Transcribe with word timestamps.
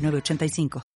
8985. 0.00 0.89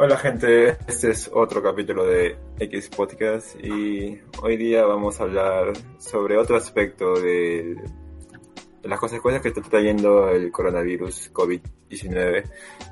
Hola 0.00 0.16
gente, 0.16 0.76
este 0.86 1.10
es 1.10 1.28
otro 1.34 1.60
capítulo 1.60 2.06
de 2.06 2.38
X 2.60 2.88
Podcast 2.88 3.56
y 3.56 4.20
hoy 4.40 4.56
día 4.56 4.84
vamos 4.84 5.18
a 5.18 5.24
hablar 5.24 5.72
sobre 5.98 6.38
otro 6.38 6.56
aspecto 6.56 7.14
de, 7.20 7.74
las 8.84 9.00
consecuencias 9.00 9.42
que 9.42 9.48
está 9.48 9.60
trayendo 9.60 10.28
el 10.28 10.52
coronavirus 10.52 11.32
COVID-19 11.32 12.44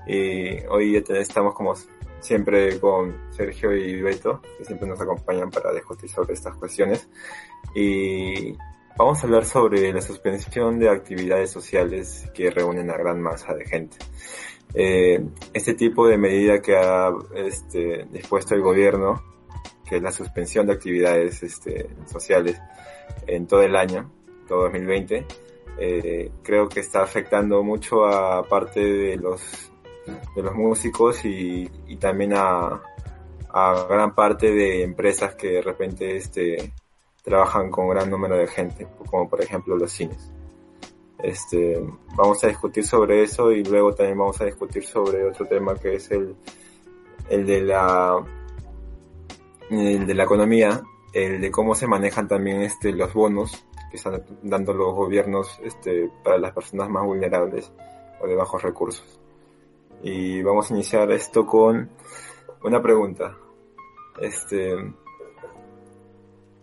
y 0.09 0.67
hoy 0.67 0.97
estamos 0.97 1.55
como 1.55 1.75
siempre 2.19 2.81
con 2.81 3.17
Sergio 3.31 3.73
y 3.77 4.03
Beto 4.03 4.43
que 4.59 4.65
siempre 4.65 4.89
nos 4.89 5.01
acompañan 5.01 5.49
para 5.49 5.73
discutir 5.73 6.11
sobre 6.11 6.35
estas 6.35 6.57
cuestiones. 6.57 7.09
Y 7.73 8.53
vamos 8.99 9.23
a 9.23 9.27
hablar 9.29 9.45
sobre 9.45 9.93
la 9.93 10.01
suspensión 10.01 10.81
de 10.81 10.91
actividades 10.91 11.53
sociales 11.53 12.29
que 12.35 12.51
reúnen 12.51 12.91
a 12.91 12.97
gran 12.97 13.23
masa 13.23 13.55
de 13.55 13.65
gente. 13.65 13.97
Eh, 14.79 15.25
este 15.55 15.73
tipo 15.73 16.07
de 16.07 16.19
medida 16.19 16.61
que 16.61 16.77
ha 16.77 17.11
este, 17.35 18.07
dispuesto 18.11 18.55
el 18.55 18.61
gobierno, 18.61 19.23
que 19.89 19.97
es 19.97 20.03
la 20.03 20.13
suspensión 20.13 20.67
de 20.67 20.75
actividades 20.75 21.43
este, 21.43 21.89
sociales 22.05 22.61
en 23.27 23.47
todo 23.47 23.63
el 23.63 23.75
año, 23.75 24.13
todo 24.47 24.65
2020, 24.65 25.27
eh, 25.79 26.31
creo 26.43 26.69
que 26.69 26.81
está 26.81 27.03
afectando 27.03 27.63
mucho 27.63 28.05
a 28.05 28.43
parte 28.43 28.81
de 28.81 29.17
los, 29.17 29.73
de 30.35 30.43
los 30.43 30.55
músicos 30.55 31.25
y, 31.25 31.71
y 31.87 31.97
también 31.97 32.35
a, 32.35 32.83
a 33.49 33.87
gran 33.89 34.15
parte 34.15 34.51
de 34.51 34.83
empresas 34.83 35.35
que 35.37 35.53
de 35.53 35.63
repente 35.63 36.17
este, 36.17 36.71
trabajan 37.23 37.71
con 37.71 37.89
gran 37.89 38.11
número 38.11 38.37
de 38.37 38.47
gente, 38.47 38.87
como 39.09 39.27
por 39.27 39.41
ejemplo 39.41 39.75
los 39.75 39.91
cines. 39.91 40.31
Este, 41.19 41.83
vamos 42.15 42.43
a 42.45 42.49
discutir 42.49 42.85
sobre 42.85 43.23
eso 43.23 43.51
y 43.51 43.65
luego 43.65 43.95
también 43.95 44.19
vamos 44.19 44.41
a 44.41 44.45
discutir 44.45 44.85
sobre 44.85 45.25
otro 45.25 45.47
tema 45.47 45.75
que 45.75 45.95
es 45.95 46.11
el, 46.11 46.37
el 47.31 47.47
de 47.47 47.63
la 47.63 48.25
el 49.71 50.07
de 50.07 50.15
la 50.15 50.25
economía, 50.25 50.83
el 51.13 51.41
de 51.41 51.51
cómo 51.51 51.75
se 51.75 51.87
manejan 51.87 52.29
también 52.29 52.63
este 52.63 52.93
los 52.93 53.13
bonos 53.15 53.67
que 53.91 53.97
están 53.97 54.23
dando 54.43 54.75
los 54.75 54.95
gobiernos 54.95 55.59
este 55.65 56.11
para 56.23 56.39
las 56.39 56.53
personas 56.53 56.89
más 56.91 57.05
vulnerables 57.05 57.73
o 58.21 58.27
de 58.27 58.35
bajos 58.37 58.63
recursos. 58.63 59.21
Y 60.03 60.43
vamos 60.43 60.71
a 60.71 60.75
iniciar 60.75 61.11
esto 61.11 61.47
con 61.47 61.91
una 62.63 62.83
pregunta. 62.83 63.37
Este 64.21 64.77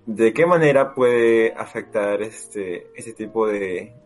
¿De 0.06 0.34
qué 0.34 0.46
manera 0.46 0.94
puede 0.94 1.54
afectar 1.54 2.22
este, 2.22 2.92
este 2.94 3.14
tipo 3.14 3.48
de 3.48 4.03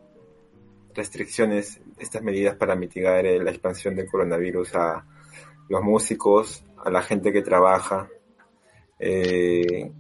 restricciones, 0.98 1.80
estas 1.98 2.22
medidas 2.24 2.56
para 2.56 2.76
mitigar 2.76 3.26
eh, 3.26 3.42
la 3.42 3.52
expansión 3.52 3.96
del 3.96 4.10
coronavirus 4.10 4.76
a 4.76 5.06
los 5.70 5.82
músicos, 5.84 6.66
a 6.84 6.90
la 6.90 7.02
gente 7.02 7.32
que 7.32 7.42
trabaja, 7.42 8.10
eh, 9.00 9.92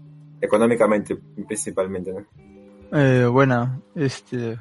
económicamente 0.41 1.15
principalmente, 1.15 2.11
¿no? 2.11 2.25
Eh, 2.91 3.25
bueno, 3.25 3.81
este, 3.95 4.57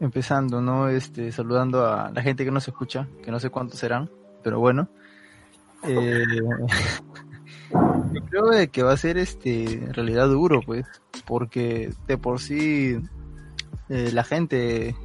empezando, 0.00 0.60
¿no? 0.60 0.88
Este, 0.88 1.30
saludando 1.30 1.86
a 1.86 2.10
la 2.10 2.22
gente 2.22 2.44
que 2.44 2.50
nos 2.50 2.66
escucha, 2.66 3.08
que 3.22 3.30
no 3.30 3.38
sé 3.38 3.50
cuántos 3.50 3.78
serán, 3.78 4.10
pero 4.42 4.58
bueno. 4.58 4.88
Eh, 5.82 6.24
yo 8.12 8.20
creo 8.30 8.70
que 8.72 8.82
va 8.82 8.92
a 8.92 8.96
ser 8.96 9.18
este, 9.18 9.64
en 9.64 9.94
realidad 9.94 10.28
duro, 10.28 10.60
pues, 10.64 10.86
porque 11.26 11.90
de 12.06 12.18
por 12.18 12.40
sí 12.40 12.98
eh, 13.88 14.10
la 14.12 14.24
gente 14.24 14.96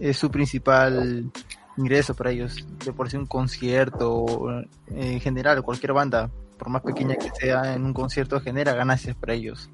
es 0.00 0.16
su 0.16 0.30
principal 0.30 1.30
ingreso 1.76 2.14
para 2.14 2.30
ellos. 2.30 2.66
De 2.84 2.92
por 2.92 3.10
sí 3.10 3.16
un 3.16 3.26
concierto, 3.26 4.48
en 4.88 5.20
general, 5.20 5.62
cualquier 5.62 5.92
banda, 5.92 6.30
por 6.58 6.68
más 6.68 6.82
pequeña 6.82 7.16
que 7.16 7.30
sea, 7.30 7.74
en 7.74 7.84
un 7.84 7.92
concierto 7.92 8.40
genera 8.40 8.74
ganancias 8.74 9.16
para 9.16 9.34
ellos 9.34 9.70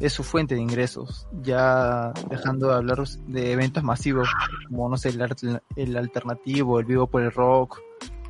es 0.00 0.12
su 0.12 0.22
fuente 0.22 0.54
de 0.54 0.60
ingresos. 0.60 1.26
Ya 1.42 2.12
dejando 2.30 2.68
de 2.68 2.74
hablar 2.74 3.02
de 3.26 3.52
eventos 3.52 3.82
masivos, 3.82 4.28
como 4.68 4.88
no 4.88 4.96
sé, 4.96 5.10
el, 5.10 5.60
el 5.76 5.96
alternativo, 5.96 6.78
el 6.78 6.86
vivo 6.86 7.06
por 7.06 7.22
el 7.22 7.32
rock, 7.32 7.80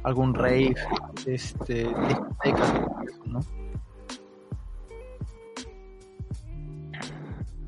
algún 0.02 0.34
rave, 0.34 0.74
este, 1.26 1.88
discotecas, 2.08 2.72
¿no? 3.26 3.40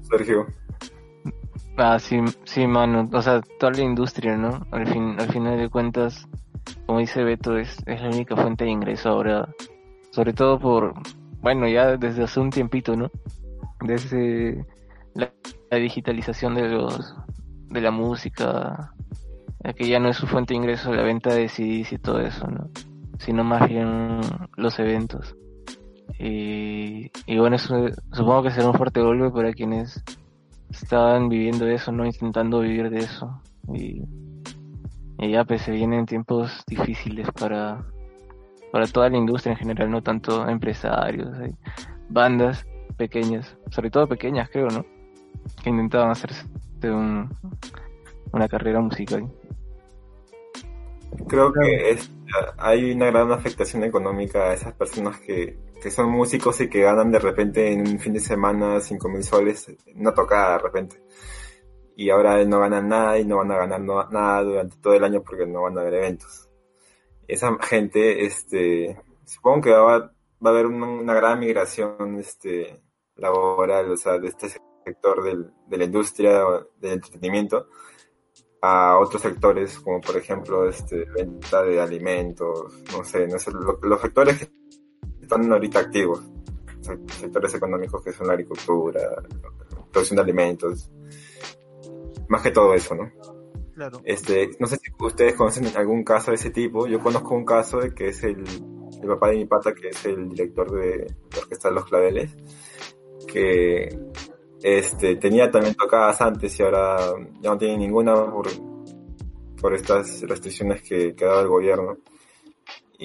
Sergio. 0.03 0.47
Ah, 1.77 1.99
sí, 1.99 2.21
sí, 2.45 2.67
mano. 2.69 3.09
O 3.13 3.23
sea, 3.23 3.41
toda 3.59 3.73
la 3.73 3.83
industria, 3.83 4.37
¿no? 4.37 4.65
Al 4.71 4.87
fin, 4.87 5.17
al 5.19 5.29
final 5.33 5.59
de 5.59 5.69
cuentas, 5.69 6.29
como 6.87 7.01
dice 7.01 7.25
Beto, 7.25 7.57
es, 7.59 7.77
es 7.87 8.01
la 8.01 8.09
única 8.09 8.37
fuente 8.37 8.65
de 8.65 8.71
ingreso 8.71 9.09
ahora. 9.09 9.49
Sobre 10.13 10.33
todo 10.33 10.61
por, 10.61 10.95
bueno, 11.41 11.67
ya 11.67 11.97
desde 11.97 12.23
hace 12.23 12.39
un 12.39 12.51
tiempito, 12.51 12.95
¿no? 12.97 13.11
Desde 13.81 14.65
la, 15.15 15.33
digitalización 15.77 16.55
de 16.55 16.69
los, 16.69 17.17
de 17.71 17.81
la 17.81 17.91
música, 17.91 18.95
que 19.75 19.89
ya 19.89 19.99
no 19.99 20.11
es 20.11 20.17
su 20.17 20.29
fuente 20.29 20.55
de 20.55 20.59
ingreso 20.59 20.95
la 20.95 21.03
venta 21.03 21.35
de 21.35 21.49
CDs 21.49 21.93
y 21.93 21.99
todo 21.99 22.21
eso, 22.21 22.47
¿no? 22.47 22.71
Sino 23.19 23.43
más 23.43 23.69
bien 23.69 24.21
los 24.57 24.79
eventos. 24.79 25.35
Y, 26.21 27.11
y 27.27 27.39
bueno, 27.39 27.57
eso 27.57 27.89
supongo 28.13 28.45
que 28.45 28.51
será 28.53 28.69
un 28.69 28.75
fuerte 28.75 29.01
golpe 29.01 29.31
para 29.31 29.53
quienes 29.53 30.05
estaban 30.83 31.29
viviendo 31.29 31.67
eso, 31.67 31.93
¿no? 31.93 32.05
Intentando 32.05 32.61
vivir 32.61 32.91
de 32.91 32.99
eso. 32.99 33.41
Y, 33.73 34.03
ya 35.19 35.45
pues 35.45 35.63
se 35.63 35.71
vienen 35.73 36.05
tiempos 36.05 36.65
difíciles 36.67 37.27
para, 37.33 37.83
para 38.71 38.87
toda 38.87 39.09
la 39.09 39.17
industria 39.17 39.53
en 39.53 39.59
general, 39.59 39.91
no 39.91 40.03
tanto 40.03 40.47
empresarios, 40.47 41.33
hay 41.39 41.55
bandas 42.11 42.67
pequeñas, 42.99 43.57
sobre 43.71 43.91
todo 43.91 44.07
pequeñas 44.07 44.51
creo, 44.51 44.69
¿no? 44.69 44.85
Que 45.63 45.71
intentaban 45.71 46.11
hacerse 46.11 46.47
un, 46.83 47.31
una 48.33 48.49
carrera 48.49 48.81
musical. 48.81 49.31
Creo 51.29 51.53
que 51.53 51.91
es, 51.91 52.13
hay 52.59 52.93
una 52.93 53.07
gran 53.07 53.33
afectación 53.33 53.85
económica 53.85 54.51
a 54.51 54.55
esas 54.55 54.75
personas 54.75 55.19
que, 55.21 55.57
que 55.85 55.91
son 55.91 56.09
músicos 56.11 56.59
y 56.63 56.71
que 56.71 56.81
ganan 56.81 57.13
de 57.13 57.19
repente 57.19 57.71
en 57.71 57.81
un 57.87 57.99
fin 58.01 58.15
de 58.15 58.21
semana 58.21 58.81
cinco 58.81 59.11
mil 59.11 59.23
soles, 59.23 59.71
una 59.95 60.15
tocada 60.15 60.53
de 60.55 60.59
repente. 60.63 61.03
Y 61.95 62.09
ahora 62.09 62.43
no 62.47 62.59
ganan 62.61 62.89
nada 62.89 63.19
y 63.19 63.27
no 63.27 63.37
van 63.37 63.53
a 63.53 63.59
ganar 63.59 63.83
no- 63.83 64.09
nada 64.09 64.43
durante 64.43 64.77
todo 64.79 64.95
el 64.95 65.05
año 65.05 65.23
porque 65.23 65.47
no 65.47 65.61
van 65.61 65.77
a 65.77 65.83
haber 65.83 65.93
eventos. 65.97 66.49
Esa 67.29 67.55
gente, 67.61 68.25
este, 68.25 68.99
supongo 69.27 69.61
que 69.61 69.71
va, 69.73 69.99
va 69.99 70.11
a 70.43 70.49
haber 70.49 70.65
una, 70.67 70.87
una 70.89 71.13
gran 71.13 71.39
migración, 71.39 72.17
este, 72.19 72.81
laboral, 73.17 73.91
o 73.93 73.97
sea, 73.99 74.19
de 74.19 74.29
este 74.29 74.49
sector 74.87 75.23
del, 75.23 75.53
de 75.67 75.77
la 75.77 75.85
industria, 75.85 76.45
del 76.81 76.93
entretenimiento, 76.93 77.69
a 78.63 78.97
otros 78.99 79.21
sectores, 79.21 79.79
como 79.81 80.01
por 80.01 80.17
ejemplo 80.17 80.67
este, 80.67 81.05
venta 81.15 81.63
de 81.63 81.79
alimentos, 81.79 82.73
no 82.91 83.05
sé, 83.05 83.27
no 83.27 83.39
sé 83.39 83.51
lo- 83.53 83.79
los 83.83 84.01
sectores 84.01 84.39
que 84.39 84.47
están 85.25 85.51
ahorita 85.53 85.81
activos, 85.81 86.23
se- 86.81 86.99
sectores 87.21 87.55
económicos 87.55 88.03
que 88.03 88.13
son 88.13 88.27
la 88.29 88.35
agricultura, 88.35 89.01
producción 89.91 90.17
de 90.17 90.23
alimentos, 90.23 90.91
más 92.29 92.43
que 92.43 92.51
todo 92.51 92.73
eso, 92.75 92.95
¿no? 92.95 93.11
Claro. 93.75 94.01
Este, 94.05 94.51
no 94.61 94.67
sé 94.69 94.77
si 94.77 94.93
ustedes 95.01 95.35
conocen 95.35 95.67
algún 95.77 96.05
caso 96.05 96.31
de 96.31 96.37
ese 96.37 96.51
tipo, 96.51 96.87
yo 96.87 97.01
conozco 97.01 97.35
un 97.35 97.45
caso 97.45 97.81
de 97.81 97.93
que 97.93 98.09
es 98.09 98.23
el, 98.23 98.45
el 99.03 99.09
papá 99.09 99.31
de 99.31 99.37
mi 99.37 99.47
pata, 99.47 99.75
que 99.75 99.89
es 99.89 100.05
el 100.07 100.29
director 100.29 100.71
de 100.71 101.13
la 101.33 101.39
Orquesta 101.41 101.69
de 101.69 101.75
los 101.75 101.85
Claveles, 101.85 102.31
que 103.27 103.89
este, 104.63 105.17
tenía 105.17 105.51
también 105.51 105.75
tocadas 105.75 106.21
antes 106.21 106.59
y 106.59 106.63
ahora 106.63 106.97
ya 107.41 107.51
no 107.51 107.59
tiene 107.59 107.77
ninguna 107.79 108.15
por, 108.31 108.47
por 109.61 109.75
estas 109.75 110.23
restricciones 110.23 110.81
que, 110.83 111.15
que 111.15 111.25
ha 111.25 111.29
dado 111.29 111.43
el 111.43 111.49
gobierno. 111.49 111.99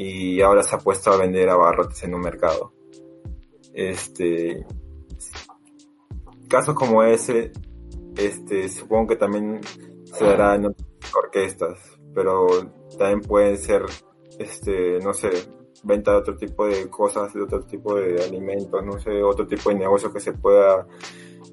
Y 0.02 0.40
ahora 0.40 0.64
se 0.64 0.74
ha 0.74 0.80
puesto 0.80 1.12
a 1.12 1.18
vender 1.18 1.50
abarrotes 1.50 2.02
en 2.04 2.16
un 2.16 2.22
mercado. 2.22 2.72
Este, 3.74 4.66
casos 6.48 6.74
como 6.74 7.04
ese, 7.04 7.52
este, 8.16 8.70
supongo 8.70 9.08
que 9.08 9.16
también 9.18 9.60
se 10.06 10.24
dará 10.24 10.56
en 10.56 10.68
otras 10.68 10.88
orquestas, 11.14 12.00
pero 12.16 12.48
también 12.98 13.20
pueden 13.20 13.58
ser, 13.58 13.84
este, 14.40 15.00
no 15.00 15.14
sé, 15.14 15.32
venta 15.84 16.12
de 16.12 16.18
otro 16.18 16.38
tipo 16.38 16.66
de 16.66 16.90
cosas, 16.90 17.34
de 17.34 17.42
otro 17.42 17.66
tipo 17.66 17.96
de 17.96 18.24
alimentos, 18.24 18.82
no 18.86 19.02
sé, 19.02 19.22
otro 19.22 19.46
tipo 19.46 19.70
de 19.70 19.76
negocio 19.76 20.14
que 20.14 20.22
se 20.22 20.32
pueda 20.32 20.88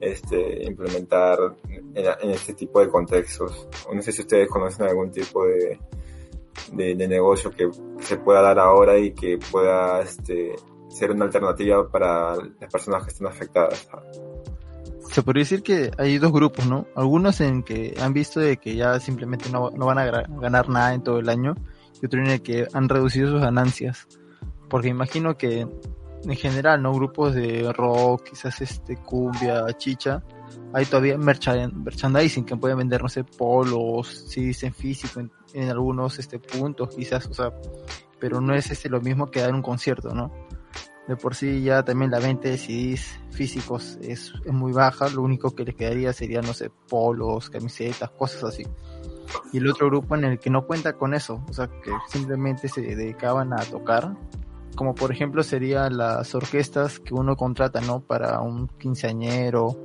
este, 0.00 0.64
implementar 0.64 1.36
en, 1.68 2.30
este 2.30 2.54
tipo 2.54 2.78
de 2.78 2.88
contextos. 2.88 3.68
No 3.92 4.00
sé 4.02 4.12
si 4.12 4.20
ustedes 4.20 4.48
conocen 4.48 4.86
algún 4.86 5.10
tipo 5.10 5.44
de, 5.44 5.80
de, 6.72 6.94
negocio 7.08 7.50
que 7.50 7.68
se 8.00 8.16
pueda 8.16 8.42
dar 8.42 8.58
ahora 8.58 8.98
y 8.98 9.12
que 9.12 9.38
pueda 9.38 10.00
este, 10.00 10.54
ser 10.88 11.10
una 11.10 11.24
alternativa 11.24 11.88
para 11.88 12.36
las 12.36 12.72
personas 12.72 13.04
que 13.04 13.10
están 13.10 13.28
afectadas. 13.28 13.88
Se 15.10 15.22
podría 15.22 15.42
decir 15.42 15.62
que 15.62 15.90
hay 15.98 16.18
dos 16.18 16.32
grupos, 16.32 16.66
¿no? 16.66 16.86
Algunos 16.94 17.40
en 17.40 17.62
que 17.62 17.94
han 18.00 18.12
visto 18.12 18.40
de 18.40 18.56
que 18.56 18.74
ya 18.74 18.98
simplemente 19.00 19.48
no, 19.50 19.70
no 19.70 19.86
van 19.86 19.98
a 19.98 20.04
ganar 20.04 20.68
nada 20.68 20.94
en 20.94 21.02
todo 21.02 21.18
el 21.18 21.28
año 21.28 21.54
y 22.02 22.06
otros 22.06 22.24
en 22.24 22.32
el 22.32 22.42
que 22.42 22.66
han 22.72 22.88
reducido 22.88 23.30
sus 23.30 23.40
ganancias. 23.40 24.06
Porque 24.68 24.88
imagino 24.88 25.36
que 25.36 25.66
en 26.24 26.36
general, 26.36 26.82
¿no? 26.82 26.92
Grupos 26.92 27.34
de 27.34 27.72
rock, 27.72 28.30
quizás 28.30 28.60
este 28.60 28.96
cumbia, 28.96 29.66
chicha, 29.76 30.22
hay 30.72 30.84
todavía 30.86 31.16
merchandising 31.18 32.44
que 32.44 32.56
pueden 32.56 32.78
vender, 32.78 33.02
no 33.02 33.08
sé, 33.08 33.24
polos, 33.24 34.26
si 34.28 34.46
dicen 34.46 34.74
físico 34.74 35.20
en, 35.54 35.68
algunos 35.68 36.18
este 36.18 36.38
puntos, 36.38 36.94
quizás, 36.94 37.26
o 37.26 37.34
sea, 37.34 37.52
pero 38.18 38.40
no 38.40 38.54
es 38.54 38.70
este 38.70 38.88
lo 38.88 39.00
mismo 39.00 39.30
que 39.30 39.40
dar 39.40 39.54
un 39.54 39.62
concierto, 39.62 40.14
¿no? 40.14 40.32
De 41.08 41.16
por 41.16 41.34
sí 41.34 41.62
ya 41.62 41.84
también 41.84 42.10
la 42.10 42.18
venta 42.18 42.48
de 42.48 42.58
CDs 42.58 43.20
físicos 43.30 43.96
es, 44.02 44.32
es 44.44 44.52
muy 44.52 44.72
baja, 44.72 45.08
lo 45.08 45.22
único 45.22 45.54
que 45.54 45.64
les 45.64 45.74
quedaría 45.74 46.12
sería, 46.12 46.42
no 46.42 46.52
sé, 46.52 46.70
polos, 46.88 47.48
camisetas, 47.48 48.10
cosas 48.10 48.44
así. 48.44 48.66
Y 49.52 49.58
el 49.58 49.68
otro 49.68 49.86
grupo 49.86 50.16
en 50.16 50.24
el 50.24 50.38
que 50.38 50.50
no 50.50 50.66
cuenta 50.66 50.94
con 50.94 51.14
eso, 51.14 51.44
o 51.48 51.52
sea, 51.52 51.68
que 51.68 51.92
simplemente 52.08 52.68
se 52.68 52.80
dedicaban 52.80 53.52
a 53.52 53.58
tocar 53.58 54.16
como 54.76 54.94
por 54.94 55.10
ejemplo 55.10 55.42
serían 55.42 55.96
las 55.96 56.34
orquestas 56.34 57.00
que 57.00 57.14
uno 57.14 57.34
contrata, 57.34 57.80
¿no? 57.80 58.00
Para 58.00 58.40
un 58.40 58.68
quinceañero, 58.68 59.76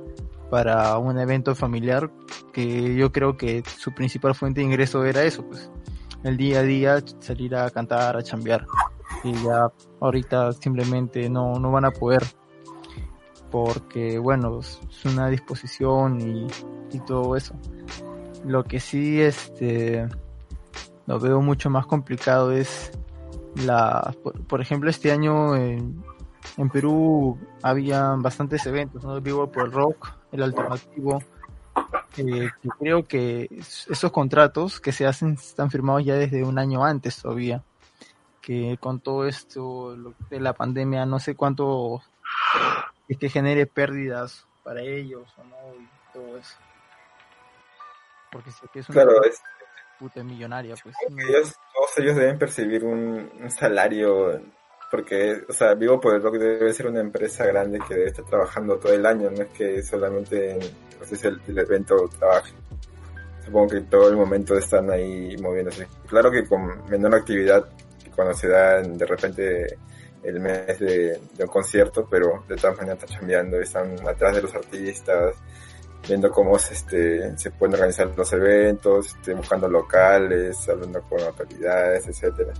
para 0.52 0.98
un 0.98 1.18
evento 1.18 1.54
familiar, 1.54 2.10
que 2.52 2.94
yo 2.94 3.10
creo 3.10 3.38
que 3.38 3.62
su 3.78 3.94
principal 3.94 4.34
fuente 4.34 4.60
de 4.60 4.66
ingreso 4.66 5.02
era 5.02 5.22
eso, 5.22 5.46
pues 5.46 5.70
el 6.24 6.36
día 6.36 6.60
a 6.60 6.62
día 6.62 7.02
salir 7.20 7.56
a 7.56 7.70
cantar, 7.70 8.18
a 8.18 8.22
chambear. 8.22 8.66
Y 9.24 9.32
ya 9.32 9.72
ahorita 9.98 10.52
simplemente 10.52 11.30
no, 11.30 11.54
no 11.58 11.70
van 11.70 11.86
a 11.86 11.90
poder 11.90 12.22
porque 13.50 14.18
bueno, 14.18 14.60
es 14.60 14.78
una 15.06 15.30
disposición 15.30 16.20
y, 16.20 16.46
y 16.94 17.00
todo 17.00 17.34
eso. 17.34 17.54
Lo 18.44 18.62
que 18.62 18.78
sí 18.78 19.22
este 19.22 20.06
lo 21.06 21.18
veo 21.18 21.40
mucho 21.40 21.70
más 21.70 21.86
complicado 21.86 22.52
es 22.52 22.92
la, 23.54 24.14
por, 24.48 24.60
ejemplo, 24.60 24.90
este 24.90 25.12
año 25.12 25.56
en, 25.56 26.04
en 26.58 26.68
Perú 26.68 27.38
había 27.62 28.16
bastantes 28.18 28.66
eventos, 28.66 29.02
¿no? 29.02 29.18
Vivo 29.18 29.50
por 29.50 29.64
el 29.64 29.72
rock, 29.72 30.21
el 30.32 30.42
alternativo. 30.42 31.22
Eh, 32.16 32.50
creo 32.78 33.06
que 33.06 33.48
esos 33.50 34.10
contratos 34.10 34.80
que 34.80 34.92
se 34.92 35.06
hacen 35.06 35.34
están 35.34 35.70
firmados 35.70 36.04
ya 36.04 36.14
desde 36.14 36.44
un 36.44 36.58
año 36.58 36.84
antes 36.84 37.22
todavía. 37.22 37.62
Que 38.40 38.76
con 38.80 38.98
todo 39.00 39.26
esto 39.26 39.96
de 40.28 40.40
la 40.40 40.52
pandemia, 40.52 41.06
no 41.06 41.20
sé 41.20 41.36
cuánto 41.36 42.02
es 43.08 43.18
que 43.18 43.28
genere 43.28 43.66
pérdidas 43.66 44.46
para 44.64 44.80
ellos 44.80 45.28
o 45.36 45.44
no, 45.44 45.80
y 45.80 45.88
todo 46.12 46.38
eso. 46.38 46.56
Porque 48.30 48.50
sé 48.50 48.66
que 48.72 48.80
es 48.80 48.88
una 48.88 49.02
claro, 49.02 49.22
es, 49.24 49.40
puta 49.98 50.22
millonaria, 50.24 50.74
pues. 50.82 50.96
Ellos, 51.08 51.54
todos 51.74 51.98
ellos 51.98 52.16
deben 52.16 52.38
percibir 52.38 52.84
un, 52.84 53.30
salario, 53.50 54.40
porque, 54.92 55.42
o 55.48 55.52
sea, 55.54 55.72
Vivo 55.72 55.98
por 55.98 56.14
el 56.14 56.22
Rock 56.22 56.34
debe 56.34 56.74
ser 56.74 56.86
una 56.86 57.00
empresa 57.00 57.46
grande 57.46 57.78
que 57.88 57.94
debe 57.94 58.08
estar 58.08 58.26
trabajando 58.26 58.76
todo 58.76 58.92
el 58.92 59.06
año, 59.06 59.30
no 59.30 59.42
es 59.42 59.48
que 59.48 59.82
solamente 59.82 60.50
en 60.50 60.60
el, 60.60 61.40
el 61.48 61.58
evento 61.58 61.96
trabaje. 62.18 62.52
Supongo 63.42 63.68
que 63.68 63.80
todo 63.80 64.10
el 64.10 64.16
momento 64.18 64.54
están 64.54 64.90
ahí 64.90 65.34
moviéndose. 65.38 65.88
Claro 66.06 66.30
que 66.30 66.46
con 66.46 66.84
menor 66.90 67.14
actividad, 67.14 67.70
cuando 68.14 68.34
se 68.34 68.48
da 68.48 68.82
de 68.82 69.06
repente 69.06 69.78
el 70.24 70.40
mes 70.40 70.78
de, 70.78 71.18
un 71.38 71.46
concierto, 71.46 72.06
pero 72.10 72.44
de 72.46 72.56
todas 72.56 72.76
maneras 72.76 73.02
están 73.02 73.18
cambiando, 73.18 73.60
están 73.62 73.96
atrás 74.06 74.36
de 74.36 74.42
los 74.42 74.54
artistas, 74.54 75.36
viendo 76.06 76.30
cómo 76.30 76.58
se, 76.58 76.74
este, 76.74 77.38
se 77.38 77.50
pueden 77.52 77.76
organizar 77.76 78.12
los 78.14 78.30
eventos, 78.34 79.06
este, 79.06 79.32
buscando 79.32 79.68
locales, 79.68 80.68
hablando 80.68 81.00
con 81.08 81.18
autoridades, 81.22 82.06
etcétera. 82.08 82.52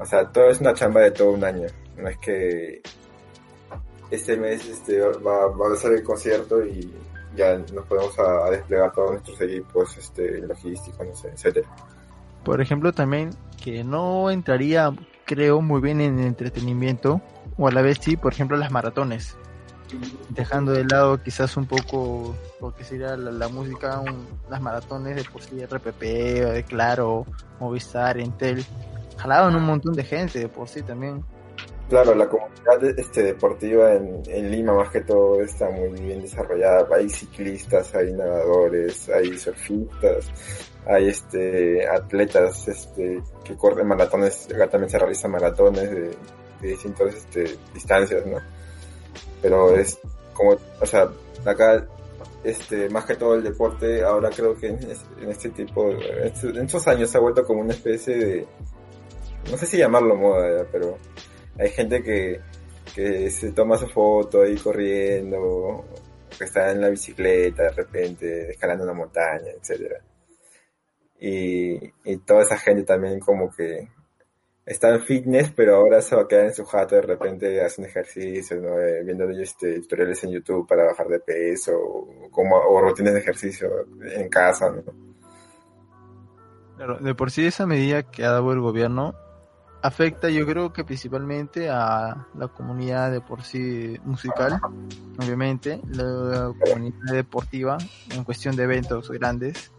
O 0.00 0.06
sea, 0.06 0.30
todo 0.30 0.50
es 0.50 0.60
una 0.60 0.74
chamba 0.74 1.00
de 1.02 1.10
todo 1.10 1.32
un 1.32 1.44
año. 1.44 1.66
No 1.96 2.08
es 2.08 2.18
que 2.18 2.80
este 4.10 4.36
mes 4.36 4.66
este, 4.66 5.00
va, 5.00 5.46
a 5.46 5.76
ser 5.76 5.92
el 5.92 6.02
concierto 6.02 6.64
y 6.64 6.92
ya 7.36 7.58
nos 7.58 7.84
podemos 7.86 8.18
a, 8.18 8.50
desplegar 8.50 8.92
todos 8.92 9.12
nuestros 9.12 9.40
equipos 9.42 9.96
este, 9.96 10.40
logísticos, 10.40 11.06
no 11.06 11.14
sé, 11.14 11.28
etcétera. 11.28 11.68
Por 12.44 12.60
ejemplo, 12.60 12.92
también 12.92 13.30
que 13.62 13.84
no 13.84 14.30
entraría, 14.30 14.92
creo, 15.24 15.60
muy 15.60 15.80
bien 15.80 16.00
en 16.00 16.20
entretenimiento, 16.20 17.20
o 17.56 17.68
a 17.68 17.72
la 17.72 17.82
vez 17.82 17.98
sí, 18.00 18.16
por 18.16 18.32
ejemplo, 18.32 18.56
las 18.56 18.70
maratones 18.70 19.36
dejando 20.30 20.72
de 20.72 20.84
lado 20.84 21.22
quizás 21.22 21.56
un 21.56 21.66
poco 21.66 22.36
lo 22.60 22.74
que 22.74 22.84
sería 22.84 23.16
la, 23.16 23.48
música, 23.48 24.02
las 24.50 24.60
maratones 24.60 25.16
de 25.16 25.24
por 25.24 25.42
sí 25.42 25.64
RPP, 25.64 26.00
de 26.00 26.64
Claro, 26.68 27.26
Movistar, 27.60 28.18
Intel, 28.18 28.64
jalaban 29.18 29.54
un 29.54 29.64
montón 29.64 29.94
de 29.94 30.04
gente 30.04 30.38
de 30.38 30.48
por 30.48 30.68
sí 30.68 30.82
también. 30.82 31.22
Claro, 31.88 32.14
la 32.14 32.28
comunidad 32.28 32.98
este, 32.98 33.22
deportiva 33.22 33.94
en, 33.94 34.22
en 34.26 34.50
Lima 34.50 34.74
más 34.74 34.90
que 34.90 35.00
todo 35.00 35.40
está 35.40 35.70
muy 35.70 35.88
bien 36.00 36.20
desarrollada. 36.20 36.86
Hay 36.94 37.08
ciclistas, 37.08 37.94
hay 37.94 38.12
nadadores, 38.12 39.08
hay 39.08 39.38
surfistas, 39.38 40.30
hay 40.86 41.08
este 41.08 41.88
atletas 41.88 42.68
este 42.68 43.22
que 43.42 43.56
corren 43.56 43.88
maratones, 43.88 44.48
acá 44.54 44.68
también 44.68 44.90
se 44.90 44.98
realizan 44.98 45.30
maratones 45.30 45.90
de, 45.90 46.10
de 46.60 46.68
distintas 46.68 47.14
este, 47.14 47.56
distancias, 47.72 48.26
¿no? 48.26 48.38
pero 49.40 49.76
es 49.76 49.98
como, 50.32 50.56
o 50.80 50.86
sea, 50.86 51.08
acá, 51.44 51.86
este, 52.44 52.88
más 52.90 53.04
que 53.04 53.16
todo 53.16 53.34
el 53.34 53.42
deporte, 53.42 54.02
ahora 54.02 54.30
creo 54.30 54.56
que 54.56 54.68
en, 54.68 54.78
este 55.28 55.50
tipo, 55.50 55.90
en 55.90 56.56
estos 56.64 56.86
años 56.88 57.10
se 57.10 57.18
ha 57.18 57.20
vuelto 57.20 57.44
como 57.44 57.60
una 57.60 57.72
especie 57.72 58.16
de, 58.16 58.46
no 59.50 59.56
sé 59.56 59.66
si 59.66 59.78
llamarlo 59.78 60.16
moda, 60.16 60.66
pero 60.70 60.98
hay 61.58 61.70
gente 61.70 62.02
que, 62.02 62.40
que 62.94 63.30
se 63.30 63.52
toma 63.52 63.76
su 63.76 63.88
foto 63.88 64.42
ahí 64.42 64.56
corriendo, 64.56 65.84
que 66.36 66.44
está 66.44 66.70
en 66.70 66.80
la 66.80 66.88
bicicleta 66.88 67.64
de 67.64 67.70
repente, 67.70 68.50
escalando 68.50 68.84
una 68.84 68.94
montaña, 68.94 69.50
etcétera. 69.60 70.00
Y, 71.20 71.74
y 72.04 72.16
toda 72.18 72.42
esa 72.42 72.58
gente 72.58 72.84
también 72.84 73.18
como 73.18 73.50
que 73.50 73.88
está 74.68 74.90
en 74.90 75.02
fitness, 75.02 75.50
pero 75.50 75.76
ahora 75.76 76.02
se 76.02 76.14
va 76.14 76.22
a 76.22 76.28
quedar 76.28 76.44
en 76.44 76.54
su 76.54 76.64
jato 76.64 76.94
de 76.96 77.02
repente 77.02 77.64
haciendo 77.64 77.88
ejercicio, 77.88 78.60
¿no? 78.60 78.78
Eh, 78.78 79.02
viendo 79.02 79.28
este, 79.30 79.80
tutoriales 79.80 80.22
en 80.24 80.32
YouTube 80.32 80.68
para 80.68 80.84
bajar 80.84 81.08
de 81.08 81.20
peso 81.20 81.72
o, 81.74 82.30
como, 82.30 82.56
o 82.56 82.80
rutinas 82.80 83.14
de 83.14 83.20
ejercicio 83.20 83.86
en 84.14 84.28
casa. 84.28 84.70
¿no? 84.70 84.82
De 86.98 87.14
por 87.14 87.30
sí 87.30 87.46
esa 87.46 87.66
medida 87.66 88.02
que 88.02 88.24
ha 88.24 88.30
dado 88.30 88.52
el 88.52 88.60
gobierno 88.60 89.14
afecta 89.82 90.28
yo 90.28 90.46
creo 90.46 90.72
que 90.72 90.84
principalmente 90.84 91.70
a 91.70 92.26
la 92.34 92.48
comunidad 92.48 93.10
de 93.10 93.20
por 93.20 93.42
sí 93.42 93.96
musical, 94.04 94.60
obviamente, 95.18 95.80
la 95.88 96.52
comunidad 96.64 97.12
deportiva 97.12 97.78
en 98.10 98.24
cuestión 98.24 98.56
de 98.56 98.64
eventos 98.64 99.10
grandes 99.10 99.70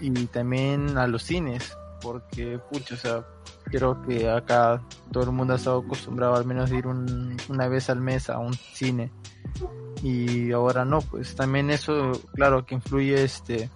y 0.00 0.10
también 0.26 0.98
a 0.98 1.06
los 1.06 1.22
cines, 1.22 1.76
porque, 2.00 2.58
pucho, 2.70 2.94
o 2.94 2.98
sea, 2.98 3.24
creo 3.64 4.02
que 4.02 4.28
acá 4.28 4.82
todo 5.10 5.24
el 5.24 5.32
mundo 5.32 5.54
ha 5.54 5.56
estado 5.56 5.80
acostumbrado 5.80 6.34
al 6.34 6.44
menos 6.44 6.70
a 6.70 6.74
ir 6.74 6.86
una 6.86 7.68
vez 7.68 7.88
al 7.90 8.00
mes 8.00 8.28
a 8.30 8.38
un 8.38 8.54
cine. 8.54 9.10
Y 10.02 10.52
ahora 10.52 10.84
no, 10.84 11.00
pues 11.00 11.34
también 11.34 11.70
eso, 11.70 12.12
claro, 12.34 12.66
que 12.66 12.74
influye 12.74 13.24
este 13.24 13.70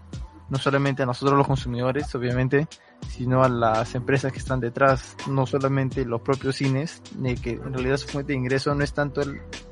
no 0.50 0.58
solamente 0.58 1.02
a 1.02 1.06
nosotros 1.06 1.36
los 1.36 1.46
consumidores, 1.46 2.14
obviamente, 2.14 2.68
sino 3.08 3.42
a 3.42 3.48
las 3.48 3.94
empresas 3.94 4.32
que 4.32 4.38
están 4.38 4.60
detrás, 4.60 5.16
no 5.28 5.46
solamente 5.46 6.04
los 6.04 6.20
propios 6.20 6.56
cines, 6.56 7.02
que 7.42 7.50
en 7.50 7.72
realidad 7.72 7.96
su 7.96 8.08
fuente 8.08 8.32
de 8.32 8.38
ingreso 8.38 8.74
no 8.74 8.84
es 8.84 8.92
tanto 8.92 9.22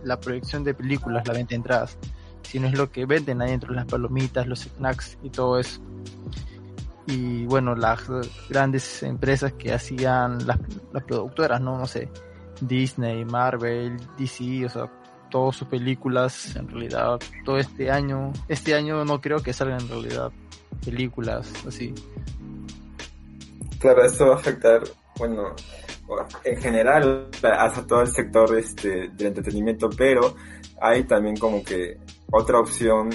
la 0.05 0.19
proyección 0.19 0.65
de 0.65 0.75
películas, 0.75 1.27
la 1.27 1.35
venta 1.35 1.51
de 1.51 1.57
entradas, 1.57 1.99
sino 2.43 2.67
es 2.67 2.75
lo 2.75 2.91
que 2.91 3.07
venden 3.07 3.43
ahí 3.43 3.51
dentro, 3.51 3.73
las 3.73 3.87
palomitas, 3.87 4.47
los 4.47 4.61
snacks 4.61 5.19
y 5.23 5.31
todo 5.31 5.59
eso. 5.59 5.81
Y 7.07 7.47
bueno, 7.47 7.77
las 7.77 8.03
grandes 8.49 9.03
empresas 9.05 9.53
que 9.53 9.73
hacían 9.73 10.45
las, 10.47 10.59
las 10.93 11.05
productoras, 11.05 11.61
¿no? 11.61 11.79
No 11.79 11.87
sé, 11.87 12.11
Disney, 12.61 13.25
Marvel, 13.25 13.97
DC, 14.19 14.67
o 14.67 14.69
sea, 14.69 14.91
todas 15.31 15.57
sus 15.57 15.69
películas, 15.69 16.57
en 16.57 16.69
realidad, 16.69 17.21
todo 17.45 17.59
este 17.59 17.91
año, 17.91 18.33
este 18.49 18.75
año 18.75 19.05
no 19.05 19.21
creo 19.21 19.43
que 19.43 19.53
salgan 19.53 19.81
en 19.83 19.89
realidad 19.89 20.33
películas 20.85 21.53
así. 21.67 21.95
Claro, 23.79 24.05
esto 24.05 24.29
va 24.29 24.35
a 24.35 24.37
afectar, 24.37 24.83
bueno, 25.19 25.55
en 26.45 26.57
general 26.61 27.29
hasta 27.43 27.87
todo 27.87 28.03
el 28.03 28.09
sector 28.09 28.57
este, 28.59 29.09
del 29.09 29.29
entretenimiento, 29.29 29.89
pero 29.91 30.35
hay 30.81 31.05
también 31.05 31.37
como 31.37 31.63
que 31.63 31.99
otra 32.31 32.59
opción 32.61 33.11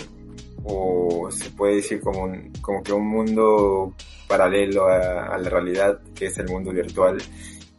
o 0.63 1.29
se 1.31 1.49
puede 1.51 1.77
decir 1.77 2.01
como, 2.01 2.23
un, 2.23 2.51
como 2.61 2.83
que 2.83 2.93
un 2.93 3.07
mundo 3.07 3.93
paralelo 4.27 4.87
a, 4.87 5.27
a, 5.33 5.37
la 5.37 5.49
realidad 5.49 5.99
que 6.13 6.27
es 6.27 6.37
el 6.37 6.49
mundo 6.49 6.71
virtual 6.71 7.17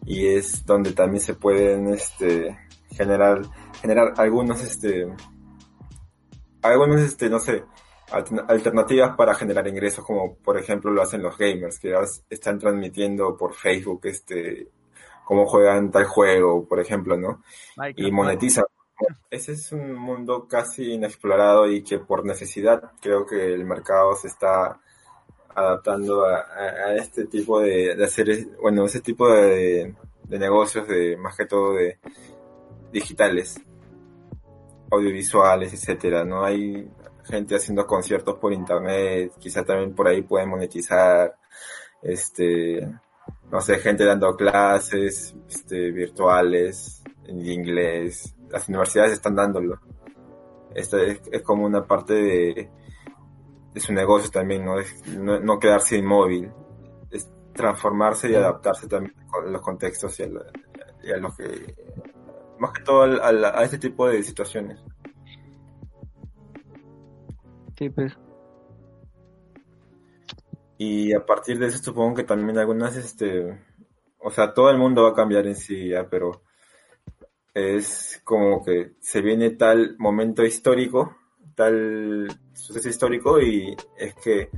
y 0.05 0.27
es 0.27 0.67
donde 0.67 0.93
también 0.93 1.23
se 1.23 1.35
pueden 1.35 1.89
este 1.89 2.59
generar 2.91 3.43
generar 3.81 4.15
algunos 4.17 4.63
este 4.63 5.07
algunos 6.63 7.01
este 7.01 7.31
no 7.31 7.39
sé 7.39 7.63
alternativas 8.13 9.17
para 9.17 9.35
generar 9.35 9.67
ingresos 9.67 10.05
como 10.05 10.37
por 10.37 10.59
ejemplo 10.59 10.91
lo 10.91 11.03
hacen 11.03 11.23
los 11.23 11.37
gamers 11.39 11.79
que 11.79 11.95
están 12.31 12.59
transmitiendo 12.59 13.37
por 13.37 13.55
Facebook 13.55 14.01
este 14.05 14.69
cómo 15.25 15.47
juegan 15.47 15.91
tal 15.91 16.05
juego 16.05 16.67
por 16.67 16.81
ejemplo 16.81 17.17
no 17.17 17.43
y 17.97 18.11
monetizan. 18.11 18.65
ese 19.31 19.53
es 19.53 19.73
un 19.73 19.95
mundo 19.95 20.47
casi 20.49 20.93
inexplorado 20.93 21.71
y 21.71 21.83
que 21.83 21.99
por 21.99 22.25
necesidad 22.25 22.93
creo 23.01 23.27
que 23.27 23.55
el 23.55 23.65
mercado 23.65 24.15
se 24.15 24.29
está 24.29 24.81
adaptando 25.55 26.25
a, 26.25 26.39
a 26.39 26.97
este 26.97 27.27
tipo 27.27 27.61
de, 27.61 27.95
de, 27.95 28.05
hacer, 28.05 28.47
bueno, 28.61 28.85
ese 28.85 29.01
tipo 29.01 29.29
de, 29.31 29.95
de, 30.25 30.39
negocios, 30.39 30.89
de 30.89 31.17
más 31.17 31.37
que 31.37 31.47
todo 31.47 31.75
de 31.75 31.99
digitales, 32.93 33.61
audiovisuales, 34.91 35.73
etcétera. 35.73 36.25
No 36.25 36.45
hay 36.45 36.91
gente 37.25 37.57
haciendo 37.57 37.87
conciertos 37.87 38.39
por 38.39 38.53
internet, 38.53 39.33
quizá 39.39 39.65
también 39.65 39.95
por 39.95 40.09
ahí 40.09 40.23
pueden 40.23 40.49
monetizar, 40.49 41.37
este, 42.03 42.89
no 43.51 43.61
sé, 43.61 43.79
gente 43.79 44.05
dando 44.05 44.35
clases, 44.37 45.35
este, 45.49 45.91
virtuales 45.91 47.03
en 47.27 47.47
inglés, 47.47 48.35
las 48.51 48.69
universidades 48.69 49.13
están 49.13 49.35
dándolo. 49.35 49.81
Esto 50.75 50.99
es, 50.99 51.21
es 51.31 51.43
como 51.43 51.67
una 51.67 51.85
parte 51.85 52.15
de, 52.15 52.71
de, 53.75 53.81
su 53.81 53.93
negocio 53.93 54.31
también, 54.31 54.65
¿no? 54.65 54.79
Es 54.79 55.07
no, 55.07 55.39
no, 55.39 55.59
quedarse 55.59 55.97
inmóvil, 55.97 56.51
es 57.11 57.31
transformarse 57.53 58.31
y 58.31 58.35
adaptarse 58.35 58.89
también 58.89 59.15
a 59.33 59.51
los 59.51 59.61
contextos 59.61 60.19
y 60.21 60.23
a, 60.25 60.29
la, 60.29 60.43
y 61.03 61.13
a 61.13 61.17
lo 61.19 61.35
que, 61.35 61.75
más 62.59 62.73
que 62.73 62.83
todo 62.83 63.03
a, 63.03 63.29
a, 63.29 63.61
a, 63.61 63.65
este 63.65 63.79
tipo 63.79 64.09
de 64.09 64.23
situaciones. 64.23 64.83
Sí, 67.79 67.91
pues. 67.91 68.17
Y 70.79 71.13
a 71.13 71.25
partir 71.25 71.59
de 71.59 71.67
eso 71.67 71.79
supongo 71.79 72.17
que 72.17 72.25
también 72.25 72.59
algunas, 72.59 72.97
este, 72.97 73.57
o 74.19 74.31
sea, 74.31 74.53
todo 74.53 74.71
el 74.71 74.79
mundo 74.79 75.05
va 75.05 75.11
a 75.11 75.15
cambiar 75.15 75.47
en 75.47 75.57
sí 75.57 75.91
ya, 75.91 76.09
pero 76.09 76.43
es 77.55 78.21
como 78.25 78.65
que 78.65 78.95
se 79.01 79.21
viene 79.21 79.51
tal 79.51 79.97
momento 79.99 80.45
histórico, 80.45 81.17
tal 81.55 82.29
suceso 82.53 82.89
histórico 82.89 83.41
y 83.41 83.77
es 83.97 84.15
que 84.17 84.51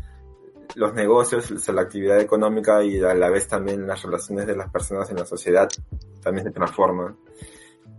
los 0.77 0.95
negocios, 0.95 1.51
o 1.51 1.59
sea, 1.59 1.75
la 1.75 1.83
actividad 1.83 2.21
económica 2.21 2.83
y 2.83 3.01
a 3.03 3.15
la 3.15 3.31
vez 3.31 3.49
también 3.49 3.87
las 3.87 4.03
relaciones 4.03 4.47
de 4.47 4.57
las 4.57 4.71
personas 4.71 5.11
en 5.11 5.17
la 5.17 5.27
sociedad 5.27 5.69
también 6.23 6.47
se 6.47 6.53
transforman 6.53 7.17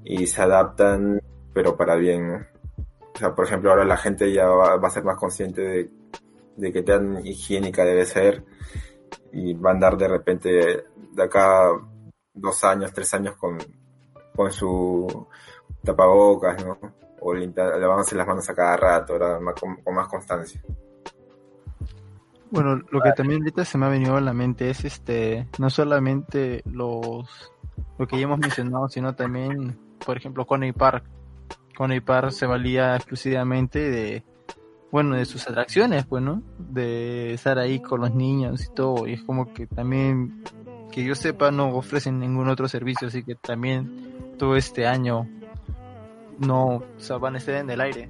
y 0.03 0.27
se 0.27 0.41
adaptan, 0.41 1.21
pero 1.53 1.77
para 1.77 1.95
bien. 1.95 2.27
¿no? 2.27 2.54
O 3.15 3.17
sea, 3.17 3.33
por 3.33 3.45
ejemplo, 3.45 3.71
ahora 3.71 3.85
la 3.85 3.97
gente 3.97 4.31
ya 4.31 4.45
va, 4.47 4.75
va 4.77 4.87
a 4.87 4.91
ser 4.91 5.03
más 5.03 5.17
consciente 5.17 5.61
de, 5.61 5.89
de 6.57 6.71
que 6.71 6.83
tan 6.83 7.25
higiénica 7.25 7.83
debe 7.83 8.05
ser 8.05 8.43
y 9.31 9.53
va 9.53 9.71
a 9.71 9.73
andar 9.73 9.97
de 9.97 10.07
repente 10.07 10.85
de 11.11 11.23
acá 11.23 11.69
dos 12.33 12.63
años, 12.63 12.93
tres 12.93 13.13
años 13.13 13.35
con 13.37 13.57
con 14.35 14.51
su 14.51 15.27
tapabocas, 15.83 16.63
¿no? 16.63 16.77
O 17.21 17.33
lavándose 17.33 18.15
las 18.15 18.27
manos 18.27 18.47
a 18.49 18.53
cada 18.53 18.77
rato, 18.77 19.13
¿verdad? 19.13 19.39
Con, 19.59 19.77
con, 19.77 19.95
más 19.95 20.07
constancia. 20.07 20.61
Bueno, 22.51 22.81
lo 22.89 23.01
que 23.01 23.11
también 23.13 23.41
ahorita 23.41 23.65
se 23.65 23.77
me 23.77 23.87
ha 23.87 23.89
venido 23.89 24.15
a 24.15 24.21
la 24.21 24.33
mente 24.33 24.69
es 24.69 24.85
este, 24.85 25.47
no 25.57 25.69
solamente 25.69 26.61
los, 26.65 27.51
lo 27.97 28.07
que 28.07 28.17
ya 28.17 28.23
hemos 28.23 28.39
mencionado, 28.39 28.87
sino 28.89 29.15
también, 29.15 29.79
por 30.05 30.17
ejemplo, 30.17 30.45
Coney 30.45 30.71
Park. 30.71 31.03
Coney 31.75 31.99
Park 31.99 32.31
se 32.31 32.45
valía 32.47 32.95
exclusivamente 32.95 33.91
de, 33.91 34.23
bueno, 34.91 35.15
de 35.15 35.25
sus 35.25 35.47
atracciones, 35.47 36.05
pues, 36.05 36.23
¿no? 36.23 36.41
De 36.57 37.33
estar 37.33 37.59
ahí 37.59 37.79
con 37.79 38.01
los 38.01 38.15
niños 38.15 38.65
y 38.65 38.73
todo, 38.73 39.07
y 39.07 39.13
es 39.13 39.23
como 39.23 39.53
que 39.53 39.67
también, 39.67 40.43
que 40.91 41.03
yo 41.03 41.13
sepa, 41.15 41.51
no 41.51 41.75
ofrecen 41.75 42.19
ningún 42.19 42.49
otro 42.49 42.67
servicio, 42.67 43.09
así 43.09 43.23
que 43.23 43.35
también 43.35 44.35
todo 44.37 44.55
este 44.55 44.87
año 44.87 45.27
no 46.39 46.77
o 46.77 46.83
sea, 46.97 47.17
van 47.17 47.35
a 47.35 47.37
estar 47.37 47.55
en 47.55 47.69
el 47.69 47.81
aire. 47.81 48.09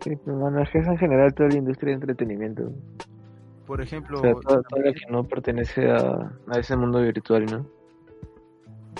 Sí, 0.00 0.10
pero 0.24 0.36
bueno, 0.38 0.62
es 0.62 0.70
que 0.70 0.78
es 0.78 0.86
en 0.86 0.98
general 0.98 1.34
toda 1.34 1.48
la 1.48 1.56
industria 1.56 1.90
de 1.90 1.94
entretenimiento. 1.94 2.72
Por 3.66 3.80
ejemplo, 3.80 4.18
o 4.18 4.22
sea, 4.22 4.32
todo, 4.34 4.62
todo 4.62 4.80
lo 4.80 4.92
que 4.92 5.10
no 5.10 5.24
pertenece 5.24 5.90
a, 5.90 6.32
a, 6.46 6.58
ese 6.58 6.76
mundo 6.76 7.00
virtual, 7.00 7.46
¿no? 7.46 7.66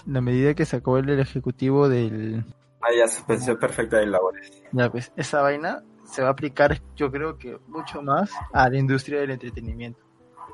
La 0.04 0.20
medida 0.20 0.54
que 0.54 0.64
sacó 0.64 0.98
el, 0.98 1.08
el 1.08 1.20
ejecutivo 1.20 1.88
del... 1.88 2.44
Ah, 2.80 2.88
ya, 2.96 3.08
suspensión 3.08 3.58
perfecta 3.58 3.96
de 3.96 4.06
labores. 4.06 4.62
Ya, 4.72 4.90
pues, 4.90 5.12
esa 5.16 5.42
vaina 5.42 5.82
se 6.04 6.22
va 6.22 6.28
a 6.28 6.32
aplicar, 6.32 6.80
yo 6.94 7.10
creo 7.10 7.36
que 7.38 7.58
mucho 7.66 8.02
más 8.02 8.30
a 8.52 8.68
la 8.68 8.78
industria 8.78 9.20
del 9.20 9.32
entretenimiento. 9.32 10.00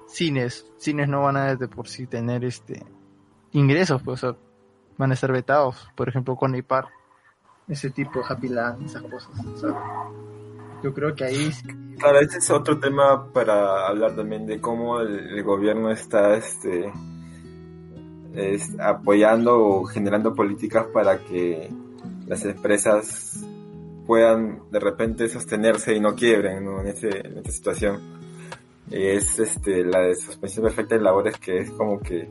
Cines, 0.07 0.67
cines 0.79 1.09
no 1.09 1.23
van 1.23 1.37
a 1.37 1.55
de 1.57 1.69
por 1.69 1.89
sí 1.89 2.07
tener 2.07 2.45
este 2.45 2.83
ingresos, 3.53 4.03
pues, 4.03 4.25
o 4.25 4.33
sea, 4.33 4.41
van 4.97 5.11
a 5.11 5.15
estar 5.15 5.31
vetados, 5.33 5.91
por 5.95 6.09
ejemplo, 6.09 6.37
con 6.37 6.55
IPAR, 6.55 6.87
ese 7.69 7.91
tipo, 7.91 8.23
Happy 8.27 8.49
Land, 8.49 8.87
esas 8.87 9.03
cosas. 9.03 9.45
O 9.47 9.57
sea, 9.59 9.75
yo 10.83 10.93
creo 10.93 11.15
que 11.15 11.25
ahí... 11.25 11.51
Claro, 11.99 12.19
ese 12.21 12.39
es 12.39 12.51
otro 12.51 12.79
tema 12.79 13.31
para 13.33 13.87
hablar 13.87 14.17
también 14.17 14.47
de 14.47 14.61
cómo 14.61 15.01
el, 15.01 15.39
el 15.39 15.43
gobierno 15.45 15.91
está 15.91 16.35
este, 16.35 16.91
es, 18.35 18.79
apoyando 18.79 19.59
o 19.59 19.85
generando 19.85 20.35
políticas 20.35 20.87
para 20.93 21.19
que 21.19 21.71
las 22.27 22.45
empresas 22.45 23.45
puedan 24.07 24.63
de 24.71 24.81
repente 24.81 25.29
sostenerse 25.29 25.95
y 25.95 26.01
no 26.01 26.15
quiebren. 26.15 26.67
En, 26.67 26.87
ese, 26.87 27.09
en 27.09 27.39
esta 27.39 27.51
situación. 27.51 28.23
Es 28.91 29.39
este, 29.39 29.85
la 29.85 30.01
de 30.01 30.15
suspensión 30.15 30.65
perfecta 30.65 30.97
de 30.97 31.01
labores 31.01 31.39
que 31.39 31.59
es 31.59 31.71
como 31.71 31.99
que 32.01 32.29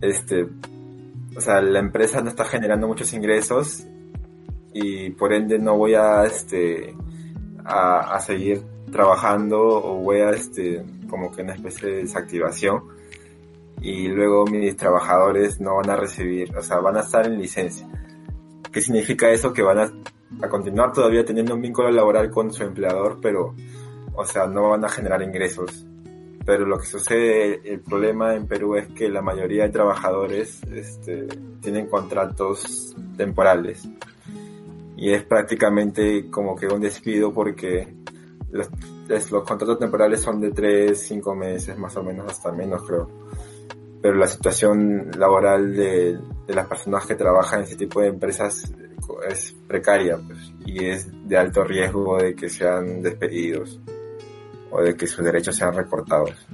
este, 0.00 0.46
o 1.36 1.40
sea, 1.40 1.60
la 1.60 1.78
empresa 1.78 2.20
no 2.20 2.30
está 2.30 2.44
generando 2.44 2.86
muchos 2.86 3.12
ingresos 3.12 3.84
y 4.72 5.10
por 5.10 5.32
ende 5.32 5.58
no 5.58 5.76
voy 5.76 5.94
a, 5.94 6.24
este, 6.24 6.94
a, 7.64 8.14
a 8.14 8.20
seguir 8.20 8.62
trabajando 8.90 9.60
o 9.60 9.96
voy 9.96 10.20
a, 10.20 10.30
este, 10.30 10.84
como 11.08 11.32
que 11.32 11.42
una 11.42 11.54
especie 11.54 11.88
de 11.88 11.96
desactivación 12.02 12.97
y 13.80 14.08
luego 14.08 14.46
mis 14.46 14.76
trabajadores 14.76 15.60
no 15.60 15.76
van 15.76 15.90
a 15.90 15.96
recibir, 15.96 16.56
o 16.56 16.62
sea, 16.62 16.78
van 16.78 16.96
a 16.96 17.00
estar 17.00 17.26
en 17.26 17.38
licencia. 17.38 17.88
¿Qué 18.72 18.80
significa 18.80 19.30
eso? 19.30 19.52
Que 19.52 19.62
van 19.62 19.78
a, 19.78 19.92
a 20.42 20.48
continuar 20.48 20.92
todavía 20.92 21.24
teniendo 21.24 21.54
un 21.54 21.62
vínculo 21.62 21.90
laboral 21.90 22.30
con 22.30 22.52
su 22.52 22.62
empleador, 22.64 23.18
pero, 23.20 23.54
o 24.14 24.24
sea, 24.24 24.46
no 24.46 24.70
van 24.70 24.84
a 24.84 24.88
generar 24.88 25.22
ingresos 25.22 25.86
pero 26.48 26.64
lo 26.64 26.78
que 26.78 26.86
sucede, 26.86 27.60
el 27.62 27.80
problema 27.80 28.34
en 28.34 28.46
Perú 28.46 28.74
es 28.74 28.88
que 28.94 29.10
la 29.10 29.20
mayoría 29.20 29.64
de 29.64 29.68
trabajadores 29.68 30.62
este, 30.72 31.26
tienen 31.60 31.88
contratos 31.88 32.96
temporales 33.18 33.86
y 34.96 35.12
es 35.12 35.24
prácticamente 35.24 36.30
como 36.30 36.56
que 36.56 36.66
un 36.66 36.80
despido 36.80 37.34
porque 37.34 37.94
los, 38.50 38.66
los 39.30 39.44
contratos 39.44 39.78
temporales 39.78 40.22
son 40.22 40.40
de 40.40 40.50
3, 40.50 40.98
5 40.98 41.34
meses 41.34 41.76
más 41.76 41.94
o 41.98 42.02
menos, 42.02 42.30
hasta 42.30 42.50
menos 42.50 42.82
creo. 42.82 43.10
Pero 44.00 44.14
la 44.14 44.26
situación 44.26 45.10
laboral 45.18 45.74
de, 45.74 46.18
de 46.46 46.54
las 46.54 46.66
personas 46.66 47.06
que 47.06 47.14
trabajan 47.14 47.60
en 47.60 47.64
ese 47.66 47.76
tipo 47.76 48.00
de 48.00 48.08
empresas 48.08 48.72
es 49.28 49.56
precaria 49.66 50.18
pues, 50.18 50.52
y 50.64 50.84
es 50.84 51.08
de 51.28 51.36
alto 51.36 51.64
riesgo 51.64 52.18
de 52.18 52.34
que 52.34 52.48
sean 52.48 53.02
despedidos 53.02 53.80
o 54.70 54.82
de 54.82 54.96
que 54.96 55.06
sus 55.06 55.24
derechos 55.24 55.56
sean 55.56 55.74
recortados. 55.74 56.46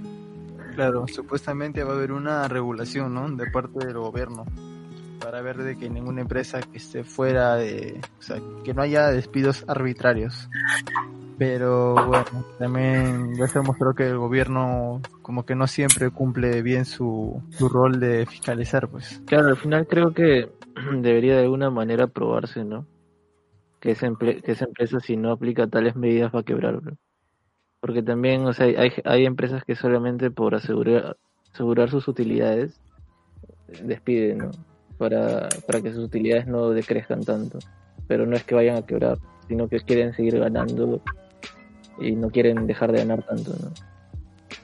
Claro, 0.75 1.07
supuestamente 1.07 1.85
va 1.85 1.93
a 1.93 1.97
haber 1.97 2.13
una 2.13 2.49
regulación, 2.49 3.15
¿no? 3.15 3.31
De 3.31 3.51
parte 3.51 3.87
del 3.87 3.99
gobierno 3.99 4.45
para 5.25 5.35
para 5.35 5.41
ver 5.41 5.57
de 5.57 5.77
que 5.77 5.89
ninguna 5.89 6.21
empresa 6.21 6.61
que 6.61 6.77
esté 6.77 7.03
fuera 7.03 7.57
de, 7.57 8.01
o 8.19 8.23
sea, 8.23 8.37
que 8.63 8.75
no 8.75 8.83
haya 8.83 9.09
despidos 9.09 9.65
arbitrarios. 9.67 10.49
Pero 11.37 11.95
bueno, 11.95 12.25
también 12.59 13.37
ya 13.37 13.49
se 13.49 13.59
demostró 13.59 13.93
que 13.95 14.07
el 14.07 14.19
gobierno 14.19 15.01
como 15.23 15.45
que 15.45 15.55
no 15.55 15.67
siempre 15.67 16.11
cumple 16.11 16.63
bien 16.63 16.85
su, 16.85 17.43
su 17.51 17.69
rol 17.69 17.99
de 17.99 18.25
fiscalizar, 18.27 18.89
pues. 18.89 19.21
Claro, 19.27 19.49
al 19.49 19.57
final 19.57 19.87
creo 19.87 20.13
que 20.13 20.49
debería 21.01 21.35
de 21.37 21.43
alguna 21.43 21.71
manera 21.71 22.07
probarse, 22.07 22.65
¿no? 22.65 22.87
Que 23.81 23.91
esa, 23.91 24.07
empre- 24.07 24.41
que 24.43 24.53
esa 24.53 24.67
empresa 24.67 25.01
si 25.01 25.17
no 25.17 25.33
aplica 25.33 25.67
tales 25.67 25.97
medidas 25.97 26.33
va 26.35 26.41
a 26.41 26.45
quebrar, 26.45 26.81
bro. 26.81 26.95
Porque 27.81 28.03
también, 28.03 28.47
o 28.47 28.53
sea, 28.53 28.67
hay, 28.67 28.93
hay 29.05 29.27
empresas 29.27 29.65
que 29.65 29.75
solamente 29.77 30.31
por 30.31 30.55
asegurar, 30.55 31.17
asegurar 31.53 31.91
sus 31.91 32.09
utilidades 32.09 32.81
despiden, 33.83 34.39
¿no? 34.39 34.51
Para, 34.97 35.49
para 35.67 35.81
que 35.83 35.93
sus 35.93 36.05
utilidades 36.05 36.47
no 36.47 36.71
decrezcan 36.71 37.25
tanto. 37.25 37.59
Pero 38.07 38.25
no 38.25 38.37
es 38.37 38.45
que 38.45 38.55
vayan 38.55 38.77
a 38.77 38.83
quebrar, 38.87 39.19
sino 39.49 39.69
que 39.69 39.81
quieren 39.81 40.15
seguir 40.15 40.39
ganando 40.39 41.03
y 41.99 42.13
no 42.13 42.31
quieren 42.31 42.67
dejar 42.67 42.93
de 42.93 42.99
ganar 42.99 43.23
tanto, 43.23 43.53
¿no? 43.53 43.71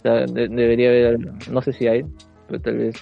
Debería 0.02 0.88
haber, 0.88 1.18
no 1.50 1.62
sé 1.62 1.72
si 1.72 1.86
hay, 1.86 2.04
pero 2.46 2.60
tal 2.60 2.78
vez 2.78 2.96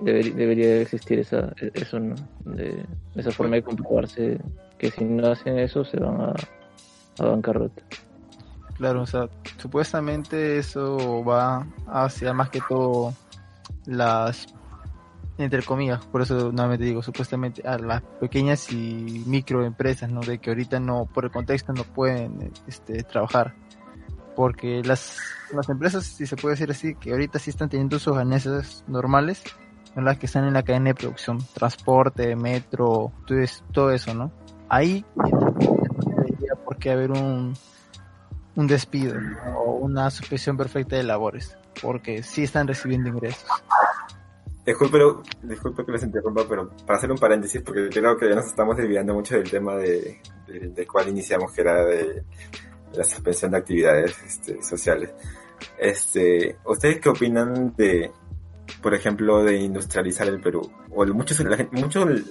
debería, 0.00 0.80
existir 0.80 1.18
esa, 1.18 1.52
eso, 1.74 1.98
¿no? 1.98 2.14
De, 2.44 2.84
esa 3.14 3.30
forma 3.30 3.56
de 3.56 3.62
comprobarse 3.62 4.38
que 4.78 4.90
si 4.90 5.04
no 5.04 5.28
hacen 5.28 5.58
eso 5.58 5.84
se 5.84 5.98
van 5.98 6.20
a, 6.20 6.34
a 7.18 7.26
bancarrota. 7.26 7.82
Claro, 8.76 9.02
o 9.02 9.06
sea, 9.06 9.28
supuestamente 9.56 10.58
eso 10.58 11.24
va 11.24 11.66
hacia 11.86 12.32
más 12.32 12.50
que 12.50 12.60
todo 12.68 13.14
las, 13.86 14.46
entre 15.38 15.62
comillas, 15.62 16.04
por 16.06 16.22
eso 16.22 16.52
nuevamente 16.52 16.84
digo, 16.84 17.02
supuestamente 17.02 17.66
a 17.66 17.76
las 17.78 18.02
pequeñas 18.20 18.70
y 18.72 19.22
microempresas, 19.26 20.10
¿no? 20.10 20.20
De 20.20 20.38
que 20.38 20.50
ahorita 20.50 20.78
no, 20.80 21.06
por 21.06 21.24
el 21.24 21.30
contexto 21.32 21.72
no 21.72 21.82
pueden 21.84 22.52
este, 22.66 23.02
trabajar. 23.02 23.54
Porque 24.36 24.82
las, 24.84 25.18
las 25.52 25.68
empresas, 25.68 26.04
si 26.04 26.26
se 26.26 26.36
puede 26.36 26.54
decir 26.54 26.70
así, 26.70 26.94
que 26.96 27.12
ahorita 27.12 27.38
sí 27.38 27.50
están 27.50 27.68
teniendo 27.68 27.98
sus 27.98 28.16
ganancias 28.16 28.84
normales, 28.88 29.42
son 29.94 30.04
las 30.04 30.18
que 30.18 30.26
están 30.26 30.44
en 30.44 30.54
la 30.54 30.62
cadena 30.64 30.86
de 30.90 30.94
producción, 30.96 31.38
transporte, 31.54 32.34
metro, 32.34 33.12
todo 33.26 33.38
es- 33.38 33.62
todo 33.72 33.90
eso, 33.92 34.12
¿no? 34.14 34.32
Ahí 34.68 35.04
debería 36.16 36.54
por 36.64 36.78
qué 36.78 36.90
haber 36.90 37.12
un, 37.12 37.54
un 38.56 38.66
despido 38.66 39.20
¿no? 39.20 39.58
o 39.58 39.72
una 39.76 40.10
suspensión 40.10 40.56
perfecta 40.56 40.96
de 40.96 41.04
labores, 41.04 41.56
porque 41.80 42.22
sí 42.24 42.42
están 42.42 42.66
recibiendo 42.66 43.08
ingresos. 43.08 43.44
Disculpe, 44.64 44.98
disculpe 45.42 45.84
que 45.84 45.92
les 45.92 46.02
interrumpa, 46.04 46.46
pero 46.48 46.70
para 46.86 46.96
hacer 46.96 47.10
un 47.12 47.18
paréntesis, 47.18 47.60
porque 47.62 47.88
creo 47.90 48.16
que 48.16 48.28
ya 48.28 48.34
nos 48.34 48.46
estamos 48.46 48.76
desviando 48.76 49.12
mucho 49.12 49.36
del 49.36 49.50
tema 49.50 49.76
de, 49.76 50.20
de, 50.46 50.68
de 50.70 50.86
cuál 50.86 51.08
iniciamos, 51.08 51.52
que 51.52 51.60
era 51.60 51.84
de 51.84 52.24
la 52.94 53.04
suspensión 53.04 53.50
de 53.50 53.58
actividades 53.58 54.16
este, 54.24 54.62
sociales. 54.62 55.12
Este, 55.78 56.56
¿Ustedes 56.64 57.00
qué 57.00 57.08
opinan 57.08 57.74
de, 57.76 58.10
por 58.82 58.94
ejemplo, 58.94 59.42
de 59.42 59.56
industrializar 59.56 60.28
el 60.28 60.40
Perú? 60.40 60.70
O 60.90 61.04
muchos, 61.06 61.40
la 61.40 61.68
muchos 61.72 62.22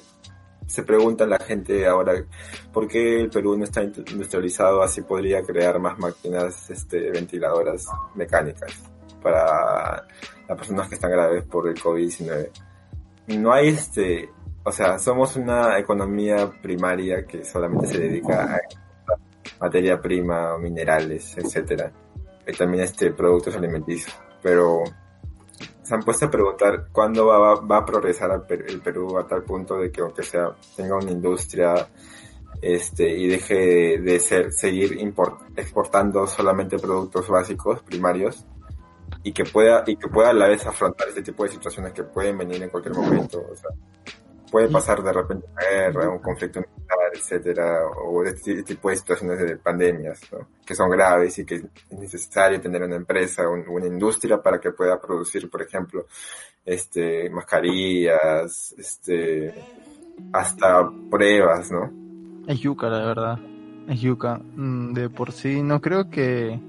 se 0.65 0.83
pregunta 0.83 1.25
la 1.25 1.39
gente 1.39 1.85
ahora, 1.85 2.13
¿por 2.71 2.87
qué 2.87 3.21
el 3.21 3.29
Perú 3.29 3.57
no 3.57 3.65
está 3.65 3.83
industrializado? 3.83 4.81
Así 4.81 5.01
podría 5.01 5.43
crear 5.43 5.79
más 5.79 5.99
máquinas 5.99 6.69
este, 6.69 7.11
ventiladoras 7.11 7.85
mecánicas 8.15 8.73
para 9.21 10.07
las 10.47 10.57
personas 10.57 10.89
que 10.89 10.95
están 10.95 11.11
graves 11.11 11.43
por 11.45 11.67
el 11.67 11.75
COVID-19. 11.75 12.49
No 13.27 13.53
hay 13.53 13.69
este, 13.69 14.29
o 14.63 14.71
sea, 14.71 14.99
somos 14.99 15.35
una 15.35 15.77
economía 15.79 16.51
primaria 16.61 17.25
que 17.25 17.43
solamente 17.43 17.87
se 17.87 17.99
dedica 17.99 18.55
a 18.55 18.59
materia 19.59 20.01
prima, 20.01 20.57
minerales, 20.57 21.37
etcétera, 21.37 21.91
y 22.45 22.51
también 22.53 22.83
este 22.83 23.11
productos 23.11 23.55
alimenticios, 23.55 24.15
pero 24.41 24.83
se 25.81 25.93
han 25.93 26.01
puesto 26.01 26.25
a 26.25 26.31
preguntar 26.31 26.87
cuándo 26.91 27.27
va, 27.27 27.55
va, 27.55 27.77
a 27.77 27.85
progresar 27.85 28.45
el 28.49 28.81
Perú, 28.81 29.17
a 29.17 29.27
tal 29.27 29.43
punto 29.43 29.77
de 29.77 29.91
que 29.91 30.01
aunque 30.01 30.23
sea 30.23 30.55
tenga 30.75 30.95
una 30.95 31.11
industria 31.11 31.87
este 32.61 33.09
y 33.09 33.27
deje 33.27 33.55
de, 33.55 33.97
de 33.99 34.19
ser 34.19 34.53
seguir 34.53 34.97
import, 34.99 35.41
exportando 35.57 36.25
solamente 36.25 36.77
productos 36.77 37.27
básicos 37.27 37.81
primarios 37.81 38.45
y 39.23 39.31
que 39.31 39.45
pueda 39.45 39.83
y 39.87 39.95
que 39.95 40.07
pueda 40.07 40.29
a 40.29 40.33
la 40.33 40.47
vez 40.47 40.65
afrontar 40.65 41.07
este 41.07 41.23
tipo 41.23 41.43
de 41.43 41.49
situaciones 41.49 41.93
que 41.93 42.03
pueden 42.03 42.37
venir 42.37 42.61
en 42.61 42.69
cualquier 42.69 42.95
momento 42.95 43.45
o 43.51 43.55
sea 43.55 43.69
puede 44.51 44.67
pasar 44.69 45.01
de 45.01 45.13
repente 45.13 45.47
una 45.51 45.69
guerra 45.69 46.09
un 46.09 46.19
conflicto 46.19 46.59
militar 46.59 46.97
etcétera 47.13 47.87
o 47.87 48.23
este 48.23 48.63
tipo 48.63 48.89
de 48.89 48.95
situaciones 48.95 49.39
de 49.39 49.57
pandemias 49.57 50.21
¿no? 50.31 50.47
que 50.65 50.75
son 50.75 50.89
graves 50.89 51.39
y 51.39 51.45
que 51.45 51.55
es 51.55 51.63
necesario 51.91 52.61
tener 52.61 52.83
una 52.83 52.95
empresa 52.95 53.47
un, 53.49 53.67
una 53.67 53.87
industria 53.87 54.41
para 54.41 54.59
que 54.59 54.71
pueda 54.71 54.99
producir 54.99 55.49
por 55.49 55.61
ejemplo 55.61 56.05
este 56.65 57.29
mascarillas 57.29 58.75
este 58.77 59.53
hasta 60.31 60.89
pruebas 61.09 61.71
no 61.71 62.03
es 62.47 62.59
yuca 62.59 62.89
la 62.89 63.05
verdad. 63.05 63.39
Es 63.87 64.01
yuca. 64.01 64.41
De 64.55 65.09
por 65.09 65.31
sí 65.31 65.61
no 65.61 65.81
creo 65.81 66.09
que 66.09 66.59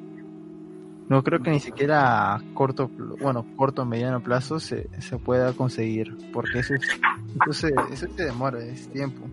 no 1.09 1.23
creo 1.23 1.43
que 1.43 1.51
ni 1.51 1.61
siquiera 1.61 2.35
a 2.35 2.43
corto, 2.55 2.91
bueno, 3.21 3.47
corto 3.57 3.83
o 3.83 3.85
mediano 3.85 4.23
plazo 4.23 4.59
se, 4.59 4.89
se 5.01 5.19
pueda 5.19 5.53
conseguir, 5.53 6.17
porque 6.33 6.61
eso, 6.61 6.75
es, 6.75 6.83
eso, 6.83 7.53
se, 7.53 7.75
eso 7.93 8.07
se 8.17 8.25
demora, 8.25 8.61
es 8.61 8.89
tiempo. 8.89 9.27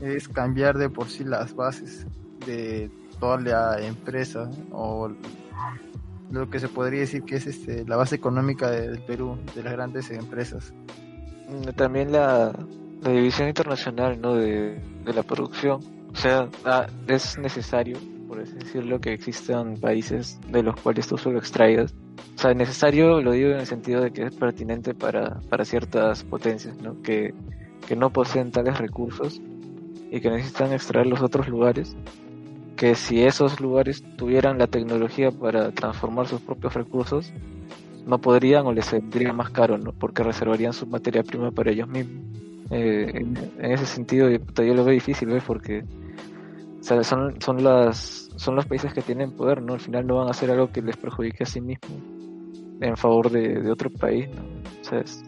Es 0.00 0.28
cambiar 0.28 0.76
de 0.76 0.90
por 0.90 1.08
sí 1.08 1.24
las 1.24 1.54
bases 1.54 2.06
de 2.46 2.90
toda 3.18 3.40
la 3.40 3.80
empresa 3.80 4.50
o 4.70 5.10
lo 6.30 6.50
que 6.50 6.60
se 6.60 6.68
podría 6.68 7.00
decir 7.00 7.22
que 7.22 7.36
es 7.36 7.46
este 7.46 7.84
la 7.86 7.96
base 7.96 8.16
económica 8.16 8.70
del 8.70 9.00
Perú, 9.00 9.38
de 9.54 9.62
las 9.62 9.72
grandes 9.72 10.10
empresas. 10.10 10.74
También 11.74 12.12
la, 12.12 12.52
la 13.02 13.10
división 13.10 13.48
internacional 13.48 14.20
¿no? 14.20 14.34
de, 14.34 14.80
de 15.04 15.12
la 15.12 15.22
producción, 15.22 15.80
o 16.12 16.16
sea, 16.16 16.48
ah, 16.64 16.86
es 17.06 17.38
necesario 17.38 17.98
por 18.32 18.40
así 18.40 18.54
decirlo, 18.54 18.98
que 18.98 19.12
existan 19.12 19.76
países 19.76 20.40
de 20.48 20.62
los 20.62 20.74
cuales 20.80 21.06
tú 21.06 21.18
solo 21.18 21.38
extraigas. 21.38 21.94
O 22.34 22.40
sea, 22.40 22.54
necesario 22.54 23.20
lo 23.20 23.32
digo 23.32 23.50
en 23.50 23.58
el 23.58 23.66
sentido 23.66 24.00
de 24.00 24.10
que 24.10 24.22
es 24.22 24.34
pertinente 24.34 24.94
para, 24.94 25.40
para 25.50 25.66
ciertas 25.66 26.24
potencias, 26.24 26.78
¿no? 26.80 27.02
Que, 27.02 27.34
que 27.86 27.94
no 27.94 28.10
poseen 28.10 28.50
tales 28.50 28.78
recursos 28.78 29.38
y 30.10 30.18
que 30.18 30.30
necesitan 30.30 30.72
extraer 30.72 31.08
los 31.08 31.20
otros 31.20 31.46
lugares. 31.46 31.94
Que 32.74 32.94
si 32.94 33.22
esos 33.22 33.60
lugares 33.60 34.02
tuvieran 34.16 34.56
la 34.56 34.66
tecnología 34.66 35.30
para 35.30 35.70
transformar 35.72 36.26
sus 36.26 36.40
propios 36.40 36.72
recursos, 36.72 37.30
no 38.06 38.18
podrían 38.18 38.64
o 38.64 38.72
les 38.72 38.86
saldría 38.86 39.34
más 39.34 39.50
caro, 39.50 39.76
¿no? 39.76 39.92
Porque 39.92 40.22
reservarían 40.22 40.72
su 40.72 40.86
materia 40.86 41.22
prima 41.22 41.50
para 41.50 41.70
ellos 41.70 41.86
mismos. 41.86 42.24
Eh, 42.70 43.12
en, 43.14 43.72
ese 43.72 43.84
sentido, 43.84 44.30
yo 44.30 44.74
lo 44.74 44.84
veo 44.86 44.94
difícil, 44.94 45.28
¿ves? 45.28 45.44
Porque 45.46 45.84
o 46.82 46.84
sea, 46.84 47.04
son, 47.04 47.40
son, 47.40 47.62
las, 47.62 48.21
son 48.36 48.56
los 48.56 48.66
países 48.66 48.92
que 48.92 49.02
tienen 49.02 49.32
poder, 49.32 49.62
¿no? 49.62 49.74
Al 49.74 49.80
final 49.80 50.06
no 50.06 50.16
van 50.16 50.28
a 50.28 50.30
hacer 50.30 50.50
algo 50.50 50.70
que 50.70 50.82
les 50.82 50.96
perjudique 50.96 51.44
a 51.44 51.46
sí 51.46 51.60
mismos 51.60 51.90
en 52.80 52.96
favor 52.96 53.30
de, 53.30 53.62
de 53.62 53.70
otro 53.70 53.90
país, 53.90 54.28
¿no? 54.30 54.42
O 54.80 54.84
sea, 54.84 55.00
es 55.00 55.22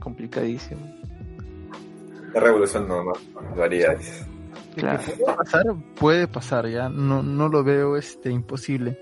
complicadísimo. 0.00 0.80
La 2.34 2.40
revolución 2.40 2.86
no, 2.86 3.02
no, 3.02 3.12
lo 3.56 3.62
haría. 3.62 3.96
Claro. 4.76 5.02
Puede 5.02 5.36
pasar, 5.36 5.64
puede 5.98 6.28
pasar, 6.28 6.68
ya 6.68 6.88
no, 6.88 7.22
no 7.22 7.48
lo 7.48 7.64
veo 7.64 7.96
este 7.96 8.30
imposible, 8.30 8.98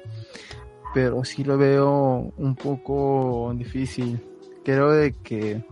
pero 0.95 1.25
sí 1.25 1.45
lo 1.45 1.59
veo 1.59 2.33
un 2.37 2.55
poco 2.55 3.53
difícil. 3.55 4.21
Creo 4.64 4.92
de 4.92 5.12
que 5.12 5.64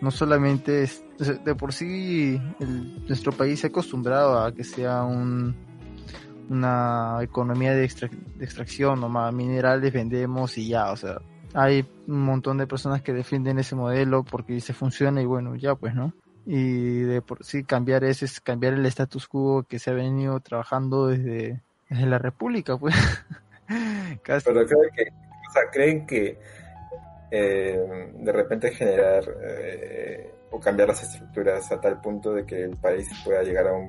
no 0.00 0.10
solamente 0.10 0.82
es, 0.82 1.04
de 1.18 1.54
por 1.54 1.72
sí 1.72 2.40
el, 2.60 3.06
nuestro 3.06 3.32
país 3.32 3.60
se 3.60 3.68
ha 3.68 3.70
acostumbrado 3.70 4.38
a 4.38 4.52
que 4.52 4.64
sea 4.64 5.02
un, 5.04 5.56
una 6.52 7.18
economía 7.22 7.74
de, 7.74 7.84
extra, 7.84 8.08
de 8.08 8.44
extracción, 8.44 9.00
nomás 9.00 9.32
minerales 9.32 9.92
vendemos 9.92 10.56
y 10.58 10.68
ya, 10.68 10.92
o 10.92 10.96
sea, 10.96 11.20
hay 11.54 11.86
un 12.06 12.24
montón 12.24 12.58
de 12.58 12.66
personas 12.66 13.02
que 13.02 13.12
defienden 13.12 13.58
ese 13.58 13.74
modelo 13.74 14.24
porque 14.24 14.54
dice 14.54 14.72
funciona 14.72 15.20
y 15.20 15.26
bueno, 15.26 15.56
ya 15.56 15.74
pues, 15.74 15.94
¿no? 15.94 16.12
Y 16.46 17.00
de 17.00 17.22
por 17.22 17.44
sí 17.44 17.64
cambiar 17.64 18.04
ese 18.04 18.24
es 18.24 18.40
cambiar 18.40 18.74
el 18.74 18.86
status 18.86 19.28
quo 19.28 19.64
que 19.68 19.78
se 19.78 19.90
ha 19.90 19.94
venido 19.94 20.40
trabajando 20.40 21.08
desde, 21.08 21.60
desde 21.88 22.06
la 22.06 22.18
República, 22.18 22.76
pues. 22.76 22.94
Casi. 24.22 24.46
Pero 24.46 24.66
creen 25.70 26.06
que 26.06 26.38
eh, 27.30 28.10
de 28.14 28.32
repente 28.32 28.72
generar 28.72 29.24
eh, 29.42 30.34
o 30.50 30.58
cambiar 30.60 30.88
las 30.88 31.02
estructuras 31.02 31.70
a 31.70 31.80
tal 31.80 32.00
punto 32.00 32.34
de 32.34 32.44
que 32.44 32.62
el 32.64 32.76
país 32.76 33.08
pueda 33.24 33.42
llegar 33.42 33.68
a 33.68 33.72
un, 33.72 33.88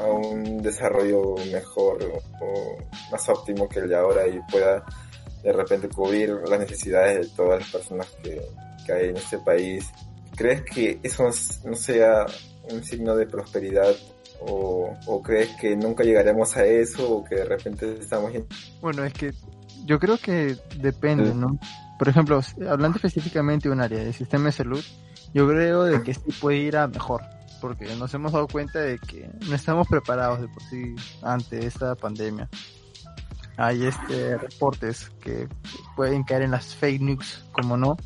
a 0.00 0.06
un 0.06 0.62
desarrollo 0.62 1.34
mejor 1.52 2.02
o, 2.04 2.44
o, 2.44 2.78
más 3.10 3.28
óptimo 3.28 3.68
que 3.68 3.80
el 3.80 3.88
de 3.88 3.96
ahora 3.96 4.26
y 4.26 4.40
pueda 4.50 4.84
de 5.42 5.52
repente 5.52 5.88
cubrir 5.88 6.30
las 6.48 6.58
necesidades 6.58 7.28
de 7.28 7.36
todas 7.36 7.60
las 7.60 7.70
personas 7.70 8.06
que, 8.22 8.40
que 8.84 8.92
hay 8.92 9.08
en 9.10 9.16
este 9.16 9.38
país. 9.38 9.92
¿crees 10.36 10.62
que 10.62 11.00
eso 11.02 11.24
no 11.64 11.74
sea 11.74 12.26
un 12.70 12.84
signo 12.84 13.16
de 13.16 13.26
prosperidad 13.26 13.94
o, 14.40 14.92
o, 15.06 15.22
crees 15.22 15.48
que 15.56 15.74
nunca 15.74 16.04
llegaremos 16.04 16.56
a 16.58 16.66
eso 16.66 17.10
o 17.10 17.24
que 17.24 17.36
de 17.36 17.44
repente 17.46 17.96
estamos 17.98 18.32
bueno 18.82 19.02
es 19.02 19.14
que 19.14 19.32
yo 19.86 19.98
creo 19.98 20.18
que 20.18 20.56
depende 20.76 21.34
no 21.34 21.58
por 21.98 22.08
ejemplo 22.10 22.40
hablando 22.68 22.96
específicamente 22.96 23.68
de 23.68 23.74
un 23.74 23.80
área 23.80 24.04
del 24.04 24.12
sistema 24.12 24.46
de 24.46 24.52
salud 24.52 24.84
yo 25.32 25.48
creo 25.48 25.84
de 25.84 26.02
que 26.02 26.12
sí 26.12 26.32
puede 26.38 26.58
ir 26.58 26.76
a 26.76 26.86
mejor 26.86 27.22
porque 27.66 27.96
nos 27.96 28.14
hemos 28.14 28.30
dado 28.30 28.46
cuenta 28.46 28.78
de 28.78 28.96
que 29.00 29.28
no 29.48 29.56
estamos 29.56 29.88
preparados 29.88 30.40
de 30.40 30.46
por 30.46 30.62
sí 30.62 30.94
ante 31.20 31.66
esta 31.66 31.96
pandemia. 31.96 32.48
Hay 33.56 33.84
este 33.84 34.38
reportes 34.38 35.10
que 35.20 35.48
pueden 35.96 36.22
caer 36.22 36.42
en 36.42 36.52
las 36.52 36.76
fake 36.76 37.00
news 37.00 37.44
como 37.50 37.76
no 37.76 37.96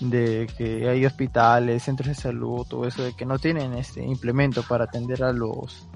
de 0.00 0.50
que 0.58 0.88
hay 0.88 1.06
hospitales, 1.06 1.84
centros 1.84 2.08
de 2.08 2.14
salud, 2.16 2.66
todo 2.68 2.88
eso, 2.88 3.04
de 3.04 3.14
que 3.14 3.24
no 3.24 3.38
tienen 3.38 3.74
este 3.74 4.02
implemento 4.02 4.64
para 4.64 4.84
atender 4.84 5.22
a 5.22 5.32
los 5.32 5.86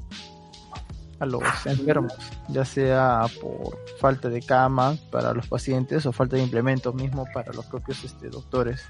a 1.18 1.26
los 1.26 1.42
enfermos, 1.66 2.14
ya 2.46 2.64
sea 2.64 3.22
por 3.42 3.76
falta 3.98 4.28
de 4.28 4.40
cama 4.40 4.96
para 5.10 5.32
los 5.34 5.48
pacientes 5.48 6.06
o 6.06 6.12
falta 6.12 6.36
de 6.36 6.44
implementos 6.44 6.94
mismo 6.94 7.26
para 7.34 7.52
los 7.52 7.66
propios 7.66 8.04
este, 8.04 8.28
doctores 8.28 8.84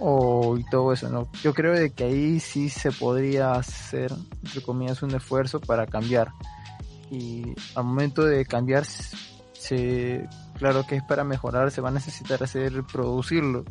o 0.00 0.56
y 0.56 0.64
todo 0.64 0.92
eso, 0.92 1.08
¿no? 1.08 1.28
Yo 1.42 1.54
creo 1.54 1.72
de 1.74 1.90
que 1.90 2.04
ahí 2.04 2.40
sí 2.40 2.68
se 2.70 2.90
podría 2.90 3.52
hacer, 3.52 4.10
entre 4.42 4.62
comillas, 4.62 5.02
un 5.02 5.14
esfuerzo 5.14 5.60
para 5.60 5.86
cambiar. 5.86 6.32
Y 7.10 7.54
al 7.74 7.84
momento 7.84 8.24
de 8.24 8.44
cambiar, 8.46 8.84
se, 8.84 10.26
claro 10.56 10.84
que 10.86 10.96
es 10.96 11.02
para 11.02 11.22
mejorar, 11.22 11.70
se 11.70 11.80
va 11.80 11.90
a 11.90 11.92
necesitar 11.92 12.42
hacer, 12.42 12.82
producirlo 12.90 13.64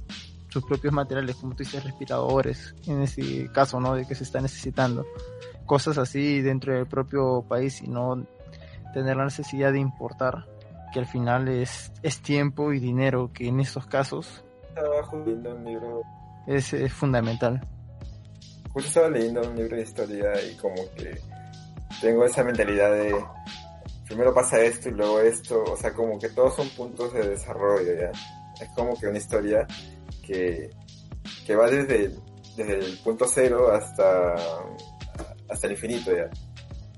sus 0.50 0.64
propios 0.66 0.94
materiales, 0.94 1.36
como 1.36 1.54
tú 1.54 1.64
dices, 1.64 1.84
respiradores, 1.84 2.76
en 2.88 3.02
ese 3.02 3.52
caso, 3.52 3.80
¿no? 3.80 3.96
De 3.96 4.06
que 4.06 4.16
se 4.16 4.24
está 4.24 4.40
necesitando. 4.42 5.06
Cosas 5.66 5.98
así 5.98 6.42
dentro 6.42 6.74
del 6.74 6.88
propio 6.88 7.44
país 7.48 7.82
y 7.82 7.88
no 7.88 8.26
tener 8.94 9.18
la 9.18 9.26
necesidad 9.26 9.72
de 9.72 9.80
importar, 9.80 10.46
que 10.92 11.00
al 11.00 11.06
final 11.06 11.48
es, 11.48 11.92
es 12.02 12.22
tiempo 12.22 12.74
y 12.74 12.80
dinero, 12.80 13.32
que 13.32 13.48
en 13.48 13.60
estos 13.60 13.86
casos 13.86 14.44
es, 16.48 16.74
es 16.74 16.94
fundamental. 16.94 17.62
Justo 18.74 18.88
estaba 18.88 19.10
leyendo 19.10 19.42
un 19.42 19.56
libro 19.56 19.76
de 19.76 19.84
historia 19.84 20.32
y 20.44 20.56
como 20.56 20.76
que 20.96 21.20
tengo 22.02 22.26
esa 22.26 22.44
mentalidad 22.44 22.92
de 22.92 23.16
primero 24.10 24.34
pasa 24.34 24.60
esto 24.60 24.90
y 24.90 24.94
luego 24.94 25.20
esto, 25.22 25.64
o 25.64 25.78
sea, 25.78 25.94
como 25.94 26.18
que 26.18 26.30
todos 26.30 26.56
son 26.56 26.68
puntos 26.70 27.14
de 27.14 27.30
desarrollo, 27.30 27.94
¿ya? 27.94 28.12
Es 28.60 28.68
como 28.76 29.00
que 29.00 29.08
una 29.08 29.20
historia 29.20 29.68
que, 30.26 30.72
va 31.56 31.70
desde, 31.70 32.16
desde 32.58 32.80
el 32.80 32.98
punto 33.04 33.26
cero 33.28 33.72
hasta, 33.72 34.36
hasta 35.48 35.68
el 35.68 35.74
infinito 35.74 36.12
ya. 36.12 36.28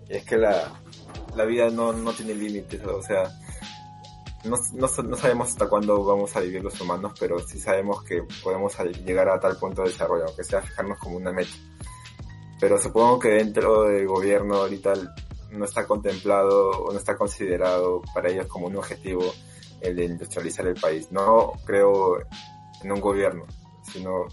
Y 0.09 0.15
es 0.15 0.23
que 0.23 0.37
la, 0.37 0.71
la 1.35 1.43
vida 1.43 1.69
no, 1.69 1.91
no 1.91 2.13
tiene 2.13 2.33
límites, 2.33 2.81
o 2.85 3.01
sea, 3.01 3.23
no, 4.43 4.57
no, 4.73 4.87
sabemos 5.17 5.49
hasta 5.49 5.67
cuándo 5.67 6.03
vamos 6.03 6.35
a 6.35 6.39
vivir 6.39 6.63
los 6.63 6.79
humanos, 6.81 7.13
pero 7.19 7.39
sí 7.39 7.59
sabemos 7.59 8.03
que 8.03 8.23
podemos 8.43 8.77
llegar 9.05 9.29
a 9.29 9.39
tal 9.39 9.57
punto 9.57 9.83
de 9.83 9.89
desarrollo, 9.89 10.25
aunque 10.25 10.43
sea 10.43 10.61
fijarnos 10.61 10.97
como 10.97 11.17
una 11.17 11.31
meta. 11.31 11.51
Pero 12.59 12.79
supongo 12.79 13.19
que 13.19 13.29
dentro 13.29 13.83
del 13.83 14.07
gobierno 14.07 14.55
ahorita 14.55 14.93
no 15.51 15.65
está 15.65 15.85
contemplado 15.85 16.71
o 16.71 16.91
no 16.91 16.97
está 16.97 17.15
considerado 17.15 18.01
para 18.13 18.29
ellos 18.29 18.47
como 18.47 18.67
un 18.67 18.75
objetivo 18.77 19.33
el 19.81 19.95
de 19.95 20.05
industrializar 20.05 20.67
el 20.67 20.79
país. 20.79 21.11
No 21.11 21.53
creo 21.65 22.19
en 22.83 22.91
un 22.91 23.01
gobierno, 23.01 23.45
sino 23.83 24.27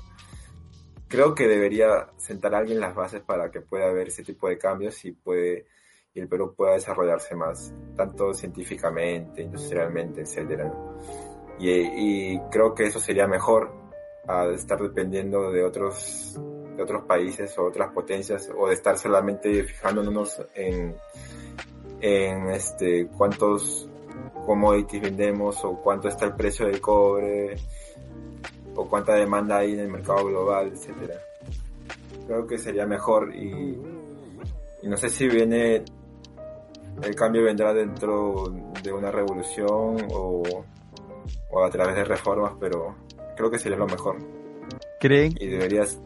creo 1.09 1.35
que 1.35 1.49
debería 1.49 2.09
sentar 2.17 2.55
a 2.55 2.59
alguien 2.59 2.81
las 2.81 2.95
bases 2.95 3.23
para 3.23 3.51
que 3.51 3.61
pueda 3.61 3.89
haber 3.89 4.09
ese 4.09 4.23
tipo 4.23 4.49
de 4.49 4.59
cambios 4.59 5.05
y 5.05 5.13
puede 5.13 5.67
y 6.15 6.21
el 6.21 6.29
Perú 6.29 6.55
pueda 6.57 6.75
desarrollarse 6.75 7.35
más, 7.35 7.73
tanto 7.97 8.35
científicamente, 8.35 9.43
industrialmente, 9.43 10.23
etcétera. 10.23 10.73
Y, 11.59 11.71
y, 11.71 12.41
creo 12.51 12.75
que 12.75 12.87
eso 12.87 13.01
sería 13.01 13.27
mejor 13.27 13.73
al 14.27 14.55
estar 14.55 14.81
dependiendo 14.81 15.51
de 15.51 15.65
otros 15.65 16.39
de 16.77 16.83
otros 16.83 17.05
países 17.05 17.59
o 17.59 17.65
otras 17.65 17.93
potencias 17.93 18.49
o 18.57 18.69
de 18.69 18.75
estar 18.75 18.97
solamente 18.97 19.65
fijándonos 19.65 20.41
en 20.55 20.95
en 22.01 22.51
este 22.51 23.09
cuántos 23.09 23.89
commodities 24.47 25.03
vendemos 25.03 25.65
o 25.65 25.77
cuánto 25.83 26.09
está 26.09 26.27
el 26.27 26.35
precio 26.35 26.67
del 26.67 26.81
cobre 26.81 27.57
o 28.75 28.89
cuánta 28.89 29.15
demanda 29.15 29.59
hay 29.59 29.73
en 29.73 29.81
el 29.81 29.89
mercado 29.89 30.25
global, 30.27 30.73
etcétera. 30.73 31.21
Creo 32.27 32.47
que 32.47 32.59
sería 32.59 32.87
mejor 32.87 33.35
y, 33.35 33.77
no 34.85 34.97
sé 34.97 35.09
si 35.09 35.27
viene 35.29 35.85
el 37.03 37.15
cambio 37.15 37.45
vendrá 37.45 37.73
dentro 37.73 38.53
de 38.83 38.93
una 38.93 39.11
revolución 39.11 40.07
o, 40.13 40.43
o 41.51 41.65
a 41.65 41.71
través 41.71 41.97
de 41.97 42.05
reformas, 42.05 42.53
pero 42.59 42.95
creo 43.37 43.51
que 43.51 43.59
sería 43.59 43.79
lo 43.79 43.87
mejor. 43.87 44.17
¿Creen 45.01 45.35
y 45.39 45.47
deberías 45.47 46.01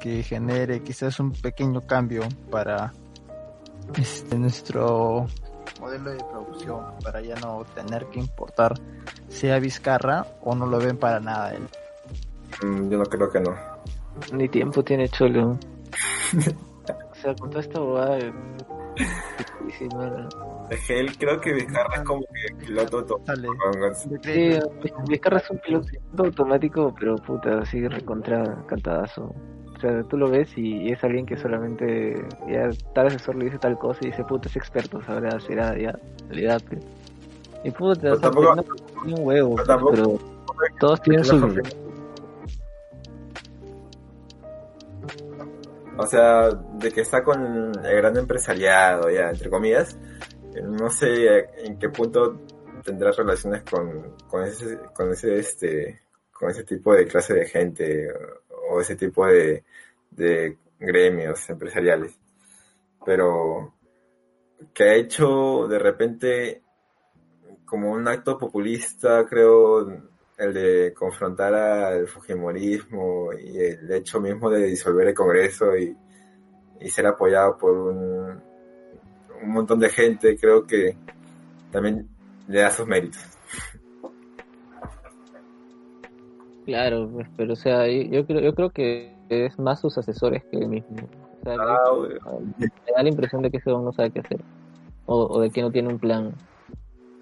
que 0.00 0.22
genere 0.22 0.82
quizás 0.82 1.20
un 1.20 1.32
pequeño 1.32 1.86
cambio 1.86 2.22
para 2.50 2.92
este 3.96 4.36
nuestro 4.36 5.26
modelo 5.80 6.10
de 6.10 6.24
producción 6.24 6.84
para 7.02 7.20
ya 7.20 7.36
no 7.36 7.64
tener 7.74 8.06
que 8.06 8.18
importar 8.18 8.74
sea 9.28 9.58
Vizcarra 9.58 10.26
o 10.42 10.54
no 10.54 10.66
lo 10.66 10.78
ven 10.78 10.96
para 10.96 11.20
nada 11.20 11.54
él? 11.54 11.68
Mm, 12.62 12.90
yo 12.90 12.98
no 12.98 13.04
creo 13.04 13.30
que 13.30 13.40
no. 13.40 13.54
Ni 14.32 14.48
tiempo 14.48 14.82
tiene 14.82 15.08
Cholo. 15.08 15.50
o 17.12 17.14
sea, 17.14 17.34
con 17.36 17.50
toda 17.50 17.62
esta 17.62 17.78
bobada. 17.78 18.18
Es 20.70 20.86
que 20.86 21.00
él 21.00 21.16
creo 21.18 21.40
que 21.40 21.52
Vizcarra 21.52 21.96
es 21.96 22.02
como 22.02 22.20
que 22.20 22.66
piloto 22.66 22.98
automático. 22.98 23.54
Sí, 24.22 24.58
Vizcarra 25.08 25.38
es 25.38 25.50
un 25.50 25.58
piloto 25.58 25.88
automático, 26.18 26.94
pero 26.98 27.16
puta, 27.16 27.60
así 27.60 27.86
recontra 27.86 28.64
cantadazo. 28.66 29.34
O 29.76 29.80
sea, 29.80 30.02
tú 30.02 30.16
lo 30.16 30.28
ves 30.28 30.50
y, 30.56 30.90
es 30.90 31.02
alguien 31.04 31.24
que 31.24 31.36
solamente 31.36 32.14
ya 32.48 32.68
tal 32.94 33.06
asesor 33.06 33.36
le 33.36 33.44
dice 33.44 33.58
tal 33.58 33.78
cosa 33.78 34.00
y 34.02 34.06
dice, 34.06 34.24
puta, 34.24 34.48
es 34.48 34.56
experto, 34.56 35.00
sabrá, 35.02 35.38
será, 35.40 35.78
ya, 35.78 35.96
olvídate. 36.28 36.78
Y 37.64 37.70
puta, 37.70 38.12
o 38.12 38.18
tampoco, 38.18 38.56
no, 38.56 38.64
un 39.04 39.26
huevo, 39.26 39.56
pero 39.90 40.18
todos 40.80 41.00
tienen 41.02 41.24
su... 41.24 41.62
O 45.98 46.06
sea, 46.06 46.48
de 46.50 46.92
que 46.92 47.00
está 47.00 47.24
con 47.24 47.72
el 47.84 47.96
gran 47.96 48.16
empresariado, 48.16 49.10
ya, 49.10 49.30
entre 49.30 49.50
comillas. 49.50 49.98
No 50.62 50.88
sé 50.90 51.44
en 51.64 51.78
qué 51.78 51.88
punto 51.88 52.40
tendrá 52.84 53.10
relaciones 53.10 53.64
con, 53.64 54.14
con 54.28 54.44
ese, 54.44 54.78
con 54.94 55.10
ese, 55.10 55.38
este, 55.38 56.00
con 56.32 56.50
ese 56.50 56.64
tipo 56.64 56.94
de 56.94 57.06
clase 57.06 57.34
de 57.34 57.46
gente 57.46 58.08
o 58.70 58.80
ese 58.80 58.94
tipo 58.94 59.26
de, 59.26 59.64
de 60.10 60.56
gremios 60.78 61.50
empresariales. 61.50 62.16
Pero 63.04 63.74
que 64.72 64.84
ha 64.84 64.94
hecho 64.94 65.66
de 65.68 65.78
repente 65.78 66.62
como 67.64 67.90
un 67.90 68.06
acto 68.08 68.38
populista, 68.38 69.26
creo, 69.26 69.86
el 70.38 70.54
de 70.54 70.94
confrontar 70.94 71.52
al 71.54 72.06
Fujimorismo 72.06 73.32
y 73.32 73.58
el 73.58 73.90
hecho 73.92 74.20
mismo 74.20 74.48
de 74.48 74.66
disolver 74.66 75.08
el 75.08 75.14
Congreso 75.14 75.76
y, 75.76 75.96
ser 76.88 77.06
apoyado 77.06 77.58
por 77.58 77.72
un, 77.72 78.40
un 79.42 79.50
montón 79.50 79.80
de 79.80 79.88
gente, 79.88 80.38
creo 80.38 80.64
que 80.64 80.96
también 81.72 82.08
le 82.46 82.60
da 82.60 82.70
sus 82.70 82.86
méritos. 82.86 83.20
Claro, 86.64 87.08
pues, 87.12 87.26
pero 87.36 87.54
o 87.54 87.56
sea, 87.56 87.88
yo 87.88 88.26
creo, 88.26 88.40
yo 88.40 88.54
creo 88.54 88.70
que 88.70 89.12
es 89.28 89.58
más 89.58 89.80
sus 89.80 89.98
asesores 89.98 90.44
que 90.44 90.58
él 90.58 90.68
mismo. 90.68 90.96
O 91.40 91.44
sea, 91.44 91.56
ah, 91.58 92.38
me 92.58 92.92
da 92.94 93.02
la 93.02 93.08
impresión 93.08 93.42
de 93.42 93.50
que 93.50 93.56
ese 93.56 93.70
no 93.70 93.92
sabe 93.92 94.10
qué 94.10 94.20
hacer. 94.20 94.40
O, 95.06 95.16
o, 95.24 95.40
de 95.40 95.50
que 95.50 95.62
no 95.62 95.72
tiene 95.72 95.88
un 95.88 95.98
plan. 95.98 96.34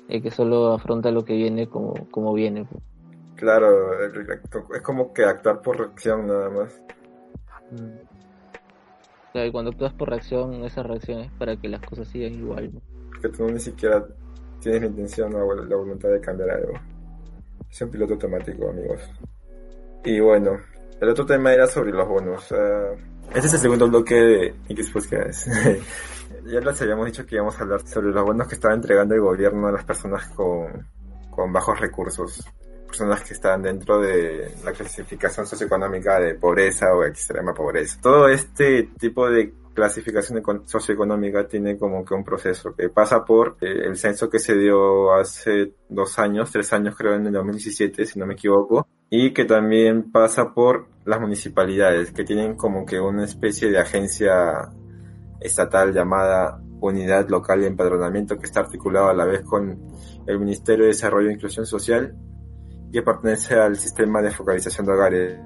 Y 0.08 0.20
que 0.20 0.30
solo 0.30 0.72
afronta 0.72 1.10
lo 1.10 1.24
que 1.24 1.34
viene 1.34 1.68
como, 1.68 1.94
como 2.10 2.34
viene. 2.34 2.64
Pues. 2.64 2.82
Claro, 3.36 3.92
es 4.02 4.80
como 4.82 5.12
que 5.12 5.24
actuar 5.24 5.60
por 5.60 5.78
reacción 5.78 6.26
nada 6.26 6.48
más. 6.48 6.82
Mm. 7.70 9.38
y 9.38 9.52
cuando 9.52 9.70
actúas 9.72 9.92
por 9.92 10.08
reacción, 10.08 10.64
esa 10.64 10.82
reacción 10.82 11.20
es 11.20 11.30
para 11.32 11.56
que 11.56 11.68
las 11.68 11.82
cosas 11.82 12.08
sigan 12.08 12.34
igual. 12.34 12.72
Porque 13.10 13.28
tú 13.28 13.46
ni 13.50 13.60
siquiera 13.60 14.04
tienes 14.60 14.80
la 14.80 14.86
intención 14.86 15.34
o 15.34 15.54
la 15.54 15.76
voluntad 15.76 16.08
de 16.08 16.20
cambiar 16.20 16.50
algo. 16.50 16.72
Es 17.70 17.82
un 17.82 17.90
piloto 17.90 18.14
automático, 18.14 18.70
amigos. 18.70 19.02
Y 20.04 20.18
bueno, 20.20 20.58
el 20.98 21.08
otro 21.08 21.26
tema 21.26 21.52
era 21.52 21.66
sobre 21.66 21.92
los 21.92 22.08
bonos. 22.08 22.50
este 23.34 23.46
es 23.46 23.52
el 23.52 23.60
segundo 23.60 23.88
bloque 23.88 24.14
de 24.14 24.54
X 24.70 24.92
ya 26.46 26.60
les 26.60 26.82
habíamos 26.82 27.06
dicho 27.06 27.26
que 27.26 27.34
íbamos 27.34 27.58
a 27.58 27.62
hablar 27.64 27.86
sobre 27.86 28.12
los 28.12 28.24
bonos 28.24 28.48
que 28.48 28.54
estaba 28.54 28.72
entregando 28.72 29.14
el 29.14 29.20
gobierno 29.20 29.66
a 29.66 29.72
las 29.72 29.84
personas 29.84 30.26
con, 30.28 30.86
con 31.30 31.52
bajos 31.52 31.78
recursos 31.78 32.46
personas 32.86 33.22
que 33.22 33.34
están 33.34 33.62
dentro 33.62 34.00
de 34.00 34.50
la 34.64 34.72
clasificación 34.72 35.46
socioeconómica 35.46 36.18
de 36.20 36.34
pobreza 36.34 36.94
o 36.94 37.04
extrema 37.04 37.52
pobreza. 37.52 37.98
Todo 38.00 38.28
este 38.28 38.90
tipo 38.98 39.28
de 39.28 39.52
clasificación 39.74 40.42
socioeconómica 40.64 41.46
tiene 41.46 41.76
como 41.76 42.04
que 42.04 42.14
un 42.14 42.24
proceso 42.24 42.74
que 42.74 42.88
pasa 42.88 43.24
por 43.24 43.58
eh, 43.60 43.82
el 43.84 43.96
censo 43.96 44.30
que 44.30 44.38
se 44.38 44.56
dio 44.56 45.12
hace 45.12 45.74
dos 45.88 46.18
años, 46.18 46.50
tres 46.50 46.72
años 46.72 46.96
creo 46.96 47.14
en 47.14 47.26
el 47.26 47.32
2017, 47.34 48.06
si 48.06 48.18
no 48.18 48.26
me 48.26 48.34
equivoco, 48.34 48.88
y 49.10 49.32
que 49.32 49.44
también 49.44 50.10
pasa 50.10 50.54
por 50.54 50.88
las 51.04 51.20
municipalidades, 51.20 52.10
que 52.10 52.24
tienen 52.24 52.56
como 52.56 52.86
que 52.86 52.98
una 52.98 53.24
especie 53.24 53.70
de 53.70 53.78
agencia 53.78 54.70
estatal 55.40 55.92
llamada 55.92 56.58
Unidad 56.80 57.28
Local 57.28 57.60
de 57.60 57.68
Empadronamiento 57.68 58.38
que 58.38 58.46
está 58.46 58.60
articulado 58.60 59.08
a 59.08 59.14
la 59.14 59.24
vez 59.24 59.42
con 59.42 59.78
el 60.26 60.38
Ministerio 60.38 60.84
de 60.84 60.92
Desarrollo 60.92 61.28
e 61.28 61.34
Inclusión 61.34 61.66
Social 61.66 62.16
que 62.92 63.02
pertenece 63.02 63.54
al 63.54 63.76
sistema 63.76 64.22
de 64.22 64.30
focalización 64.30 64.86
de 64.86 64.92
hogares. 64.92 65.40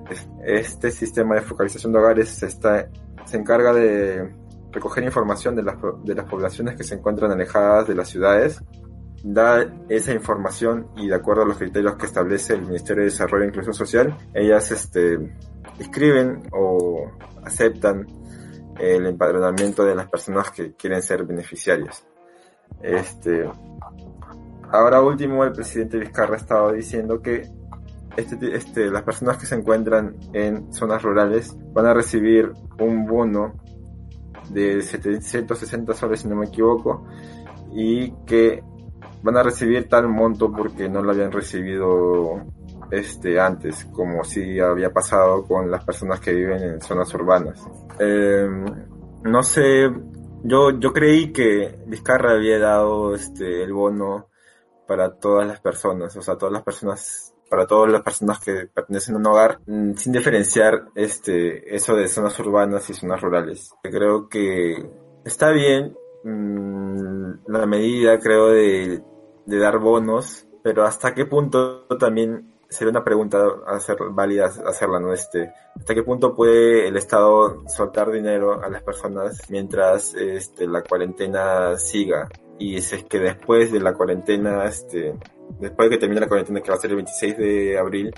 Este 0.45 0.91
sistema 0.91 1.35
de 1.35 1.43
focalización 1.43 1.93
de 1.93 1.99
hogares 1.99 2.43
está, 2.43 2.89
se 3.25 3.37
encarga 3.37 3.73
de 3.73 4.31
recoger 4.71 5.05
información 5.05 5.57
de 5.57 5.63
las, 5.63 5.77
de 6.05 6.15
las 6.15 6.27
poblaciones 6.27 6.77
que 6.77 6.85
se 6.85 6.95
encuentran 6.95 7.33
alejadas 7.33 7.89
de 7.89 7.95
las 7.95 8.09
ciudades, 8.09 8.63
da 9.23 9.67
esa 9.89 10.13
información 10.13 10.89
y 10.97 11.09
de 11.09 11.15
acuerdo 11.15 11.43
a 11.43 11.47
los 11.47 11.59
criterios 11.59 11.97
que 11.97 12.07
establece 12.07 12.55
el 12.55 12.63
Ministerio 12.63 13.03
de 13.03 13.11
Desarrollo 13.11 13.45
e 13.45 13.49
Inclusión 13.49 13.75
Social, 13.75 14.17
ellas 14.33 14.71
este, 14.71 15.37
escriben 15.79 16.43
o 16.53 17.11
aceptan 17.45 18.07
el 18.79 19.07
empadronamiento 19.07 19.85
de 19.85 19.95
las 19.95 20.09
personas 20.09 20.51
que 20.51 20.75
quieren 20.75 21.03
ser 21.03 21.25
beneficiarias. 21.25 22.05
Este, 22.83 23.47
ahora 24.73 25.03
último, 25.03 25.45
el 25.45 25.53
presidente 25.53 25.99
Vizcarra 25.99 26.35
ha 26.35 26.39
estado 26.39 26.73
diciendo 26.73 27.21
que 27.21 27.49
este, 28.17 28.55
este, 28.55 28.91
las 28.91 29.03
personas 29.03 29.39
que 29.39 29.47
se 29.47 29.55
encuentran 29.55 30.17
en 30.33 30.73
zonas 30.73 31.03
rurales 31.03 31.57
van 31.73 31.87
a 31.87 31.95
recibir 31.95 32.53
un 32.79 33.07
bono 33.07 33.55
de 34.51 34.83
760 34.83 35.95
soles, 35.95 36.21
si 36.21 36.29
no 36.29 36.37
me 36.37 36.47
equivoco, 36.47 37.07
y 37.73 38.13
que 38.25 38.63
van 39.23 39.37
a 39.37 39.43
recibir 39.43 39.89
tal 39.89 40.09
monto 40.09 40.51
porque 40.51 40.89
no 40.89 41.03
lo 41.03 41.13
habían 41.13 41.31
recibido 41.31 42.43
este 42.91 43.39
antes, 43.39 43.85
como 43.93 44.25
si 44.25 44.59
había 44.59 44.93
pasado 44.93 45.45
con 45.45 45.71
las 45.71 45.85
personas 45.85 46.21
que 46.21 46.33
viven 46.33 46.63
en 46.63 46.81
zonas 46.81 47.13
urbanas. 47.15 47.63
Em, 47.99 48.65
no 49.23 49.43
sé, 49.43 49.89
yo, 50.43 50.79
yo 50.79 50.93
creí 50.93 51.33
que 51.33 51.79
Vizcarra 51.87 52.33
había 52.33 52.59
dado 52.59 53.15
este 53.15 53.63
el 53.63 53.73
bono 53.73 54.30
para 54.91 55.13
todas 55.13 55.47
las 55.47 55.61
personas, 55.61 56.17
o 56.17 56.21
sea, 56.21 56.37
todas 56.37 56.53
las 56.53 56.65
personas, 56.65 57.33
para 57.49 57.65
todas 57.65 57.93
las 57.93 58.03
personas 58.03 58.41
que 58.41 58.67
pertenecen 58.75 59.15
a 59.15 59.19
un 59.19 59.27
hogar, 59.29 59.61
mm, 59.65 59.95
sin 59.95 60.13
diferenciar 60.13 60.89
este, 60.97 61.77
eso 61.77 61.95
de 61.95 62.09
zonas 62.09 62.37
urbanas 62.41 62.91
y 62.91 62.95
zonas 62.95 63.21
rurales. 63.21 63.73
Creo 63.85 64.29
que 64.29 64.91
está 65.25 65.51
bien 65.53 65.97
mm, 66.25 67.35
la 67.47 67.67
medida, 67.67 68.19
creo, 68.19 68.49
de, 68.49 69.01
de 69.47 69.59
dar 69.61 69.79
bonos, 69.79 70.49
pero 70.65 70.85
hasta 70.85 71.15
qué 71.15 71.25
punto 71.25 71.87
también 71.97 72.53
sería 72.69 72.91
una 72.91 73.05
pregunta 73.05 73.47
hacer 73.69 73.97
válida 74.11 74.47
hacerla, 74.47 74.99
¿no? 74.99 75.13
Este, 75.13 75.53
¿hasta 75.77 75.95
qué 75.95 76.03
punto 76.03 76.35
puede 76.35 76.89
el 76.89 76.97
Estado 76.97 77.63
soltar 77.69 78.11
dinero 78.11 78.61
a 78.61 78.69
las 78.69 78.83
personas 78.83 79.41
mientras 79.51 80.15
este, 80.15 80.67
la 80.67 80.83
cuarentena 80.83 81.77
siga? 81.79 82.29
Y 82.61 82.77
es, 82.77 82.93
es 82.93 83.05
que 83.05 83.19
después 83.19 83.73
de 83.73 83.81
la 83.81 83.95
cuarentena, 83.95 84.65
este, 84.67 85.15
después 85.59 85.89
de 85.89 85.97
que 85.97 86.01
termine 86.01 86.21
la 86.21 86.29
cuarentena 86.29 86.61
que 86.61 86.71
va 86.71 86.77
a 86.77 86.81
ser 86.81 86.91
el 86.91 86.97
26 86.97 87.37
de 87.39 87.79
abril, 87.79 88.15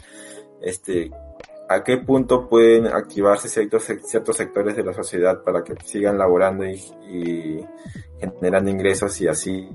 este, 0.60 1.10
a 1.68 1.82
qué 1.82 1.98
punto 1.98 2.48
pueden 2.48 2.88
activarse 2.88 3.48
ciertos, 3.48 3.84
ciertos 4.04 4.36
sectores 4.36 4.76
de 4.76 4.82
la 4.82 4.92
sociedad 4.92 5.42
para 5.42 5.62
que 5.62 5.74
sigan 5.84 6.18
laborando 6.18 6.64
y 6.66 7.64
generando 8.20 8.70
ingresos 8.70 9.20
y 9.20 9.28
así 9.28 9.68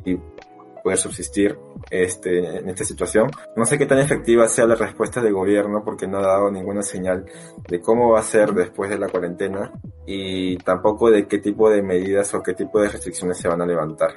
poder 0.88 1.00
subsistir 1.00 1.58
este, 1.90 2.60
en 2.60 2.70
esta 2.70 2.86
situación. 2.86 3.30
No 3.58 3.66
sé 3.66 3.78
qué 3.78 3.86
tan 3.86 4.00
efectiva 4.00 4.48
sea 4.48 4.66
la 4.66 4.76
respuesta 4.76 5.22
del 5.22 5.34
gobierno 5.34 5.84
porque 5.84 6.08
no 6.08 6.20
ha 6.20 6.22
dado 6.22 6.50
ninguna 6.50 6.82
señal 6.82 7.26
de 7.68 7.82
cómo 7.82 8.12
va 8.12 8.22
a 8.22 8.24
ser 8.24 8.54
después 8.54 8.90
de 8.90 8.98
la 8.98 9.10
cuarentena 9.10 9.72
y 10.06 10.56
tampoco 10.60 11.12
de 11.12 11.28
qué 11.28 11.40
tipo 11.40 11.70
de 11.70 11.82
medidas 11.82 12.34
o 12.34 12.42
qué 12.42 12.54
tipo 12.54 12.80
de 12.80 12.88
restricciones 12.88 13.38
se 13.38 13.50
van 13.50 13.62
a 13.62 13.66
levantar. 13.66 14.12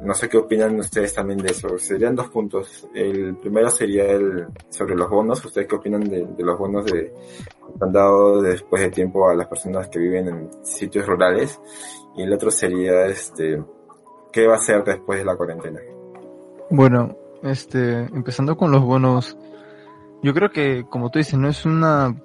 No 0.00 0.14
sé 0.14 0.28
qué 0.28 0.36
opinan 0.36 0.78
ustedes 0.78 1.14
también 1.14 1.38
de 1.38 1.50
eso. 1.50 1.78
Serían 1.78 2.14
dos 2.14 2.28
puntos. 2.28 2.88
El 2.94 3.36
primero 3.36 3.70
sería 3.70 4.04
el 4.10 4.46
sobre 4.68 4.94
los 4.94 5.08
bonos. 5.08 5.44
¿Ustedes 5.44 5.66
qué 5.66 5.76
opinan 5.76 6.02
de, 6.02 6.26
los 6.38 6.58
bonos 6.58 6.84
de, 6.86 7.12
que 7.12 7.84
han 7.84 7.92
dado 7.92 8.42
después 8.42 8.82
de 8.82 8.90
tiempo 8.90 9.28
a 9.28 9.34
las 9.34 9.46
personas 9.46 9.88
que 9.88 9.98
viven 9.98 10.28
en 10.28 10.64
sitios 10.64 11.06
rurales? 11.06 11.60
Y 12.16 12.22
el 12.22 12.32
otro 12.32 12.50
sería 12.50 13.06
este 13.06 13.62
qué 14.32 14.46
va 14.48 14.56
a 14.56 14.58
ser 14.58 14.82
después 14.84 15.18
de 15.18 15.24
la 15.24 15.36
cuarentena. 15.36 15.80
Bueno, 16.70 17.16
este, 17.42 18.00
empezando 18.00 18.56
con 18.56 18.72
los 18.72 18.82
bonos, 18.82 19.38
yo 20.22 20.34
creo 20.34 20.50
que 20.50 20.84
como 20.88 21.10
tú 21.10 21.18
dices, 21.20 21.38
no 21.38 21.48
es 21.48 21.64
una 21.64 22.16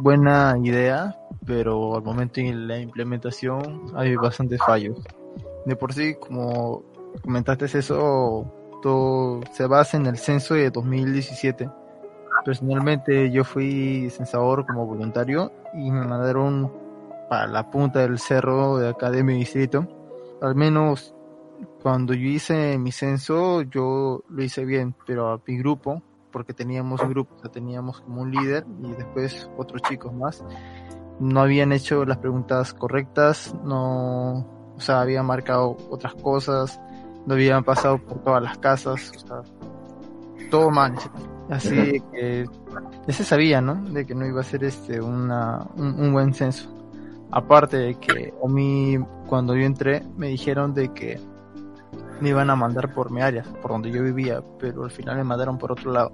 buena 0.00 0.54
idea, 0.62 1.16
pero 1.46 1.96
al 1.96 2.02
momento 2.02 2.40
en 2.40 2.68
la 2.68 2.78
implementación 2.78 3.92
hay 3.94 4.16
bastantes 4.16 4.60
fallos. 4.66 4.98
De 5.64 5.76
por 5.76 5.92
sí, 5.92 6.14
como 6.14 6.84
comentaste 7.22 7.66
eso, 7.66 8.50
todo 8.82 9.40
se 9.52 9.66
basa 9.66 9.96
en 9.96 10.06
el 10.06 10.18
censo 10.18 10.54
de 10.54 10.70
2017. 10.70 11.68
Personalmente 12.44 13.30
yo 13.30 13.44
fui 13.44 14.08
censador 14.10 14.66
como 14.66 14.86
voluntario 14.86 15.52
y 15.74 15.90
me 15.90 16.06
mandaron 16.06 16.72
para 17.28 17.46
la 17.46 17.70
punta 17.70 18.00
del 18.00 18.18
cerro 18.18 18.78
de 18.78 18.90
acá 18.90 19.10
de 19.10 19.24
mi 19.24 19.34
distrito. 19.34 19.86
Al 20.40 20.54
menos 20.54 21.14
cuando 21.82 22.14
yo 22.14 22.28
hice 22.28 22.78
mi 22.78 22.92
censo 22.92 23.62
yo 23.62 24.22
lo 24.28 24.42
hice 24.42 24.64
bien, 24.64 24.94
pero 25.06 25.32
a 25.32 25.40
mi 25.46 25.58
grupo, 25.58 26.02
porque 26.30 26.52
teníamos 26.52 27.00
un 27.00 27.10
grupo, 27.10 27.36
teníamos 27.48 28.00
como 28.00 28.22
un 28.22 28.30
líder 28.30 28.66
y 28.82 28.92
después 28.92 29.50
otros 29.56 29.82
chicos 29.82 30.12
más, 30.12 30.44
no 31.18 31.40
habían 31.40 31.72
hecho 31.72 32.04
las 32.04 32.18
preguntas 32.18 32.74
correctas, 32.74 33.54
no, 33.64 34.46
o 34.76 34.80
sea, 34.80 35.00
habían 35.00 35.26
marcado 35.26 35.76
otras 35.90 36.14
cosas, 36.14 36.80
no 37.26 37.34
habían 37.34 37.64
pasado 37.64 37.98
por 37.98 38.22
todas 38.22 38.42
las 38.42 38.56
casas, 38.58 39.12
o 39.14 39.18
sea, 39.18 39.42
todo 40.50 40.70
mal. 40.70 40.94
Así 41.50 42.00
que 42.12 42.46
ya 43.06 43.12
se 43.12 43.24
sabía, 43.24 43.60
¿no? 43.60 43.74
De 43.90 44.06
que 44.06 44.14
no 44.14 44.26
iba 44.26 44.40
a 44.40 44.44
ser 44.44 44.64
este 44.64 45.00
una, 45.00 45.66
un, 45.76 46.12
buen 46.12 46.34
censo. 46.34 46.72
Aparte 47.30 47.76
de 47.76 47.94
que 47.96 48.32
a 48.42 48.48
mí, 48.48 48.98
cuando 49.28 49.54
yo 49.54 49.64
entré, 49.64 50.02
me 50.16 50.28
dijeron 50.28 50.74
de 50.74 50.92
que 50.92 51.20
me 52.20 52.30
iban 52.30 52.50
a 52.50 52.56
mandar 52.56 52.94
por 52.94 53.10
mi 53.10 53.20
área, 53.20 53.42
por 53.60 53.72
donde 53.72 53.90
yo 53.90 54.02
vivía, 54.02 54.42
pero 54.58 54.84
al 54.84 54.90
final 54.90 55.16
me 55.16 55.24
mandaron 55.24 55.58
por 55.58 55.72
otro 55.72 55.92
lado. 55.92 56.12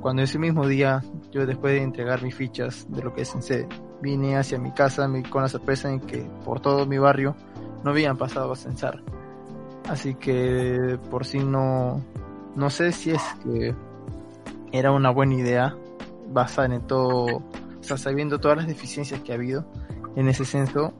Cuando 0.00 0.22
ese 0.22 0.38
mismo 0.38 0.66
día, 0.66 1.02
yo 1.32 1.46
después 1.46 1.72
de 1.72 1.82
entregar 1.82 2.22
mis 2.22 2.34
fichas 2.34 2.86
de 2.88 3.02
lo 3.02 3.14
que 3.14 3.22
es 3.22 3.32
censé, 3.32 3.66
vine 4.00 4.36
hacia 4.36 4.58
mi 4.58 4.70
casa 4.72 5.08
con 5.28 5.42
la 5.42 5.48
sorpresa 5.48 5.90
en 5.90 6.00
que 6.00 6.28
por 6.44 6.60
todo 6.60 6.86
mi 6.86 6.98
barrio 6.98 7.34
no 7.82 7.90
habían 7.90 8.16
pasado 8.16 8.52
a 8.52 8.56
censar. 8.56 9.02
Así 9.88 10.14
que 10.14 10.98
por 11.10 11.24
si 11.24 11.38
no, 11.38 12.04
no 12.54 12.70
sé 12.70 12.92
si 12.92 13.10
es 13.10 13.22
que 13.42 13.74
era 14.70 14.92
una 14.92 15.10
buena 15.10 15.34
idea 15.34 15.76
basar 16.28 16.72
en 16.72 16.86
todo, 16.86 17.38
o 17.38 17.82
sea, 17.82 17.96
sabiendo 17.96 18.38
todas 18.38 18.58
las 18.58 18.66
deficiencias 18.66 19.20
que 19.22 19.32
ha 19.32 19.36
habido 19.36 19.64
en 20.14 20.28
ese 20.28 20.44
censo, 20.44 20.92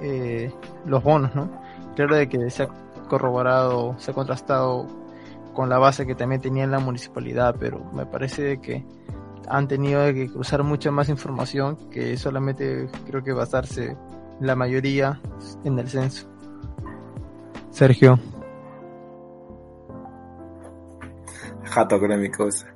eh, 0.00 0.52
los 0.86 1.02
bonos, 1.02 1.34
¿no? 1.34 1.50
Claro 1.96 2.16
de 2.16 2.28
que 2.28 2.50
se 2.50 2.62
ha 2.62 2.68
corroborado, 3.08 3.96
se 3.98 4.12
ha 4.12 4.14
contrastado 4.14 4.86
con 5.52 5.68
la 5.68 5.78
base 5.78 6.06
que 6.06 6.14
también 6.14 6.40
tenía 6.40 6.62
en 6.62 6.70
la 6.70 6.78
municipalidad, 6.78 7.56
pero 7.58 7.84
me 7.92 8.06
parece 8.06 8.60
que 8.60 8.84
han 9.48 9.66
tenido 9.66 10.04
que 10.14 10.28
cruzar 10.28 10.62
mucha 10.62 10.92
más 10.92 11.08
información 11.08 11.76
que 11.90 12.16
solamente 12.16 12.88
creo 13.06 13.24
que 13.24 13.32
basarse 13.32 13.96
la 14.40 14.54
mayoría 14.54 15.20
en 15.64 15.78
el 15.80 15.88
censo. 15.88 16.28
Sergio. 17.70 18.18
Jato 21.64 22.00
con 22.00 22.20
mi 22.20 22.30
cosa. 22.30 22.66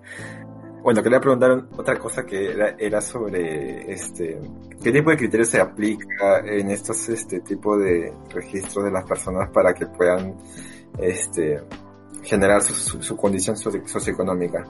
Bueno, 0.82 1.02
quería 1.02 1.18
preguntar 1.18 1.66
otra 1.76 1.98
cosa 1.98 2.24
que 2.24 2.54
era, 2.78 3.00
sobre 3.00 3.90
este 3.90 4.38
qué 4.82 4.92
tipo 4.92 5.10
de 5.10 5.16
criterios 5.16 5.48
se 5.48 5.58
aplica 5.58 6.40
en 6.44 6.70
estos 6.70 7.08
este 7.08 7.40
tipo 7.40 7.78
de 7.78 8.12
registros 8.28 8.84
de 8.84 8.90
las 8.90 9.04
personas 9.04 9.48
para 9.48 9.72
que 9.72 9.86
puedan 9.86 10.36
este 10.98 11.62
generar 12.22 12.62
su, 12.62 13.02
su, 13.02 13.16
condición 13.16 13.56
socioeconómica. 13.56 14.64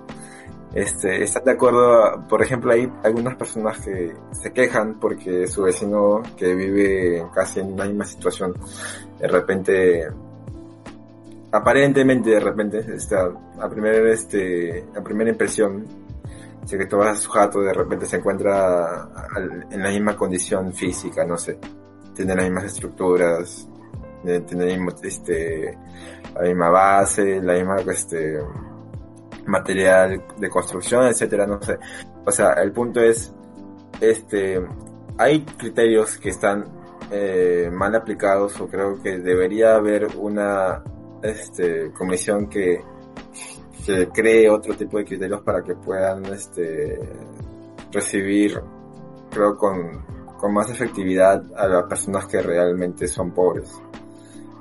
Este, 0.74 1.22
¿Están 1.22 1.44
de 1.44 1.52
acuerdo? 1.52 2.26
Por 2.28 2.42
ejemplo, 2.42 2.72
hay 2.72 2.90
algunas 3.04 3.36
personas 3.36 3.78
que 3.78 4.12
se 4.32 4.52
quejan 4.52 4.98
porque 4.98 5.46
su 5.46 5.62
vecino 5.62 6.20
que 6.36 6.52
vive 6.54 7.24
casi 7.32 7.60
en 7.60 7.76
la 7.76 7.84
misma 7.84 8.04
situación, 8.04 8.54
de 9.24 9.28
repente, 9.28 10.06
aparentemente 11.50 12.28
de 12.30 12.40
repente, 12.40 12.78
está, 12.94 13.30
a 13.58 13.68
primera, 13.70 14.12
este, 14.12 14.84
a 14.94 15.00
primera 15.02 15.30
impresión, 15.30 15.86
Si 16.66 16.78
que 16.78 16.86
tú 16.86 16.96
vas 16.96 17.18
a 17.18 17.20
su 17.20 17.30
jato, 17.30 17.60
de 17.60 17.74
repente 17.74 18.06
se 18.06 18.16
encuentra 18.16 19.06
en 19.70 19.82
la 19.82 19.90
misma 19.90 20.16
condición 20.16 20.72
física, 20.72 21.22
no 21.24 21.36
sé, 21.36 21.58
tiene 22.14 22.34
las 22.34 22.44
mismas 22.44 22.64
estructuras, 22.64 23.68
de- 24.22 24.40
tiene 24.40 24.78
este, 25.02 25.76
la 26.34 26.40
misma 26.42 26.70
base, 26.70 27.42
la 27.42 27.52
misma, 27.52 27.76
este, 27.92 28.38
material 29.46 30.24
de 30.38 30.48
construcción, 30.48 31.04
etcétera, 31.06 31.46
no 31.46 31.60
sé. 31.62 31.78
O 32.24 32.30
sea, 32.32 32.54
el 32.54 32.72
punto 32.72 33.00
es, 33.00 33.30
este, 34.00 34.58
hay 35.18 35.44
criterios 35.44 36.16
que 36.16 36.30
están 36.30 36.64
eh, 37.10 37.70
mal 37.72 37.94
aplicados 37.94 38.60
o 38.60 38.68
creo 38.68 39.00
que 39.02 39.18
debería 39.18 39.76
haber 39.76 40.08
una, 40.16 40.82
este, 41.22 41.90
comisión 41.92 42.48
que, 42.48 42.80
cree 44.14 44.48
otro 44.48 44.74
tipo 44.74 44.96
de 44.96 45.04
criterios 45.04 45.42
para 45.42 45.62
que 45.62 45.74
puedan, 45.74 46.24
este, 46.26 46.98
recibir, 47.92 48.60
creo, 49.30 49.56
con, 49.56 50.02
con 50.38 50.52
más 50.52 50.70
efectividad 50.70 51.42
a 51.56 51.68
las 51.68 51.84
personas 51.84 52.26
que 52.26 52.40
realmente 52.40 53.06
son 53.08 53.32
pobres. 53.32 53.72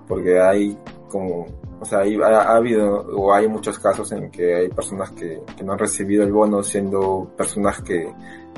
Porque 0.08 0.40
hay 0.40 0.78
como, 1.10 1.46
o 1.80 1.86
sea, 1.86 2.00
hay- 2.00 2.20
ha, 2.22 2.42
ha 2.42 2.56
habido 2.56 3.06
o 3.16 3.34
hay 3.34 3.48
muchos 3.48 3.80
casos 3.80 4.12
en 4.12 4.30
que 4.32 4.56
hay 4.56 4.70
personas 4.70 5.12
que, 5.12 5.42
que 5.56 5.64
no 5.64 5.74
han 5.74 5.80
recibido 5.80 6.24
el 6.24 6.32
bono 6.32 6.64
siendo 6.64 7.32
personas 7.38 7.82
que 7.82 8.12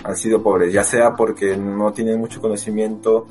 han 0.04 0.16
sido 0.16 0.42
pobres, 0.42 0.72
ya 0.74 0.84
sea 0.84 1.14
porque 1.16 1.58
no 1.58 1.92
tienen 1.94 2.20
mucho 2.20 2.42
conocimiento 2.42 3.28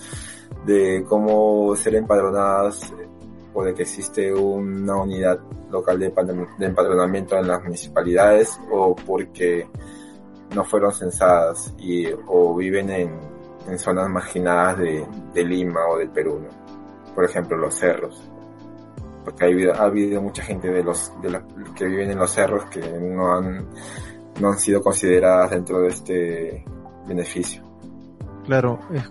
de 0.67 1.05
cómo 1.09 1.75
ser 1.77 1.95
empadronadas 1.97 2.91
eh, 2.93 3.09
o 3.53 3.63
de 3.65 3.75
que 3.75 3.83
existe 3.83 4.33
una 4.33 4.97
unidad 4.97 5.39
local 5.71 5.99
de 5.99 6.13
empadron- 6.15 6.57
de 6.59 6.67
empadronamiento 6.67 7.37
en 7.37 7.47
las 7.49 7.63
municipalidades 7.63 8.59
o 8.71 8.95
porque 8.95 9.69
no 10.55 10.65
fueron 10.65 10.93
censadas 10.93 11.75
y 11.79 12.07
o 12.27 12.55
viven 12.57 12.91
en, 12.91 13.19
en 13.69 13.79
zonas 13.79 14.09
marginadas 14.09 14.79
de, 14.79 15.07
de 15.33 15.45
Lima 15.45 15.81
o 15.93 15.99
del 15.99 16.11
Perú, 16.11 16.41
¿no? 16.43 17.15
por 17.15 17.25
ejemplo 17.25 17.57
los 17.57 17.75
cerros 17.75 18.31
porque 19.25 19.45
ha 19.45 19.49
habido, 19.49 19.73
ha 19.75 19.85
habido 19.85 20.21
mucha 20.21 20.43
gente 20.43 20.69
de 20.71 20.83
los 20.85 21.13
de 21.23 21.31
la- 21.31 21.47
que 21.75 21.87
viven 21.87 22.11
en 22.11 22.19
los 22.19 22.31
cerros 22.31 22.65
que 22.67 22.81
no 23.01 23.35
han 23.35 23.69
no 24.41 24.49
han 24.51 24.59
sido 24.59 24.83
consideradas 24.83 25.51
dentro 25.51 25.79
de 25.81 25.89
este 25.89 26.65
beneficio. 27.07 27.63
Claro, 28.45 28.81
es 28.93 29.09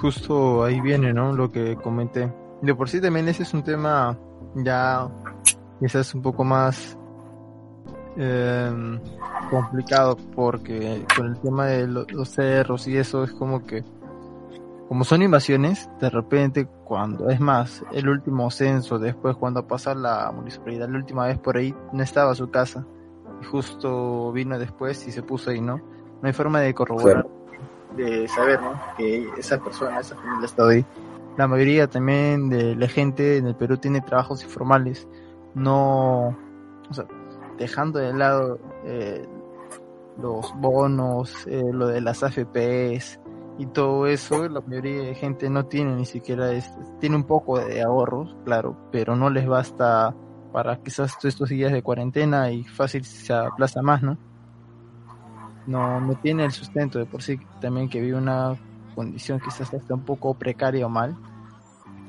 justo 0.00 0.64
ahí 0.64 0.80
viene, 0.80 1.12
¿no? 1.12 1.32
Lo 1.32 1.50
que 1.50 1.76
comenté. 1.76 2.32
De 2.62 2.74
por 2.74 2.88
sí 2.88 3.00
también 3.00 3.28
ese 3.28 3.42
es 3.42 3.52
un 3.54 3.62
tema 3.62 4.16
ya 4.54 5.08
quizás 5.80 6.14
un 6.14 6.22
poco 6.22 6.42
más 6.44 6.96
eh, 8.16 8.98
complicado 9.50 10.16
porque 10.34 11.04
con 11.14 11.26
el 11.26 11.38
tema 11.40 11.66
de 11.66 11.86
lo- 11.86 12.06
los 12.08 12.30
cerros 12.30 12.88
y 12.88 12.96
eso 12.96 13.24
es 13.24 13.32
como 13.32 13.64
que 13.66 13.84
como 14.88 15.02
son 15.02 15.20
invasiones, 15.22 15.90
de 16.00 16.08
repente 16.10 16.66
cuando 16.84 17.28
es 17.28 17.40
más 17.40 17.84
el 17.92 18.08
último 18.08 18.50
censo, 18.52 19.00
después 19.00 19.36
cuando 19.36 19.66
pasa 19.66 19.94
la 19.96 20.30
municipalidad 20.32 20.88
la 20.88 20.98
última 20.98 21.26
vez 21.26 21.38
por 21.38 21.56
ahí 21.56 21.74
no 21.92 22.02
estaba 22.04 22.34
su 22.36 22.50
casa 22.50 22.86
y 23.42 23.44
justo 23.44 24.30
vino 24.32 24.58
después 24.58 25.06
y 25.08 25.12
se 25.12 25.22
puso 25.24 25.50
ahí, 25.50 25.60
¿no? 25.60 25.76
No 25.78 26.20
hay 26.22 26.32
forma 26.32 26.60
de 26.60 26.72
corroborar 26.72 27.26
de 27.96 28.28
saber 28.28 28.60
¿no? 28.60 28.80
que 28.96 29.28
esa 29.38 29.58
persona, 29.58 30.00
esa 30.00 30.16
familia 30.16 30.42
ha 30.42 30.44
estado 30.46 30.68
ahí. 30.70 30.84
La 31.36 31.46
mayoría 31.46 31.86
también 31.88 32.48
de 32.48 32.74
la 32.76 32.88
gente 32.88 33.36
en 33.36 33.46
el 33.46 33.54
Perú 33.54 33.76
tiene 33.76 34.00
trabajos 34.00 34.42
informales, 34.42 35.06
no, 35.54 36.28
o 36.88 36.94
sea, 36.94 37.06
dejando 37.58 37.98
de 37.98 38.12
lado 38.14 38.58
eh, 38.84 39.26
los 40.20 40.54
bonos, 40.56 41.46
eh, 41.46 41.62
lo 41.72 41.88
de 41.88 42.00
las 42.00 42.22
AFPs 42.22 43.20
y 43.58 43.66
todo 43.66 44.06
eso, 44.06 44.48
la 44.48 44.60
mayoría 44.60 45.02
de 45.02 45.14
gente 45.14 45.48
no 45.50 45.66
tiene 45.66 45.94
ni 45.96 46.04
siquiera, 46.04 46.52
este, 46.52 46.78
tiene 47.00 47.16
un 47.16 47.24
poco 47.24 47.58
de 47.58 47.82
ahorros, 47.82 48.36
claro, 48.44 48.76
pero 48.90 49.16
no 49.16 49.30
les 49.30 49.46
basta 49.46 50.14
para 50.52 50.76
quizás 50.82 51.22
estos 51.24 51.48
días 51.48 51.72
de 51.72 51.82
cuarentena 51.82 52.50
y 52.50 52.64
fácil 52.64 53.04
se 53.04 53.32
aplaza 53.32 53.82
más, 53.82 54.02
¿no? 54.02 54.16
No, 55.66 56.00
no 56.00 56.14
tiene 56.16 56.44
el 56.44 56.52
sustento 56.52 56.98
de 56.98 57.06
por 57.06 57.22
sí 57.22 57.40
también 57.60 57.88
que 57.88 58.00
vive 58.00 58.16
una 58.16 58.56
condición 58.94 59.40
quizás 59.40 59.72
está 59.72 59.94
un 59.94 60.04
poco 60.04 60.34
precaria 60.34 60.86
o 60.86 60.88
mal. 60.88 61.16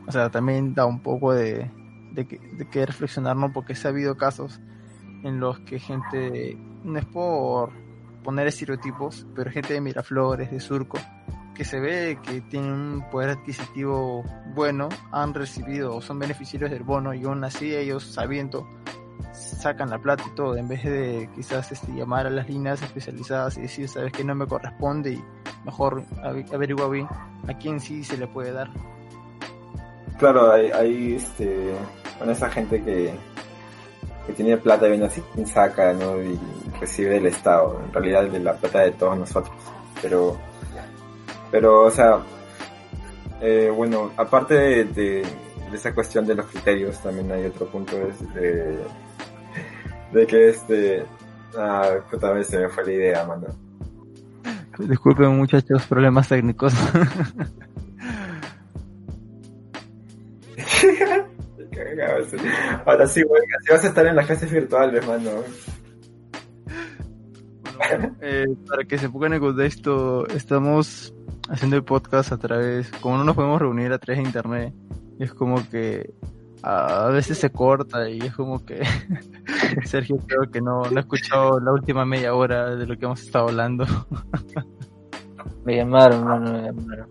O 0.08 0.12
sea, 0.12 0.30
también 0.30 0.74
da 0.74 0.86
un 0.86 1.02
poco 1.02 1.34
de, 1.34 1.70
de, 2.13 2.28
que, 2.28 2.39
de 2.39 2.86
reflexionar, 2.86 3.36
¿no? 3.36 3.52
Porque 3.52 3.76
se 3.76 3.88
ha 3.88 3.91
habido 3.91 4.15
casos 4.15 4.60
en 5.24 5.39
los 5.39 5.60
que 5.60 5.80
gente, 5.80 6.58
no 6.84 6.98
es 6.98 7.06
por 7.06 7.72
poner 8.24 8.48
estereotipos, 8.48 9.28
pero 9.36 9.52
gente 9.52 9.74
de 9.74 9.82
Miraflores, 9.82 10.50
de 10.50 10.60
Surco, 10.60 10.98
que 11.54 11.65
se 11.65 11.80
ve 11.80 12.20
que 12.24 12.41
tienen 12.41 12.72
un 12.72 13.10
poder 13.10 13.32
adquisitivo 13.32 14.24
bueno, 14.56 14.89
han 15.12 15.34
recibido 15.34 15.96
o 15.96 16.02
son 16.02 16.20
beneficiarios 16.20 16.72
del 16.72 16.84
bono 16.84 17.13
y 17.13 17.24
aún 17.24 17.43
así 17.43 17.76
ellos 17.76 18.04
sabiendo 18.04 18.67
sacan 19.34 19.89
la 19.89 19.99
plata 19.99 20.23
y 20.27 20.36
todo, 20.36 20.56
en 20.58 20.67
vez 20.67 20.84
de 20.84 21.30
quizás 21.36 21.71
este, 21.71 21.91
llamar 21.93 22.27
a 22.27 22.30
las 22.30 22.47
líneas 22.47 22.82
especializadas 22.82 23.58
y 23.58 23.62
decir, 23.62 23.88
sabes 23.88 24.12
que 24.12 24.23
no 24.23 24.36
me 24.36 24.47
corresponde 24.47 25.13
y 25.13 25.23
mejor 25.65 26.03
ave- 26.23 26.45
averigua 26.53 26.89
bien 26.89 27.08
a 27.47 27.53
quién 27.58 27.80
sí 27.80 28.03
se 28.03 28.17
le 28.17 28.27
puede 28.27 28.51
dar. 28.51 28.69
Claro, 30.17 30.51
hay, 30.51 30.71
hay 30.71 31.15
este, 31.15 31.73
con 32.17 32.30
esa 32.30 32.49
gente 32.49 32.82
que, 32.84 33.13
que 34.25 34.34
tiene 34.34 34.58
plata 34.58 34.88
y 34.88 34.91
viene 34.91 35.06
así 35.06 35.21
y 35.36 35.45
saca, 35.45 35.93
¿no? 35.93 36.21
Y 36.21 36.39
recibe 36.80 37.12
del 37.15 37.27
Estado, 37.27 37.80
en 37.86 37.93
realidad 37.93 38.23
de 38.25 38.39
la 38.39 38.53
plata 38.53 38.80
de 38.80 38.91
todos 38.91 39.17
nosotros. 39.17 39.56
Pero, 40.01 40.38
pero, 41.51 41.84
o 41.84 41.91
sea, 41.91 42.19
eh, 43.41 43.71
bueno, 43.75 44.12
aparte 44.17 44.56
de, 44.56 44.84
de, 44.86 45.03
de 45.71 45.75
esa 45.77 45.93
cuestión 45.93 46.25
de 46.25 46.36
los 46.36 46.47
criterios, 46.47 46.99
también 46.99 47.32
hay 47.32 47.45
otro 47.45 47.67
punto 47.67 47.95
es 47.97 48.34
de, 48.34 48.77
de 50.12 50.28
que 50.28 50.50
este, 50.50 51.06
ah, 51.58 51.98
puta 52.10 52.32
vez 52.32 52.48
se 52.48 52.60
me 52.60 52.70
fue 52.70 52.86
la 52.86 52.91
idea, 52.91 53.26
mano. 53.26 53.48
Disculpen 54.80 55.36
muchachos, 55.36 55.86
problemas 55.88 56.28
técnicos. 56.28 56.74
Ahora 62.86 63.08
sí, 63.08 63.24
güey, 63.24 63.41
así 63.60 63.72
vas 63.72 63.84
a 63.84 63.88
estar 63.88 64.06
en 64.06 64.15
las 64.15 64.26
clases 64.26 64.52
virtuales, 64.52 65.06
mano. 65.06 65.32
Eh, 68.22 68.46
para 68.67 68.84
que 68.86 68.98
se 68.98 69.10
pongan 69.10 69.34
en 69.34 69.39
contexto, 69.39 70.28
estamos 70.28 71.13
haciendo 71.50 71.76
el 71.76 71.84
podcast 71.84 72.32
a 72.32 72.38
través, 72.38 72.89
como 73.02 73.17
no 73.17 73.24
nos 73.24 73.36
podemos 73.36 73.62
reunir 73.62 73.91
a 73.93 74.00
través 74.00 74.22
de 74.22 74.28
internet, 74.28 74.74
es 75.20 75.34
como 75.34 75.67
que 75.70 76.13
a 76.63 77.08
veces 77.10 77.38
se 77.38 77.50
corta 77.50 78.10
y 78.10 78.20
es 78.20 78.36
como 78.36 78.63
que 78.65 78.84
Sergio 79.86 80.17
creo 80.26 80.50
que 80.52 80.62
no, 80.62 80.84
no 80.84 80.98
ha 80.98 81.00
escuchado 81.00 81.60
la 81.60 81.72
última 81.72 82.06
media 82.06 82.34
hora 82.34 82.76
de 82.76 82.86
lo 82.86 82.98
que 82.98 83.06
hemos 83.06 83.22
estado 83.22 83.50
hablando. 83.50 83.86
Me 85.63 85.76
llamaron, 85.76 86.24
mano, 86.24 86.54
me 86.54 86.62
llamaron. 86.62 87.10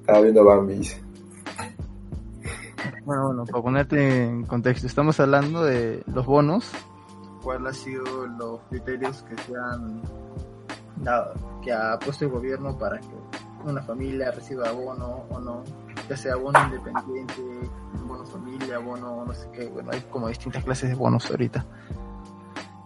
Estaba 0.00 0.20
viendo 0.22 0.44
Bambis. 0.44 1.00
Bueno, 3.04 3.26
bueno, 3.26 3.44
para 3.44 3.62
ponerte 3.62 4.24
en 4.24 4.44
contexto, 4.44 4.88
estamos 4.88 5.20
hablando 5.20 5.62
de 5.62 6.02
los 6.12 6.26
bonos, 6.26 6.72
cuáles 7.46 7.68
han 7.68 7.74
sido 7.74 8.26
los 8.26 8.60
criterios 8.68 9.22
que 9.22 9.36
se 9.42 9.56
han 9.56 10.02
dado, 10.96 11.34
que 11.62 11.72
ha 11.72 11.96
puesto 11.96 12.24
el 12.24 12.32
gobierno 12.32 12.76
para 12.76 12.98
que 12.98 13.06
una 13.64 13.80
familia 13.82 14.32
reciba 14.32 14.72
bono 14.72 15.26
o 15.30 15.38
no, 15.38 15.62
ya 16.08 16.16
sea 16.16 16.34
bono 16.34 16.58
independiente, 16.64 17.70
familia, 18.26 18.78
bono 18.78 19.24
no 19.24 19.34
sé 19.34 19.48
qué, 19.52 19.66
bueno, 19.66 19.90
hay 19.92 20.00
como 20.10 20.28
distintas 20.28 20.64
clases 20.64 20.90
de 20.90 20.94
bonos 20.94 21.30
ahorita. 21.30 21.64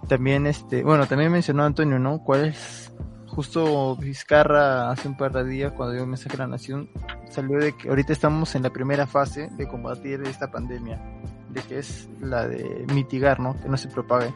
También 0.09 0.47
este, 0.47 0.83
bueno, 0.83 1.07
también 1.07 1.31
mencionó 1.31 1.65
Antonio, 1.65 1.99
¿no? 1.99 2.19
¿Cuál 2.19 2.47
es 2.47 2.93
justo 3.27 3.97
Vizcarra 3.97 4.91
hace 4.91 5.09
un 5.09 5.17
par 5.17 5.33
de 5.33 5.45
días 5.45 5.73
cuando 5.73 5.95
dio 5.95 6.03
un 6.03 6.11
mensaje 6.11 6.35
a 6.37 6.41
la 6.41 6.47
nación 6.49 6.91
salió 7.31 7.59
de 7.59 7.77
que 7.77 7.89
ahorita 7.89 8.13
estamos 8.13 8.55
en 8.57 8.63
la 8.63 8.71
primera 8.71 9.07
fase 9.07 9.49
de 9.53 9.69
combatir 9.69 10.21
esta 10.23 10.51
pandemia, 10.51 11.01
de 11.49 11.63
que 11.63 11.79
es 11.79 12.09
la 12.21 12.47
de 12.47 12.85
mitigar, 12.93 13.39
¿no? 13.41 13.59
Que 13.61 13.69
no 13.69 13.77
se 13.77 13.89
propague. 13.89 14.35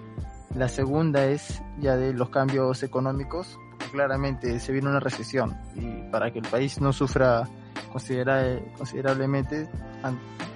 La 0.54 0.68
segunda 0.68 1.26
es 1.26 1.60
ya 1.80 1.96
de 1.96 2.12
los 2.12 2.30
cambios 2.30 2.82
económicos, 2.84 3.58
claramente 3.90 4.60
se 4.60 4.72
viene 4.72 4.88
una 4.88 5.00
recesión 5.00 5.56
y 5.74 6.10
para 6.10 6.32
que 6.32 6.38
el 6.38 6.46
país 6.46 6.80
no 6.80 6.92
sufra 6.92 7.48
considera- 7.92 8.58
considerablemente 8.76 9.68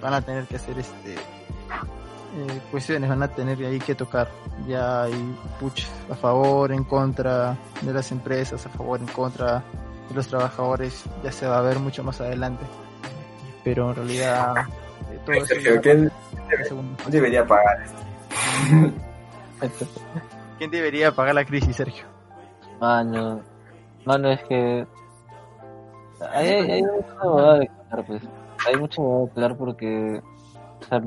van 0.01 0.13
a 0.13 0.21
tener 0.21 0.45
que 0.45 0.55
hacer 0.57 0.77
este 0.79 1.13
eh, 1.15 2.61
cuestiones, 2.71 3.09
van 3.09 3.23
a 3.23 3.27
tener 3.27 3.57
ahí 3.65 3.79
que 3.79 3.95
tocar. 3.95 4.29
Ya 4.67 5.03
hay 5.03 5.35
puch 5.59 5.83
a 6.11 6.15
favor, 6.15 6.71
en 6.71 6.83
contra 6.83 7.57
de 7.81 7.93
las 7.93 8.11
empresas, 8.11 8.65
a 8.65 8.69
favor, 8.69 8.99
en 8.99 9.07
contra 9.07 9.63
de 10.09 10.15
los 10.15 10.27
trabajadores, 10.27 11.03
ya 11.23 11.31
se 11.31 11.47
va 11.47 11.57
a 11.57 11.61
ver 11.61 11.79
mucho 11.79 12.03
más 12.03 12.21
adelante. 12.21 12.63
Pero 13.63 13.89
en 13.89 13.95
realidad 13.95 14.53
eh, 15.11 15.19
todo 15.25 15.35
eso 15.35 15.45
Sergio, 15.47 15.81
¿quién 15.81 16.11
debería 17.09 17.45
pagar 17.45 17.81
esto? 17.83 17.99
¿Quién 20.57 20.71
debería 20.71 21.11
pagar 21.11 21.35
la 21.35 21.45
crisis, 21.45 21.75
Sergio? 21.75 22.05
Mano, 22.79 23.41
mano, 24.05 24.29
es 24.31 24.41
que 24.43 24.85
hay, 26.33 26.47
hay, 26.47 26.71
hay 26.71 26.81
mucha 26.83 27.13
huevada 27.23 27.59
de 27.59 27.69
hablar, 27.89 28.05
pues. 28.07 28.21
Hay 28.67 28.75
mucha 28.77 29.01
huevada 29.01 29.25
de 29.25 29.31
hablar 29.31 29.57
porque 29.57 30.21
o 30.81 30.83
sea, 30.85 31.03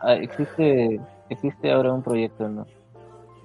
ah, 0.00 0.14
existe 0.14 1.00
existe 1.30 1.70
ahora 1.72 1.92
un 1.92 2.02
proyecto, 2.02 2.48
¿no? 2.48 2.66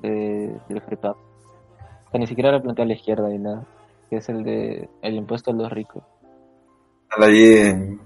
De, 0.02 0.56
del 0.70 0.82
FREPAP. 0.82 1.16
O 1.16 2.12
sea, 2.12 2.20
ni 2.20 2.28
siquiera 2.28 2.52
lo 2.52 2.62
plantea 2.62 2.86
la 2.86 2.94
izquierda 2.94 3.28
ni 3.30 3.38
nada. 3.40 3.64
Que 4.10 4.18
es 4.18 4.30
el 4.30 4.44
de 4.44 4.90
el 5.02 5.16
impuesto 5.16 5.52
a 5.52 5.54
los 5.54 5.72
ricos. 5.72 6.04
Ahí 7.18 7.44
en- 7.46 8.02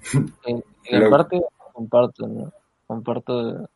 En, 0.45 0.63
en 0.85 0.99
Lo- 1.03 1.09
parte 1.09 1.41
comparto, 1.73 2.27
¿no? 2.27 2.51
Comparto 2.87 3.69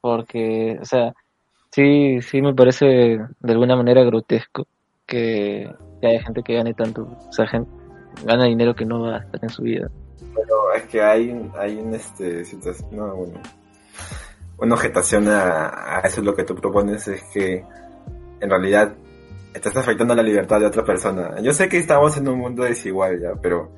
porque, 0.00 0.78
o 0.80 0.84
sea, 0.84 1.14
sí, 1.70 2.20
sí 2.22 2.42
me 2.42 2.54
parece 2.54 2.86
de 2.86 3.52
alguna 3.52 3.76
manera 3.76 4.02
grotesco 4.02 4.66
que, 5.06 5.72
que 6.00 6.06
haya 6.06 6.22
gente 6.22 6.42
que 6.42 6.54
gane 6.54 6.74
tanto, 6.74 7.02
o 7.28 7.32
sea, 7.32 7.46
gente 7.46 7.70
gana 8.24 8.44
dinero 8.44 8.74
que 8.74 8.84
no 8.84 9.02
va 9.02 9.16
a 9.16 9.18
estar 9.20 9.40
en 9.42 9.50
su 9.50 9.62
vida. 9.62 9.90
Pero 10.34 10.72
es 10.74 10.82
que 10.84 11.02
hay, 11.02 11.50
hay 11.58 11.76
un, 11.76 11.94
este, 11.94 12.44
situación, 12.44 12.88
no, 12.92 13.14
bueno, 13.14 13.40
una 14.58 14.74
objetación 14.74 15.28
a, 15.28 15.98
a 15.98 16.00
eso 16.00 16.22
lo 16.22 16.34
que 16.34 16.44
tú 16.44 16.54
propones 16.54 17.06
es 17.08 17.22
que 17.32 17.64
en 18.40 18.50
realidad 18.50 18.94
estás 19.54 19.76
afectando 19.76 20.14
la 20.14 20.22
libertad 20.22 20.60
de 20.60 20.66
otra 20.66 20.84
persona. 20.84 21.38
Yo 21.42 21.52
sé 21.52 21.68
que 21.68 21.78
estamos 21.78 22.16
en 22.16 22.28
un 22.28 22.38
mundo 22.38 22.62
desigual 22.64 23.20
ya, 23.20 23.34
pero 23.40 23.70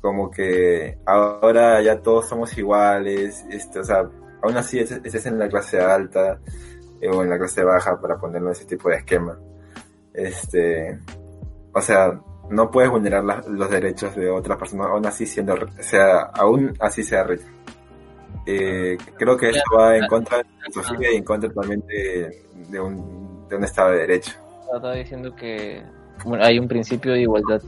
como 0.00 0.30
que 0.30 0.98
ahora 1.06 1.80
ya 1.82 2.00
todos 2.02 2.28
somos 2.28 2.56
iguales, 2.58 3.44
este, 3.50 3.78
o 3.78 3.84
sea, 3.84 4.08
aún 4.42 4.56
así 4.56 4.78
es- 4.80 4.90
estés 4.92 5.26
en 5.26 5.38
la 5.38 5.48
clase 5.48 5.80
alta 5.80 6.38
eh, 7.00 7.08
o 7.08 7.22
en 7.22 7.30
la 7.30 7.38
clase 7.38 7.62
baja 7.64 7.98
para 8.00 8.16
ponerlo 8.18 8.48
en 8.48 8.52
ese 8.52 8.64
tipo 8.66 8.88
de 8.88 8.96
esquema. 8.96 9.38
Este, 10.12 10.98
o 11.72 11.80
sea, 11.80 12.20
no 12.50 12.70
puedes 12.70 12.90
vulnerar 12.90 13.24
la- 13.24 13.42
los 13.48 13.70
derechos 13.70 14.14
de 14.14 14.30
otra 14.30 14.56
persona, 14.56 14.84
aún 14.86 15.06
así 15.06 15.26
siendo, 15.26 15.54
sea, 15.80 16.20
aún 16.34 16.74
así 16.80 17.02
sea 17.02 17.24
rica. 17.24 17.44
Eh, 18.46 18.98
creo 19.16 19.36
que 19.36 19.50
eso 19.50 19.62
va 19.76 19.96
en 19.96 20.06
contra 20.06 20.38
de 20.38 20.44
la 20.44 20.66
filosofía 20.72 21.12
y 21.12 21.16
en 21.16 21.24
contra 21.24 21.50
también 21.50 21.82
de, 21.86 22.42
de 22.68 22.80
un, 22.80 23.46
de 23.48 23.56
un 23.56 23.64
Estado 23.64 23.92
de 23.92 23.98
Derecho. 23.98 24.32
Estaba 24.60 24.92
diciendo 24.94 25.34
que 25.34 25.82
bueno, 26.24 26.44
hay 26.44 26.58
un 26.58 26.68
principio 26.68 27.12
de 27.12 27.22
igualdad 27.22 27.62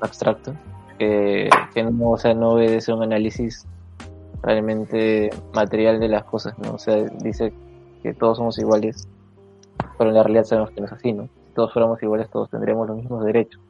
abstracto 0.00 0.52
que, 0.98 1.48
que 1.72 1.82
no, 1.84 2.10
o 2.10 2.18
sea, 2.18 2.34
no 2.34 2.50
obedece 2.52 2.90
a 2.90 2.94
un 2.96 3.02
análisis 3.04 3.66
realmente 4.42 5.30
material 5.54 5.98
de 6.00 6.08
las 6.08 6.24
cosas, 6.24 6.58
¿no? 6.58 6.72
O 6.74 6.78
sea, 6.78 6.96
dice 7.22 7.52
que 8.02 8.14
todos 8.14 8.38
somos 8.38 8.58
iguales, 8.58 9.08
pero 9.98 10.10
en 10.10 10.16
la 10.16 10.22
realidad 10.22 10.44
sabemos 10.44 10.70
que 10.70 10.80
no 10.80 10.86
es 10.86 10.92
así, 10.92 11.12
¿no? 11.12 11.24
Si 11.46 11.52
todos 11.54 11.72
fuéramos 11.72 12.02
iguales, 12.02 12.28
todos 12.30 12.50
tendríamos 12.50 12.88
los 12.88 12.96
mismos 12.96 13.24
derechos, 13.24 13.60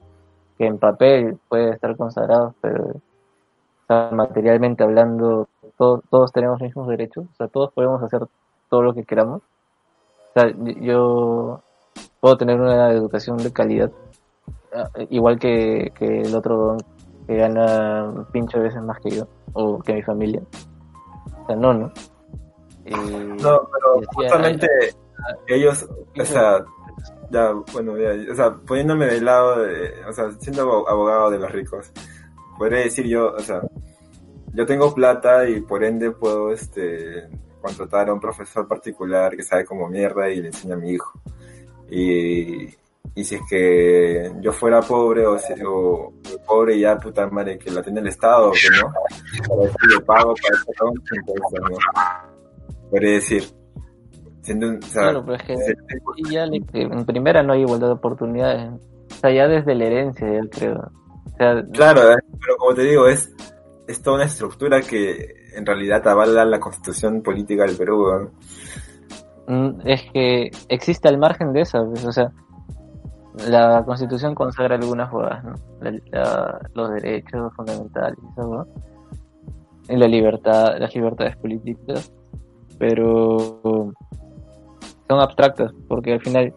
que 0.58 0.66
en 0.66 0.78
papel 0.78 1.38
puede 1.48 1.70
estar 1.70 1.96
consagrado, 1.96 2.54
pero 2.60 2.84
o 2.84 3.86
sea, 3.86 4.10
materialmente 4.12 4.82
hablando, 4.82 5.48
todos, 5.76 6.00
todos 6.10 6.32
tenemos 6.32 6.60
los 6.60 6.66
mismos 6.68 6.88
derechos, 6.88 7.24
o 7.32 7.34
sea, 7.36 7.48
todos 7.48 7.72
podemos 7.72 8.02
hacer 8.02 8.26
todo 8.68 8.82
lo 8.82 8.94
que 8.94 9.04
queramos. 9.04 9.42
O 10.34 10.40
sea, 10.40 10.52
yo 10.80 11.60
puedo 12.20 12.36
tener 12.36 12.60
una 12.60 12.90
educación 12.90 13.36
de 13.38 13.52
calidad, 13.52 13.90
ah, 14.74 14.88
igual 15.10 15.38
que, 15.38 15.92
que 15.94 16.22
el 16.22 16.34
otro 16.34 16.76
que 17.26 17.36
gana 17.36 18.12
de 18.58 18.60
veces 18.60 18.82
más 18.82 19.00
que 19.00 19.10
yo, 19.10 19.26
o 19.52 19.78
que 19.80 19.94
mi 19.94 20.02
familia. 20.02 20.42
O 21.42 21.46
sea, 21.46 21.56
no, 21.56 21.74
¿no? 21.74 21.92
Y- 22.84 22.90
No, 22.92 23.60
pero 23.70 23.96
y 23.96 24.00
decía, 24.00 24.08
justamente 24.14 24.68
ellos, 25.48 25.88
o 26.20 26.24
sea, 26.24 26.64
ya, 27.30 27.52
bueno, 27.72 27.96
ya, 27.98 28.32
o 28.32 28.34
sea, 28.34 28.54
poniéndome 28.54 29.06
del 29.06 29.24
lado 29.24 29.62
de, 29.64 29.92
o 30.08 30.12
sea, 30.12 30.30
siendo 30.40 30.62
abo- 30.62 30.88
abogado 30.88 31.30
de 31.30 31.38
los 31.38 31.50
ricos, 31.52 31.90
podría 32.58 32.80
decir 32.80 33.06
yo, 33.06 33.32
o 33.32 33.40
sea, 33.40 33.60
yo 34.52 34.64
tengo 34.66 34.94
plata 34.94 35.48
y 35.48 35.60
por 35.60 35.84
ende 35.84 36.10
puedo, 36.12 36.52
este, 36.52 37.28
contratar 37.60 38.08
a 38.08 38.14
un 38.14 38.20
profesor 38.20 38.66
particular 38.68 39.36
que 39.36 39.42
sabe 39.42 39.64
como 39.64 39.88
mierda 39.88 40.30
y 40.30 40.40
le 40.40 40.48
enseña 40.48 40.74
a 40.74 40.78
mi 40.78 40.92
hijo. 40.92 41.20
Y, 41.90 42.64
y 43.14 43.24
si 43.24 43.34
es 43.36 43.40
que 43.48 44.32
yo 44.40 44.52
fuera 44.52 44.80
pobre 44.82 45.26
o, 45.26 45.36
o 45.66 46.12
pobre 46.46 46.78
ya 46.78 46.96
puta 46.98 47.26
madre 47.28 47.58
que 47.58 47.70
la 47.70 47.82
tiene 47.82 48.00
el 48.00 48.08
Estado, 48.08 48.50
que 48.52 48.68
no, 48.80 48.92
para 49.48 49.68
eso 49.68 49.76
le 49.88 50.00
pago, 50.04 50.34
para 50.42 50.56
eso 50.56 50.92
mis 50.92 51.12
impuestos, 51.12 51.70
¿no? 51.70 52.90
Podría 52.90 53.12
decir, 53.14 53.44
siendo, 54.46 54.68
un- 54.68 54.78
o 54.78 54.82
sea, 54.86 55.02
Claro, 55.02 55.22
pero 55.24 55.36
es 55.36 55.42
que 55.42 55.56
se- 55.56 55.76
y 56.16 56.30
ya 56.30 56.46
le- 56.46 56.62
que 56.62 56.82
en 56.82 57.04
primera 57.04 57.42
no 57.42 57.52
hay 57.52 57.62
igualdad 57.62 57.88
de 57.88 57.92
oportunidades. 57.94 58.70
O 58.70 59.14
sea, 59.20 59.30
ya 59.32 59.48
desde 59.48 59.74
la 59.74 59.84
herencia, 59.84 60.26
ya 60.32 60.48
creo. 60.48 60.74
O 60.78 61.36
sea, 61.36 61.62
Claro, 61.72 62.00
pero 62.40 62.56
como 62.56 62.74
te 62.74 62.82
digo, 62.82 63.08
es, 63.08 63.32
es 63.88 64.00
toda 64.02 64.16
una 64.16 64.24
estructura 64.26 64.80
que 64.80 65.34
en 65.56 65.66
realidad 65.66 66.06
avala 66.06 66.44
la 66.44 66.60
constitución 66.60 67.22
política 67.22 67.64
del 67.64 67.76
Perú. 67.76 68.06
¿no? 69.48 69.54
Mm, 69.54 69.80
es 69.84 70.02
que 70.12 70.50
existe 70.68 71.08
al 71.08 71.18
margen 71.18 71.52
de 71.52 71.62
eso, 71.62 71.84
pues, 71.90 72.04
o 72.04 72.12
sea, 72.12 72.30
la 73.48 73.82
constitución 73.84 74.34
consagra 74.34 74.76
algunas 74.76 75.10
cosas, 75.10 75.44
¿no? 75.44 75.54
La- 75.80 75.98
la- 76.10 76.60
los 76.74 76.90
derechos 76.94 77.52
fundamentales, 77.54 78.18
eso, 78.32 78.42
¿no? 78.48 78.66
Y 79.88 79.96
la 79.96 80.08
libertad, 80.08 80.78
las 80.78 80.94
libertades 80.94 81.36
políticas, 81.36 82.10
pero 82.78 83.92
son 85.08 85.20
abstractas, 85.20 85.72
porque 85.88 86.14
al 86.14 86.20
final 86.20 86.54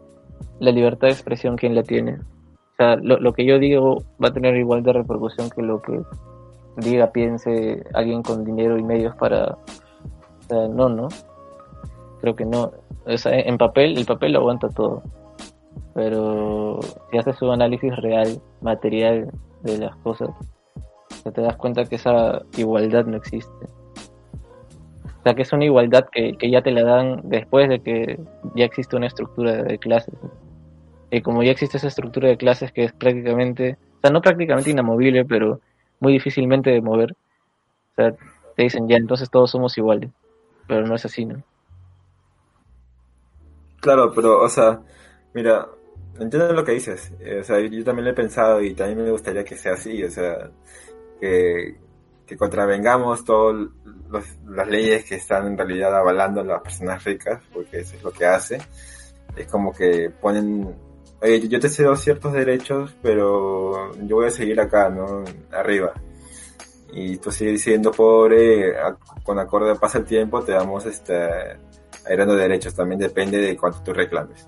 la 0.59 0.71
libertad 0.71 1.07
de 1.07 1.13
expresión, 1.13 1.55
¿quién 1.55 1.75
la 1.75 1.83
tiene? 1.83 2.13
O 2.13 2.75
sea, 2.77 2.95
lo, 2.97 3.19
lo 3.19 3.33
que 3.33 3.45
yo 3.45 3.59
digo 3.59 4.03
va 4.23 4.29
a 4.29 4.33
tener 4.33 4.55
igual 4.55 4.83
de 4.83 4.93
repercusión 4.93 5.49
que 5.49 5.61
lo 5.61 5.81
que 5.81 6.01
diga, 6.77 7.11
piense 7.11 7.83
alguien 7.93 8.23
con 8.23 8.43
dinero 8.43 8.77
y 8.77 8.83
medios 8.83 9.15
para... 9.15 9.45
O 9.51 10.43
sea, 10.47 10.67
no, 10.67 10.89
¿no? 10.89 11.07
Creo 12.21 12.35
que 12.35 12.45
no. 12.45 12.71
O 13.05 13.11
en 13.25 13.57
papel, 13.57 13.97
el 13.97 14.05
papel 14.05 14.33
lo 14.33 14.39
aguanta 14.39 14.69
todo. 14.69 15.03
Pero 15.93 16.79
si 17.11 17.17
haces 17.17 17.41
un 17.41 17.51
análisis 17.51 17.95
real, 17.97 18.41
material 18.61 19.31
de 19.63 19.77
las 19.77 19.95
cosas, 19.97 20.29
te 21.33 21.41
das 21.41 21.55
cuenta 21.57 21.85
que 21.85 21.95
esa 21.95 22.41
igualdad 22.57 23.05
no 23.05 23.17
existe. 23.17 23.65
O 25.19 25.23
sea, 25.23 25.33
que 25.33 25.41
es 25.41 25.51
una 25.51 25.65
igualdad 25.65 26.07
que, 26.11 26.33
que 26.37 26.49
ya 26.49 26.61
te 26.61 26.71
la 26.71 26.83
dan 26.83 27.21
después 27.25 27.67
de 27.67 27.81
que 27.81 28.19
ya 28.55 28.65
existe 28.65 28.95
una 28.95 29.07
estructura 29.07 29.63
de 29.63 29.77
clases. 29.77 30.13
Y 31.11 31.21
como 31.21 31.43
ya 31.43 31.51
existe 31.51 31.77
esa 31.77 31.87
estructura 31.87 32.29
de 32.29 32.37
clases 32.37 32.71
que 32.71 32.85
es 32.85 32.93
prácticamente, 32.93 33.77
o 33.97 34.01
sea, 34.01 34.11
no 34.11 34.21
prácticamente 34.21 34.69
inamovible, 34.69 35.25
pero 35.25 35.59
muy 35.99 36.13
difícilmente 36.13 36.69
de 36.69 36.81
mover, 36.81 37.11
o 37.11 37.95
sea, 37.95 38.15
te 38.55 38.63
dicen 38.63 38.87
ya, 38.87 38.95
entonces 38.95 39.29
todos 39.29 39.51
somos 39.51 39.77
iguales. 39.77 40.09
Pero 40.67 40.85
no 40.85 40.95
es 40.95 41.03
así, 41.03 41.25
¿no? 41.25 41.41
Claro, 43.81 44.13
pero, 44.13 44.41
o 44.41 44.49
sea, 44.49 44.81
mira, 45.33 45.67
entiendo 46.19 46.53
lo 46.53 46.63
que 46.63 46.73
dices. 46.73 47.11
eh, 47.19 47.39
o 47.39 47.43
sea, 47.43 47.59
yo 47.59 47.83
también 47.83 48.05
lo 48.05 48.11
he 48.11 48.15
pensado 48.15 48.61
y 48.61 48.73
también 48.73 49.03
me 49.03 49.11
gustaría 49.11 49.43
que 49.43 49.55
sea 49.55 49.73
así. 49.73 50.03
O 50.03 50.11
sea, 50.11 50.51
que, 51.19 51.75
que 52.29 52.37
contravengamos 52.37 53.25
todas 53.25 53.67
las 54.47 54.67
leyes 54.67 55.03
que 55.03 55.15
están 55.15 55.47
en 55.47 55.57
realidad 55.57 55.97
avalando 55.97 56.41
a 56.41 56.43
las 56.43 56.61
personas 56.61 57.03
ricas, 57.03 57.41
porque 57.51 57.79
eso 57.79 57.95
es 57.95 58.03
lo 58.03 58.11
que 58.11 58.27
hace. 58.27 58.59
Es 59.35 59.47
como 59.47 59.73
que 59.73 60.11
ponen, 60.21 60.75
oye, 61.21 61.47
yo 61.47 61.59
te 61.59 61.69
cedo 61.69 61.95
ciertos 61.95 62.33
derechos, 62.33 62.95
pero 63.01 63.91
yo 63.95 64.17
voy 64.17 64.27
a 64.27 64.31
seguir 64.31 64.61
acá, 64.61 64.89
¿no? 64.89 65.23
Arriba. 65.51 65.91
Y 66.93 67.17
tú 67.17 67.31
sigues 67.31 67.63
siendo 67.63 67.91
pobre, 67.91 68.75
con 69.23 69.39
acorde 69.39 69.73
pasa 69.75 69.97
el 69.97 70.05
tiempo, 70.05 70.43
te 70.43 70.51
damos 70.51 70.85
este 70.85 71.57
heredando 72.07 72.35
derechos, 72.35 72.75
también 72.75 72.99
depende 72.99 73.39
de 73.39 73.57
cuánto 73.57 73.81
tú 73.81 73.91
reclames. 73.91 74.47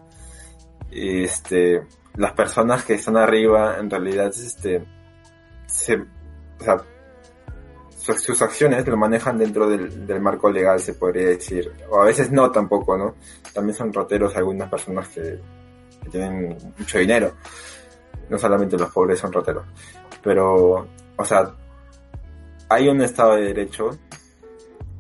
Y, 0.92 1.24
Este, 1.24 1.82
las 2.16 2.34
personas 2.34 2.84
que 2.84 2.94
están 2.94 3.18
arriba, 3.18 3.78
en 3.80 3.90
realidad, 3.90 4.28
este, 4.28 4.84
se, 5.66 5.96
o 5.96 6.64
sea, 6.64 6.78
sus 8.18 8.41
acciones 8.41 8.88
lo 8.88 8.97
manejan 8.97 9.38
dentro 9.38 9.70
del, 9.70 10.22
marco 10.22 10.49
legal, 10.49 10.80
se 10.80 10.93
podría 10.93 11.28
decir. 11.28 11.72
O 11.89 12.01
a 12.01 12.05
veces 12.05 12.32
no 12.32 12.51
tampoco, 12.51 12.97
¿no? 12.97 13.16
También 13.53 13.76
son 13.76 13.93
roteros 13.93 14.36
algunas 14.36 14.70
personas 14.70 15.07
que, 15.09 15.39
tienen 16.09 16.57
mucho 16.78 16.97
dinero. 16.97 17.34
No 18.30 18.38
solamente 18.38 18.78
los 18.78 18.91
pobres 18.91 19.20
son 19.20 19.32
roteros. 19.32 19.66
Pero, 20.24 20.88
o 21.16 21.26
sea, 21.26 21.53
hay 22.70 22.88
un 22.88 23.01
Estado 23.01 23.36
de 23.36 23.43
Derecho, 23.43 23.91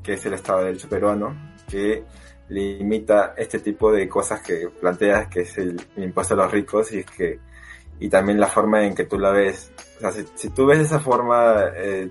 que 0.03 0.13
es 0.13 0.25
el 0.25 0.33
Estado 0.33 0.59
de 0.59 0.65
Derecho 0.65 0.89
peruano, 0.89 1.35
que 1.67 2.03
limita 2.49 3.33
este 3.37 3.59
tipo 3.59 3.91
de 3.91 4.07
cosas 4.07 4.41
que 4.41 4.69
planteas, 4.79 5.27
que 5.27 5.41
es 5.41 5.57
el, 5.57 5.81
impuesto 5.97 6.33
a 6.33 6.37
los 6.37 6.51
ricos, 6.51 6.91
y 6.91 7.03
que, 7.03 7.39
y 7.99 8.09
también 8.09 8.39
la 8.39 8.47
forma 8.47 8.83
en 8.85 8.93
que 8.93 9.05
tú 9.05 9.17
la 9.17 9.31
ves. 9.31 9.71
O 9.97 9.99
sea, 9.99 10.11
si, 10.11 10.49
tú 10.49 10.65
ves 10.65 10.79
esa 10.79 10.99
forma, 10.99 11.71
eh, 11.75 12.09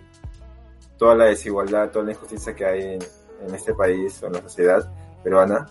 toda 1.01 1.15
la 1.15 1.25
desigualdad, 1.25 1.91
toda 1.91 2.05
la 2.05 2.11
injusticia 2.13 2.55
que 2.55 2.67
hay 2.67 2.99
en, 3.41 3.55
este 3.55 3.73
país 3.73 4.23
o 4.23 4.27
en 4.27 4.35
la 4.35 4.43
sociedad 4.43 4.93
peruana, 5.25 5.67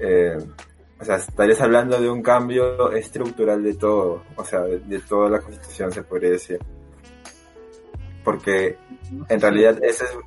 eh, 0.00 0.36
o 1.00 1.04
sea, 1.04 1.14
estarías 1.14 1.60
hablando 1.60 2.00
de 2.00 2.10
un 2.10 2.20
cambio 2.20 2.90
estructural 2.90 3.62
de 3.62 3.74
todo, 3.74 4.24
o 4.34 4.44
sea, 4.44 4.62
de, 4.62 4.98
toda 4.98 5.30
la 5.30 5.40
constitución 5.40 5.92
se 5.92 6.02
podría 6.02 6.30
decir. 6.30 6.58
Porque 8.24 8.76
en 9.28 9.40
realidad 9.40 9.78
ese 9.80 10.06
es 10.06 10.18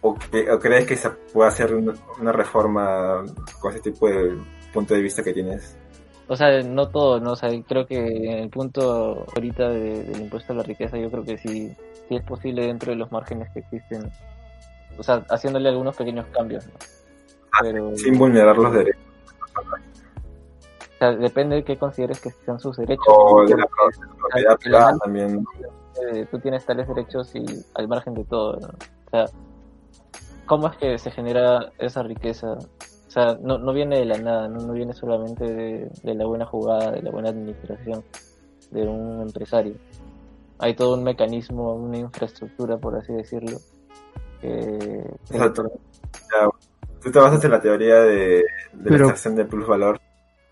o, 0.00 0.14
que- 0.14 0.48
crees 0.58 0.86
que 0.86 0.96
se 0.96 1.10
puede 1.10 1.50
hacer 1.50 1.74
una 1.74 2.32
reforma 2.32 3.22
con 3.60 3.72
ese 3.72 3.80
tipo 3.90 4.08
de 4.08 4.38
punto 4.72 4.94
de 4.94 5.02
vista 5.02 5.22
que 5.22 5.34
tienes? 5.34 5.76
O 6.32 6.36
sea, 6.36 6.62
no 6.62 6.88
todo, 6.88 7.18
¿no? 7.18 7.32
O 7.32 7.36
sea, 7.36 7.50
creo 7.66 7.86
que 7.86 7.98
en 7.98 8.38
el 8.38 8.50
punto 8.50 9.26
ahorita 9.34 9.68
de- 9.68 10.04
del 10.04 10.20
impuesto 10.22 10.52
a 10.52 10.56
la 10.56 10.62
riqueza, 10.62 10.96
yo 10.96 11.10
creo 11.10 11.24
que 11.24 11.36
sí, 11.38 11.74
sí 12.08 12.14
es 12.14 12.22
posible 12.22 12.66
dentro 12.66 12.92
de 12.92 12.96
los 12.96 13.10
márgenes 13.10 13.50
que 13.52 13.58
existen. 13.58 14.12
O 14.96 15.02
sea, 15.02 15.24
haciéndole 15.28 15.68
algunos 15.68 15.96
pequeños 15.96 16.26
cambios, 16.32 16.66
¿no? 16.68 16.72
Pero, 17.60 17.96
Sin 17.96 18.16
vulnerar 18.16 18.56
los 18.56 18.72
derechos 18.72 19.02
o 19.58 20.98
sea, 21.00 21.12
depende 21.16 21.56
de 21.56 21.64
qué 21.64 21.76
consideres 21.78 22.20
que 22.20 22.30
sean 22.30 22.60
sus 22.60 22.76
derechos. 22.76 23.04
o 23.08 23.42
de 23.44 23.56
la 23.56 23.66
propiedad 23.66 24.56
privada 24.58 24.98
también. 25.02 25.44
eh, 26.12 26.26
tú 26.30 26.38
tienes 26.38 26.64
tales 26.64 26.86
derechos 26.86 27.34
y 27.34 27.44
al 27.74 27.88
margen 27.88 28.14
de 28.14 28.24
todo, 28.24 28.56
¿no? 28.60 28.68
O 28.68 29.10
sea, 29.10 29.24
¿cómo 30.46 30.68
es 30.68 30.76
que 30.76 30.96
se 30.98 31.10
genera 31.10 31.72
esa 31.78 32.02
riqueza? 32.02 32.56
O 33.10 33.12
sea, 33.12 33.36
no, 33.42 33.58
no 33.58 33.72
viene 33.72 33.98
de 33.98 34.04
la 34.04 34.18
nada, 34.18 34.46
no, 34.46 34.60
no 34.60 34.72
viene 34.72 34.92
solamente 34.92 35.42
de, 35.44 35.90
de 36.04 36.14
la 36.14 36.26
buena 36.26 36.46
jugada, 36.46 36.92
de 36.92 37.02
la 37.02 37.10
buena 37.10 37.30
administración 37.30 38.04
de 38.70 38.82
un 38.86 39.22
empresario. 39.22 39.74
Hay 40.60 40.76
todo 40.76 40.94
un 40.96 41.02
mecanismo, 41.02 41.74
una 41.74 41.98
infraestructura, 41.98 42.78
por 42.78 42.94
así 42.94 43.12
decirlo, 43.12 43.58
que, 44.40 44.48
que 45.28 45.34
Exacto. 45.36 45.72
Tú 47.02 47.10
te 47.10 47.18
basas 47.18 47.42
en 47.44 47.50
la 47.50 47.60
teoría 47.60 47.96
de, 47.96 48.14
de 48.36 48.44
Pero- 48.84 48.90
la 48.90 48.96
extracción 49.10 49.34
de 49.34 49.44
plusvalor 49.44 50.00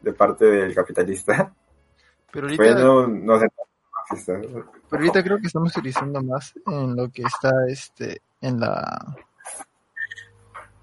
de 0.00 0.12
parte 0.12 0.46
del 0.46 0.74
capitalista. 0.74 1.52
Pero 2.32 2.46
ahorita, 2.48 2.62
Bueno, 2.64 3.06
no 3.06 3.38
sé. 3.38 3.46
pero 4.26 4.64
ahorita 4.90 5.22
creo 5.22 5.38
que 5.38 5.46
estamos 5.46 5.76
utilizando 5.76 6.20
más 6.22 6.54
en 6.66 6.96
lo 6.96 7.08
que 7.08 7.22
está 7.22 7.50
este 7.68 8.20
en 8.40 8.58
la 8.58 9.16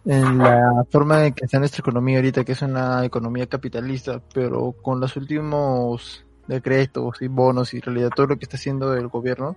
en 0.05 0.37
la 0.37 0.85
forma 0.89 1.25
en 1.25 1.33
que 1.33 1.45
está 1.45 1.59
nuestra 1.59 1.81
economía 1.81 2.17
ahorita, 2.17 2.43
que 2.43 2.51
es 2.51 2.61
una 2.61 3.03
economía 3.03 3.47
capitalista, 3.47 4.21
pero 4.33 4.73
con 4.73 4.99
los 4.99 5.15
últimos 5.17 6.25
decretos 6.47 7.21
y 7.21 7.27
bonos 7.27 7.73
y 7.73 7.79
realidad 7.79 8.11
todo 8.15 8.27
lo 8.27 8.37
que 8.37 8.45
está 8.45 8.57
haciendo 8.57 8.93
el 8.95 9.07
gobierno, 9.07 9.55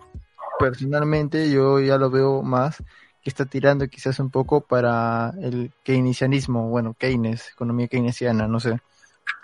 personalmente 0.59 1.51
yo 1.51 1.80
ya 1.80 1.99
lo 1.99 2.11
veo 2.11 2.42
más 2.42 2.78
que 3.22 3.30
está 3.30 3.44
tirando 3.44 3.88
quizás 3.88 4.18
un 4.20 4.30
poco 4.30 4.61
para 4.61 5.34
el 5.40 5.72
keynesianismo, 5.82 6.68
bueno, 6.68 6.94
Keynes, 6.99 7.51
economía 7.53 7.88
keynesiana, 7.88 8.46
no 8.46 8.61
sé, 8.61 8.80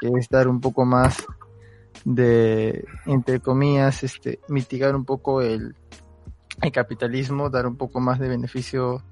que 0.01 0.09
es 0.19 0.29
dar 0.29 0.49
un 0.49 0.61
poco 0.61 0.85
más 0.85 1.27
de, 2.05 2.85
entre 3.07 3.41
comillas, 3.41 4.03
este, 4.05 4.41
mitigar 4.49 4.95
un 4.95 5.05
poco 5.05 5.43
el, 5.43 5.75
el 6.63 6.73
capitalismo, 6.73 7.51
dar 7.51 7.67
un 7.67 7.77
poco 7.77 8.01
más 8.01 8.19
de 8.19 8.29
beneficio. 8.29 9.03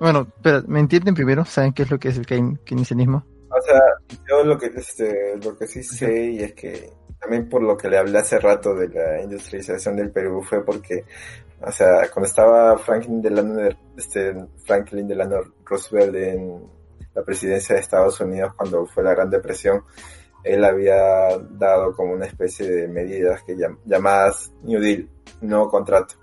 Bueno, 0.00 0.28
pero 0.42 0.62
¿me 0.66 0.80
entienden 0.80 1.14
primero? 1.14 1.44
¿Saben 1.44 1.72
qué 1.72 1.82
es 1.82 1.90
lo 1.90 1.98
que 1.98 2.08
es 2.08 2.18
el 2.18 2.26
keyn- 2.26 2.58
keynesianismo? 2.64 3.24
O 3.50 3.60
sea, 3.62 3.80
yo 4.28 4.44
lo 4.44 4.58
que, 4.58 4.66
este, 4.66 5.36
lo 5.42 5.56
que 5.56 5.66
sí 5.66 5.82
sé 5.82 6.26
y 6.32 6.40
es 6.42 6.52
que 6.54 6.90
también 7.20 7.48
por 7.48 7.62
lo 7.62 7.76
que 7.76 7.88
le 7.88 7.98
hablé 7.98 8.18
hace 8.18 8.38
rato 8.38 8.74
de 8.74 8.88
la 8.88 9.22
industrialización 9.22 9.96
del 9.96 10.10
Perú 10.12 10.42
fue 10.42 10.64
porque, 10.64 11.04
o 11.60 11.72
sea, 11.72 12.08
cuando 12.12 12.28
estaba 12.28 12.78
Franklin 12.78 13.20
Delano, 13.22 13.68
este, 13.96 14.34
Franklin 14.64 15.08
Delano 15.08 15.40
Roosevelt 15.64 16.14
en 16.14 16.62
la 17.14 17.24
presidencia 17.24 17.74
de 17.74 17.80
Estados 17.80 18.20
Unidos 18.20 18.52
cuando 18.54 18.86
fue 18.86 19.02
la 19.02 19.14
Gran 19.14 19.30
Depresión, 19.30 19.82
él 20.44 20.64
había 20.64 21.36
dado 21.50 21.92
como 21.94 22.12
una 22.12 22.26
especie 22.26 22.70
de 22.70 22.86
medidas 22.86 23.42
que 23.42 23.56
llam- 23.56 23.78
llamadas 23.84 24.52
New 24.62 24.80
Deal, 24.80 25.08
nuevo 25.40 25.68
contrato, 25.68 26.14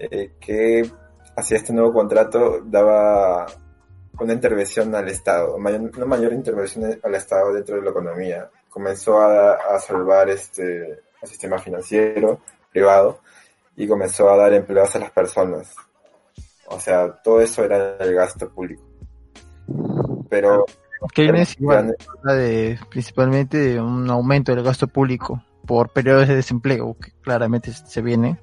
eh, 0.00 0.32
que 0.40 0.90
hacia 1.36 1.56
este 1.56 1.72
nuevo 1.72 1.92
contrato 1.92 2.60
daba 2.64 3.46
una 4.18 4.32
intervención 4.32 4.94
al 4.94 5.08
Estado, 5.08 5.58
mayor- 5.58 5.90
una 5.96 6.06
mayor 6.06 6.32
intervención 6.32 6.98
al 7.02 7.14
Estado 7.14 7.52
dentro 7.54 7.76
de 7.76 7.82
la 7.82 7.90
economía. 7.90 8.50
Comenzó 8.68 9.18
a, 9.20 9.54
a 9.54 9.78
salvar 9.80 10.28
este 10.30 11.00
el 11.22 11.28
sistema 11.28 11.58
financiero 11.58 12.40
privado 12.72 13.20
y 13.76 13.86
comenzó 13.86 14.30
a 14.30 14.36
dar 14.36 14.52
empleos 14.54 14.94
a 14.96 14.98
las 15.00 15.10
personas. 15.10 15.74
O 16.66 16.78
sea, 16.78 17.12
todo 17.22 17.40
eso 17.40 17.64
era 17.64 17.96
el 17.98 18.14
gasto 18.14 18.48
público. 18.48 18.82
Pero 20.28 20.66
pero- 21.26 21.38
igual 21.58 22.36
de 22.36 22.78
principalmente 22.90 23.56
de 23.58 23.80
un 23.80 24.08
aumento 24.10 24.54
del 24.54 24.62
gasto 24.64 24.86
público 24.86 25.42
por 25.66 25.90
periodos 25.90 26.28
de 26.28 26.36
desempleo 26.36 26.96
que 27.00 27.12
claramente 27.22 27.72
se 27.72 28.02
viene 28.02 28.38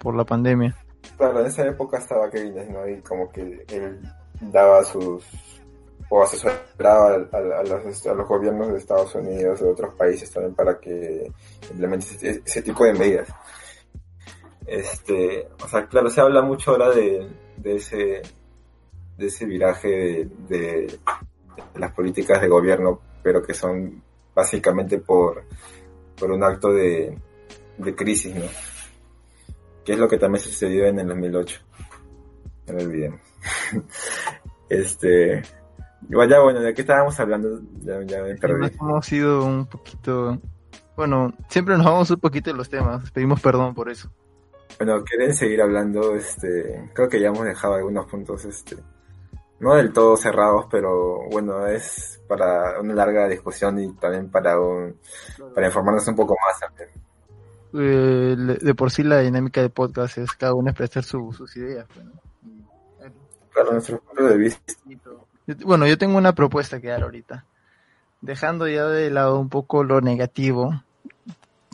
por 0.00 0.14
la 0.16 0.24
pandemia. 0.24 0.76
Claro, 1.16 1.40
en 1.40 1.46
esa 1.46 1.66
época 1.66 1.98
estaba 1.98 2.30
Keynes, 2.30 2.70
¿no? 2.70 2.88
Y 2.88 3.00
como 3.02 3.30
que 3.30 3.64
él 3.68 4.00
daba 4.40 4.82
sus... 4.84 5.24
o 6.08 6.22
asesoraba 6.22 7.14
a, 7.14 7.36
a- 7.36 7.60
a 7.60 7.62
los, 7.62 8.06
a 8.06 8.14
los 8.14 8.26
gobiernos 8.28 8.72
de 8.72 8.78
Estados 8.78 9.14
Unidos, 9.14 9.60
de 9.60 9.68
otros 9.68 9.94
países 9.94 10.30
también 10.30 10.54
para 10.54 10.78
que 10.78 11.30
implementen 11.70 12.16
ese, 12.16 12.42
ese 12.44 12.62
tipo 12.62 12.84
de 12.84 12.94
medidas. 12.94 13.28
Este, 14.66 15.48
o 15.64 15.68
sea, 15.68 15.86
claro, 15.86 16.08
se 16.10 16.20
habla 16.20 16.42
mucho 16.42 16.72
ahora 16.72 16.90
de, 16.90 17.28
de 17.56 17.76
ese 17.76 18.22
de 19.16 19.26
ese 19.26 19.44
viraje 19.44 19.88
de, 19.88 20.28
de- 20.48 20.98
de 21.74 21.78
las 21.80 21.92
políticas 21.92 22.40
de 22.40 22.48
gobierno, 22.48 23.00
pero 23.22 23.42
que 23.42 23.52
son 23.52 24.02
básicamente 24.34 24.98
por, 24.98 25.44
por 26.18 26.30
un 26.30 26.42
acto 26.42 26.72
de, 26.72 27.18
de 27.76 27.94
crisis, 27.94 28.34
¿no? 28.34 28.44
Que 29.84 29.92
es 29.92 29.98
lo 29.98 30.08
que 30.08 30.18
también 30.18 30.42
sucedió 30.42 30.86
en 30.86 30.98
el 30.98 31.08
2008. 31.08 31.60
No 32.66 32.74
lo 32.74 32.80
olvidemos. 32.80 33.20
este. 34.68 35.42
Igual 36.08 36.28
ya, 36.28 36.40
bueno, 36.40 36.60
¿de 36.60 36.74
qué 36.74 36.80
estábamos 36.80 37.18
hablando? 37.20 37.60
Ya, 37.80 38.02
ya 38.02 38.22
me 38.22 38.34
perdí. 38.36 38.74
Hemos 38.80 39.06
sido 39.06 39.44
un 39.44 39.66
poquito, 39.66 40.40
bueno, 40.96 41.32
siempre 41.48 41.76
nos 41.76 41.86
vamos 41.86 42.10
un 42.10 42.20
poquito 42.20 42.50
de 42.50 42.56
los 42.56 42.68
temas, 42.68 43.10
pedimos 43.10 43.40
perdón 43.40 43.74
por 43.74 43.90
eso. 43.90 44.10
Bueno, 44.78 45.04
quieren 45.04 45.34
seguir 45.34 45.60
hablando, 45.60 46.14
este. 46.14 46.90
Creo 46.94 47.08
que 47.08 47.20
ya 47.20 47.28
hemos 47.28 47.44
dejado 47.44 47.74
algunos 47.74 48.06
puntos, 48.06 48.44
este. 48.44 48.76
No 49.60 49.74
del 49.74 49.92
todo 49.92 50.16
cerrados, 50.16 50.66
pero 50.70 51.28
bueno, 51.30 51.66
es 51.66 52.20
para 52.26 52.80
una 52.80 52.94
larga 52.94 53.28
discusión 53.28 53.78
y 53.78 53.92
también 53.94 54.30
para 54.30 54.58
un, 54.58 54.96
para 55.54 55.66
informarnos 55.66 56.08
un 56.08 56.16
poco 56.16 56.34
más 56.46 56.58
también. 56.58 56.88
Eh, 57.72 58.36
de 58.60 58.74
por 58.74 58.90
sí 58.90 59.02
la 59.04 59.18
dinámica 59.20 59.60
de 59.62 59.68
podcast 59.70 60.18
es 60.18 60.32
cada 60.32 60.54
uno 60.54 60.70
expresar 60.70 61.04
su- 61.04 61.32
sus 61.32 61.56
ideas. 61.56 61.86
pues, 61.92 62.04
¿no? 62.06 62.12
Y, 62.46 62.60
eh, 63.06 63.10
Claro, 63.52 63.72
nuestros 63.72 64.00
puntos 64.00 64.28
de 64.30 64.36
vista. 64.36 64.72
Bueno, 65.64 65.86
yo 65.86 65.96
tengo 65.98 66.16
una 66.18 66.34
propuesta 66.34 66.80
que 66.80 66.88
dar 66.88 67.02
ahorita. 67.02 67.44
Dejando 68.20 68.68
ya 68.68 68.86
de 68.86 69.10
lado 69.10 69.38
un 69.40 69.48
poco 69.48 69.82
lo 69.84 70.00
negativo 70.00 70.82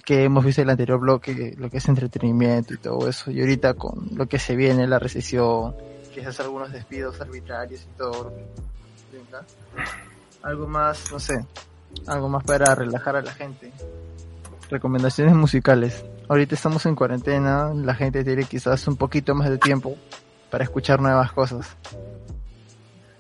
que 0.04 0.22
hemos 0.24 0.44
visto 0.44 0.60
en 0.60 0.68
el 0.68 0.70
anterior 0.72 1.00
bloque, 1.00 1.54
lo 1.58 1.68
que 1.68 1.78
es 1.78 1.88
entretenimiento 1.88 2.72
y 2.74 2.76
todo 2.76 3.08
eso, 3.08 3.30
y 3.32 3.40
ahorita 3.40 3.74
con 3.74 4.10
lo 4.14 4.26
que 4.26 4.38
se 4.38 4.54
viene, 4.54 4.86
la 4.86 5.00
recesión, 5.00 5.74
quizás 6.14 6.38
algunos 6.40 6.70
despidos 6.72 7.20
arbitrarios 7.20 7.82
y 7.82 7.98
todo. 7.98 8.32
Algo 10.42 10.68
más, 10.68 11.10
no 11.10 11.18
sé, 11.18 11.44
algo 12.06 12.28
más 12.28 12.44
para 12.44 12.74
relajar 12.74 13.16
a 13.16 13.22
la 13.22 13.32
gente. 13.32 13.72
Recomendaciones 14.70 15.34
musicales. 15.34 16.04
Ahorita 16.28 16.54
estamos 16.54 16.84
en 16.86 16.96
cuarentena, 16.96 17.72
la 17.74 17.94
gente 17.94 18.24
tiene 18.24 18.44
quizás 18.44 18.86
un 18.88 18.96
poquito 18.96 19.34
más 19.34 19.48
de 19.48 19.58
tiempo 19.58 19.96
para 20.50 20.64
escuchar 20.64 21.00
nuevas 21.00 21.30
cosas. 21.32 21.76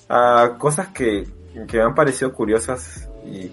a 0.08 0.56
cosas 0.58 0.88
que, 0.88 1.26
que 1.68 1.76
me 1.78 1.82
han 1.84 1.94
parecido 1.94 2.32
curiosas 2.32 3.08
y 3.24 3.50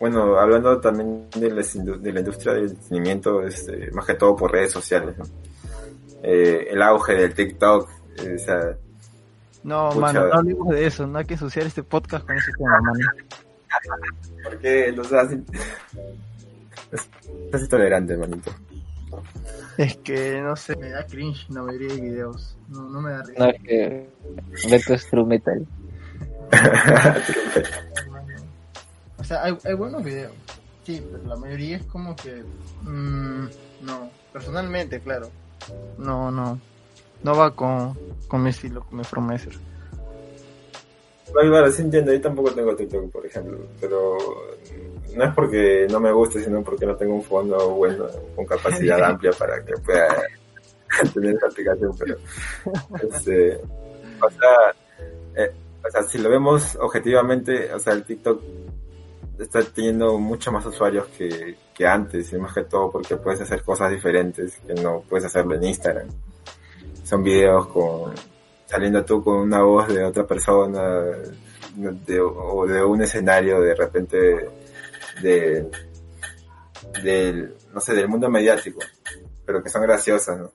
bueno, 0.00 0.38
hablando 0.38 0.78
también 0.80 1.28
de 1.36 1.50
la, 1.50 1.62
indu- 1.62 1.98
de 1.98 2.12
la 2.12 2.20
industria 2.20 2.52
del 2.54 2.64
entretenimiento, 2.70 3.42
este, 3.42 3.90
más 3.90 4.06
que 4.06 4.14
todo 4.14 4.36
por 4.36 4.52
redes 4.52 4.70
sociales, 4.70 5.16
¿no? 5.18 5.24
Eh, 6.22 6.68
el 6.70 6.80
auge 6.82 7.14
del 7.14 7.34
TikTok, 7.34 7.88
eh, 8.18 8.36
o 8.36 8.38
sea, 8.38 8.60
No, 9.64 9.88
Pucha. 9.88 10.00
mano, 10.00 10.26
no 10.28 10.34
hablemos 10.34 10.68
de 10.68 10.86
eso, 10.86 11.06
no 11.06 11.18
hay 11.18 11.24
que 11.24 11.34
asociar 11.34 11.66
este 11.66 11.82
podcast 11.82 12.24
con 12.26 12.36
ese 12.38 12.52
tema, 12.56 12.80
mano. 12.80 12.98
¿por 14.44 14.58
qué 14.58 14.92
los 14.92 15.12
hacen? 15.12 15.44
Es, 16.92 17.08
es 17.52 17.62
intolerante, 17.62 18.16
manito. 18.16 18.50
Es 19.76 19.96
que, 19.98 20.40
no 20.40 20.56
sé, 20.56 20.76
me 20.76 20.90
da 20.90 21.06
cringe 21.06 21.48
la 21.50 21.62
mayoría 21.62 21.94
de 21.94 22.00
videos, 22.00 22.56
no, 22.68 22.88
no 22.88 23.00
me 23.00 23.10
da 23.12 23.22
risa. 23.22 23.38
No, 23.38 23.50
es 23.50 23.62
que 23.62 24.08
Beto 24.68 24.94
es 24.94 25.06
true 25.08 25.24
metal. 25.24 25.66
O 29.18 29.24
sea, 29.24 29.44
hay, 29.44 29.56
hay 29.64 29.74
buenos 29.74 30.02
videos, 30.02 30.32
sí, 30.84 31.02
pero 31.10 31.24
la 31.24 31.36
mayoría 31.36 31.76
es 31.76 31.84
como 31.84 32.16
que, 32.16 32.42
mm, 32.82 33.48
no, 33.82 34.10
personalmente, 34.32 35.00
claro, 35.00 35.30
no, 35.98 36.30
no, 36.30 36.58
no 37.22 37.36
va 37.36 37.54
con, 37.54 37.96
con 38.26 38.42
mi 38.42 38.50
estilo, 38.50 38.84
con 38.84 38.98
mi 38.98 39.38
ser. 39.38 39.54
Vale, 41.34 41.50
vale, 41.50 41.72
sí 41.72 41.82
entiendo, 41.82 42.12
yo 42.12 42.20
tampoco 42.20 42.52
tengo 42.52 42.74
TikTok, 42.74 43.10
por 43.10 43.26
ejemplo, 43.26 43.58
pero 43.80 44.16
no 45.16 45.24
es 45.24 45.34
porque 45.34 45.86
no 45.90 46.00
me 46.00 46.12
guste, 46.12 46.42
sino 46.42 46.62
porque 46.62 46.86
no 46.86 46.96
tengo 46.96 47.14
un 47.14 47.22
fondo 47.22 47.70
bueno, 47.70 48.06
con 48.36 48.44
capacidad 48.46 49.02
amplia 49.04 49.32
para 49.32 49.64
que 49.64 49.72
pueda 49.84 50.08
tener 51.14 51.34
esa 51.34 51.46
aplicación, 51.46 51.92
pero 51.98 52.16
este, 53.02 53.60
o 54.20 54.30
sea, 54.30 54.74
eh, 55.36 55.52
o 55.86 55.90
sea, 55.90 56.02
si 56.04 56.18
lo 56.18 56.28
vemos 56.28 56.76
objetivamente, 56.80 57.72
o 57.72 57.78
sea, 57.78 57.92
el 57.94 58.04
TikTok 58.04 58.40
está 59.38 59.62
teniendo 59.62 60.18
mucho 60.18 60.50
más 60.50 60.66
usuarios 60.66 61.06
que, 61.16 61.56
que 61.72 61.86
antes, 61.86 62.32
y 62.32 62.36
más 62.38 62.52
que 62.52 62.64
todo 62.64 62.90
porque 62.90 63.16
puedes 63.16 63.40
hacer 63.40 63.62
cosas 63.62 63.90
diferentes 63.92 64.58
que 64.66 64.74
no 64.74 65.02
puedes 65.08 65.26
hacerlo 65.26 65.54
en 65.54 65.64
Instagram. 65.64 66.08
Son 67.04 67.22
videos 67.22 67.68
con 67.68 68.12
saliendo 68.66 69.02
tú 69.04 69.22
con 69.24 69.36
una 69.36 69.62
voz 69.62 69.88
de 69.88 70.04
otra 70.04 70.26
persona 70.26 71.00
de- 71.76 72.20
o 72.20 72.66
de 72.66 72.82
un 72.84 73.00
escenario 73.00 73.60
de 73.60 73.74
repente 73.74 74.50
de 75.22 75.70
del 77.02 77.54
no 77.72 77.80
sé 77.80 77.94
del 77.94 78.08
mundo 78.08 78.28
mediático 78.30 78.80
pero 79.44 79.62
que 79.62 79.68
son 79.70 79.82
graciosas 79.82 80.38
¿no? 80.38 80.50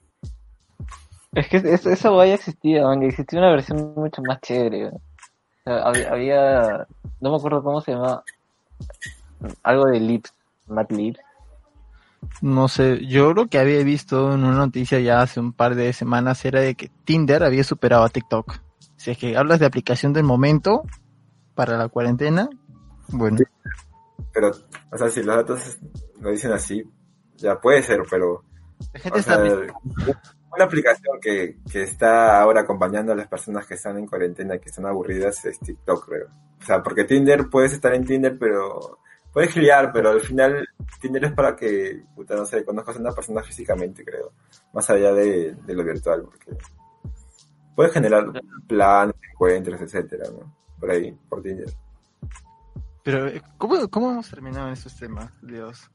Es 1.33 1.47
que 1.47 1.57
eso, 1.57 1.89
eso 1.89 2.23
existía, 2.23 2.83
man, 2.83 3.01
existía 3.01 3.39
una 3.39 3.49
versión 3.49 3.93
mucho 3.95 4.21
más 4.21 4.39
chévere. 4.41 4.83
man. 4.83 4.93
O 4.95 5.63
sea, 5.63 5.83
había, 5.83 6.11
había- 6.11 6.87
no 7.21 7.31
me 7.31 7.37
acuerdo 7.37 7.63
cómo 7.63 7.81
se 7.81 7.91
llama, 7.93 8.23
algo 9.63 9.85
de 9.85 9.99
Lips, 9.99 10.33
Matt 10.67 10.91
Lips. 10.91 11.19
No 12.41 12.67
sé, 12.67 13.05
yo 13.05 13.33
lo 13.33 13.47
que 13.47 13.57
había 13.57 13.83
visto 13.83 14.33
en 14.33 14.43
una 14.43 14.57
noticia 14.57 14.99
ya 14.99 15.21
hace 15.21 15.39
un 15.39 15.53
par 15.53 15.75
de 15.75 15.91
semanas 15.91 16.45
era 16.45 16.61
de 16.61 16.75
que 16.75 16.89
Tinder 17.03 17.43
había 17.43 17.63
superado 17.63 18.03
a 18.03 18.09
TikTok. 18.09 18.59
Si 18.95 19.11
es 19.11 19.17
que 19.17 19.35
hablas 19.35 19.59
de 19.59 19.65
aplicación 19.65 20.13
del 20.13 20.23
momento 20.23 20.83
para 21.55 21.77
la 21.77 21.89
cuarentena, 21.89 22.49
bueno, 23.09 23.37
pero 24.33 24.51
o 24.91 24.97
sea 24.97 25.09
si 25.09 25.23
los 25.23 25.35
datos 25.35 25.77
lo 26.19 26.31
dicen 26.31 26.51
así 26.51 26.83
ya 27.37 27.59
puede 27.59 27.83
ser 27.83 28.01
pero 28.09 28.43
la 28.93 28.99
gente 28.99 29.19
o 29.19 29.21
sea, 29.21 29.39
una 30.55 30.65
aplicación 30.65 31.19
que, 31.19 31.57
que 31.71 31.83
está 31.83 32.41
ahora 32.41 32.61
acompañando 32.61 33.11
a 33.11 33.15
las 33.15 33.27
personas 33.27 33.65
que 33.65 33.73
están 33.73 33.97
en 33.97 34.05
cuarentena 34.05 34.57
que 34.59 34.69
están 34.69 34.85
aburridas 34.85 35.43
es 35.45 35.59
TikTok 35.59 36.05
creo. 36.07 36.27
O 36.61 36.65
sea 36.65 36.83
porque 36.83 37.05
Tinder 37.05 37.49
puedes 37.49 37.73
estar 37.73 37.93
en 37.93 38.05
Tinder 38.05 38.37
pero 38.37 38.99
puedes 39.31 39.51
gilear 39.51 39.91
pero 39.91 40.09
al 40.09 40.21
final 40.21 40.67
Tinder 41.01 41.25
es 41.25 41.33
para 41.33 41.55
que 41.55 42.03
puta 42.15 42.35
no 42.35 42.45
sé 42.45 42.63
conozcas 42.63 42.97
a 42.97 42.99
una 42.99 43.11
persona 43.11 43.41
físicamente 43.41 44.05
creo. 44.05 44.31
Más 44.73 44.87
allá 44.89 45.13
de, 45.13 45.55
de 45.55 45.73
lo 45.73 45.83
virtual 45.83 46.23
porque 46.23 46.51
puedes 47.75 47.91
generar 47.91 48.25
planes 48.67 49.15
encuentros 49.31 49.81
etcétera 49.81 50.25
¿no? 50.29 50.55
por 50.79 50.91
ahí 50.91 51.17
por 51.29 51.41
Tinder 51.41 51.69
Pero, 53.03 53.27
eh, 53.27 53.41
¿cómo, 53.57 53.87
¿cómo 53.89 54.11
hemos 54.11 54.29
terminado 54.29 54.67
en 54.67 54.73
estos 54.73 54.95
temas, 54.95 55.29
Dios? 55.41 55.89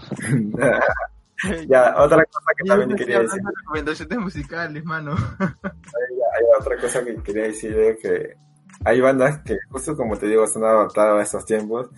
ya 1.68 1.94
otra 1.98 2.24
cosa 2.24 2.50
que 2.56 2.64
también 2.64 2.96
quería 2.96 3.20
decir 3.20 3.40
recomendaciones 3.44 4.18
musicales, 4.18 4.84
mano. 4.84 5.14
hay 5.38 6.44
otra 6.60 6.76
cosa 6.80 7.04
que 7.04 7.16
quería 7.22 7.44
decir 7.44 7.76
es 7.78 7.98
que 8.00 8.36
hay 8.84 9.00
bandas 9.00 9.40
que, 9.44 9.56
justo 9.70 9.96
como 9.96 10.16
te 10.16 10.26
digo, 10.26 10.46
son 10.46 10.64
adaptadas 10.64 11.18
a 11.18 11.22
estos 11.22 11.46
tiempos. 11.46 11.90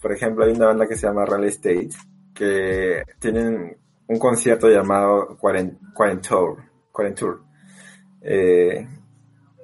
Por 0.00 0.12
ejemplo, 0.12 0.44
hay 0.44 0.52
una 0.52 0.66
banda 0.66 0.86
que 0.86 0.96
se 0.96 1.06
llama 1.06 1.24
Rally 1.24 1.48
State, 1.48 1.90
que 2.34 3.02
tienen 3.18 3.76
un 4.06 4.18
concierto 4.18 4.68
llamado 4.68 5.36
Quarent 5.36 5.92
Quarentour. 5.92 6.62
Quarentour. 6.92 7.42
Eh, 8.22 8.86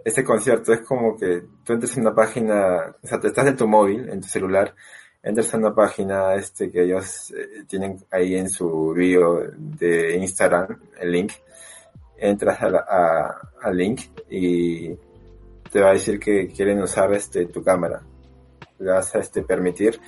este 0.05 0.23
concierto 0.25 0.73
es 0.73 0.81
como 0.83 1.17
que 1.17 1.43
tú 1.65 1.73
entras 1.73 1.97
en 1.97 2.03
una 2.03 2.15
página, 2.15 2.95
o 3.03 3.07
sea, 3.07 3.19
te 3.19 3.29
estás 3.29 3.47
en 3.47 3.57
tu 3.57 3.67
móvil, 3.67 4.09
en 4.11 4.21
tu 4.21 4.29
celular, 4.29 4.75
entras 5.23 5.53
en 5.55 5.61
una 5.61 5.75
página 5.75 6.35
este 6.35 6.71
que 6.71 6.83
ellos 6.85 7.31
eh, 7.33 7.65
tienen 7.67 8.05
ahí 8.11 8.37
en 8.37 8.49
su 8.51 8.93
bio 8.93 9.41
de 9.57 10.17
Instagram, 10.17 10.79
el 11.01 11.11
link, 11.13 11.33
entras 12.19 12.61
a 12.63 12.69
la- 12.71 12.85
a- 12.89 13.51
al 13.63 13.77
link 13.77 14.01
y 14.31 14.91
te 15.71 15.81
va 15.81 15.91
a 15.91 15.93
decir 15.95 16.21
que 16.21 16.49
quieren 16.49 16.81
usar 16.83 17.13
este 17.15 17.47
tu 17.47 17.63
cámara. 17.63 18.03
Le 18.79 18.91
vas 18.91 19.15
a 19.15 19.19
este 19.21 19.43
permitir 19.43 19.99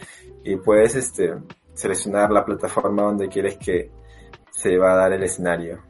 y 0.45 0.57
puedes 0.57 0.95
este 0.95 1.35
seleccionar 1.75 2.31
la 2.31 2.45
plataforma 2.45 3.03
donde 3.03 3.29
quieres 3.29 3.57
que 3.57 3.91
se 4.51 4.77
va 4.77 4.93
a 4.93 4.97
dar 4.97 5.13
el 5.13 5.23
escenario. 5.23 5.81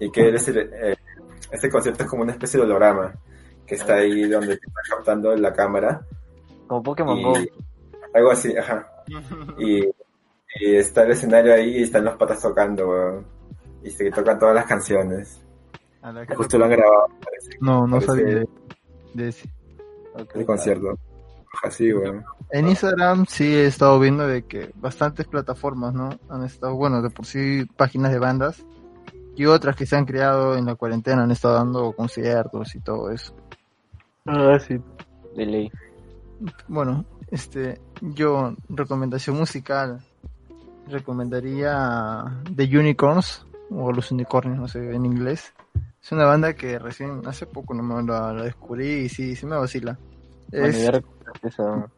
Y 0.00 0.10
que 0.10 0.28
el- 0.28 0.36
eh, 0.36 0.96
este 1.50 1.70
concierto 1.70 2.02
es 2.02 2.08
como 2.10 2.22
una 2.22 2.32
especie 2.32 2.58
de 2.58 2.66
holograma 2.66 3.14
que 3.66 3.74
está 3.74 3.94
ahí 3.96 4.22
donde 4.28 4.56
te 4.56 4.66
está 4.66 4.80
captando 4.96 5.34
la 5.36 5.52
cámara 5.52 6.02
Como 6.66 6.82
Pokémon 6.82 7.22
Go. 7.22 7.34
algo 8.14 8.30
así, 8.30 8.56
ajá. 8.56 8.88
Y, 9.58 9.84
y 10.60 10.76
está 10.76 11.02
el 11.04 11.12
escenario 11.12 11.52
ahí 11.54 11.78
y 11.78 11.82
están 11.84 12.04
los 12.04 12.16
patas 12.16 12.40
tocando, 12.42 12.88
weón. 12.88 13.26
Y 13.82 13.90
se 13.90 14.10
tocan 14.10 14.38
todas 14.38 14.54
las 14.54 14.66
canciones. 14.66 15.40
A 16.02 16.12
la- 16.12 16.26
Justo 16.34 16.58
lo 16.58 16.64
han 16.64 16.70
grabado, 16.72 17.06
parece, 17.22 17.50
No, 17.60 17.86
no 17.86 17.96
parece 18.00 18.06
sabía 18.06 18.24
de, 18.40 18.48
de 19.14 19.28
ese. 19.28 19.48
Ok. 20.14 20.34
el 20.36 20.46
concierto. 20.46 20.98
Así, 21.62 21.92
weón. 21.92 22.24
En 22.50 22.68
Instagram 22.68 23.26
sí 23.26 23.44
he 23.54 23.66
estado 23.66 23.98
viendo 24.00 24.26
de 24.26 24.42
que 24.44 24.70
bastantes 24.76 25.26
plataformas, 25.26 25.94
¿no? 25.94 26.10
Han 26.28 26.44
estado, 26.44 26.74
bueno, 26.74 27.02
de 27.02 27.10
por 27.10 27.26
sí 27.26 27.64
páginas 27.76 28.12
de 28.12 28.18
bandas 28.18 28.64
y 29.36 29.46
otras 29.46 29.76
que 29.76 29.86
se 29.86 29.96
han 29.96 30.04
creado 30.06 30.56
en 30.56 30.64
la 30.66 30.74
cuarentena, 30.74 31.22
han 31.22 31.30
estado 31.30 31.54
dando 31.54 31.92
conciertos 31.92 32.74
y 32.74 32.80
todo 32.80 33.10
eso. 33.10 33.34
Ah, 34.26 34.58
sí. 34.58 34.78
De 35.34 35.46
ley. 35.46 35.70
Bueno, 36.68 37.04
este, 37.30 37.80
yo, 38.00 38.54
recomendación 38.68 39.36
musical, 39.36 40.00
recomendaría 40.88 42.24
The 42.54 42.64
Unicorns, 42.64 43.46
o 43.70 43.92
Los 43.92 44.10
Unicornios, 44.10 44.58
no 44.58 44.68
sé, 44.68 44.94
en 44.94 45.06
inglés. 45.06 45.52
Es 46.02 46.12
una 46.12 46.24
banda 46.24 46.54
que 46.54 46.78
recién, 46.78 47.22
hace 47.26 47.46
poco 47.46 47.74
no 47.74 48.00
la, 48.02 48.32
la 48.32 48.44
descubrí 48.44 48.86
y 48.86 49.08
sí, 49.08 49.34
sí 49.34 49.46
me 49.46 49.56
vacila. 49.56 49.98
Bueno, 50.50 50.66
Es, 50.66 50.80
ya 50.84 51.00
esa 51.42 51.90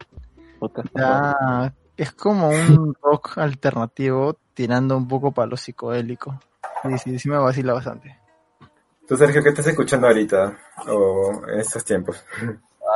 ya- 0.95 1.73
es 1.97 2.11
como 2.13 2.49
un 2.49 2.93
rock 3.01 3.37
alternativo 3.37 4.37
tirando 4.53 4.97
un 4.97 5.07
poco 5.07 5.31
para 5.31 5.47
lo 5.47 5.57
psicodélico. 5.57 6.39
Sí, 6.83 6.97
sí, 6.97 7.19
sí 7.19 7.29
me 7.29 7.37
vacila 7.37 7.73
bastante. 7.73 8.18
¿Tú, 9.09 9.17
Sergio, 9.17 9.41
qué 9.43 9.49
estás 9.49 9.65
escuchando 9.67 10.07
ahorita? 10.07 10.55
O 10.87 11.31
en 11.51 11.59
estos 11.59 11.83
tiempos. 11.83 12.23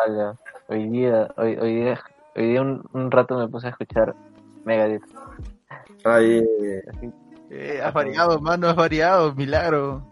Ala, 0.05 0.35
Hoy 0.67 0.87
día, 0.89 1.27
hoy, 1.37 1.57
hoy 1.57 1.75
día, 1.75 1.99
hoy 2.35 2.47
día 2.49 2.61
un, 2.61 2.83
un 2.93 3.11
rato 3.11 3.37
me 3.37 3.47
puse 3.49 3.67
a 3.67 3.71
escuchar 3.71 4.15
Megadeth. 4.63 5.03
Así, 6.05 6.41
Eh, 7.49 7.81
has 7.83 7.93
variado, 7.93 8.39
mano, 8.39 8.67
has 8.69 8.75
variado, 8.75 9.33
milagro. 9.35 10.07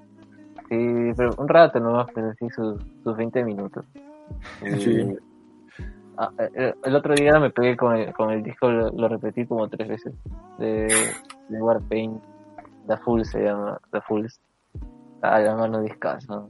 Sí, 0.70 1.12
pero 1.16 1.34
un 1.38 1.48
rato 1.48 1.80
nomás, 1.80 2.08
pero 2.14 2.34
sí 2.34 2.48
sus, 2.50 2.82
sus 3.04 3.16
20 3.18 3.44
minutos. 3.46 3.86
Y- 4.66 4.80
Sí. 4.80 5.16
Ah, 6.18 6.30
eh, 6.56 6.74
el 6.84 6.96
otro 6.96 7.16
día 7.16 7.40
me 7.40 7.50
pegué 7.52 7.76
con 7.78 7.96
el, 7.96 8.14
con 8.14 8.30
el 8.32 8.44
disco, 8.44 8.70
lo, 8.70 8.90
lo 8.90 9.08
repetí 9.08 9.46
como 9.48 9.68
tres 9.70 9.88
veces. 9.88 10.14
De, 10.60 10.88
de 11.48 11.62
Warpaint, 11.62 12.22
The 12.88 12.98
Full 12.98 13.24
se 13.24 13.44
llama, 13.44 13.80
The 13.92 14.02
Fools. 14.02 14.40
Ah, 15.22 15.40
la 15.40 15.56
mano 15.56 15.82
discazo. 15.82 16.50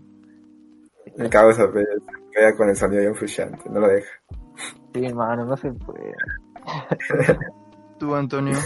me 1.17 1.29
cago 1.29 1.49
esa 1.49 1.69
pega 1.71 2.55
con 2.55 2.69
el 2.69 2.75
sonido 2.75 3.01
bien 3.01 3.15
frustrante, 3.15 3.69
no 3.69 3.79
lo 3.81 3.87
deja. 3.87 4.09
Sí, 4.93 5.13
mano, 5.13 5.45
no 5.45 5.57
se 5.57 5.71
puede. 5.73 6.13
Tú, 7.99 8.15
Antonio, 8.15 8.57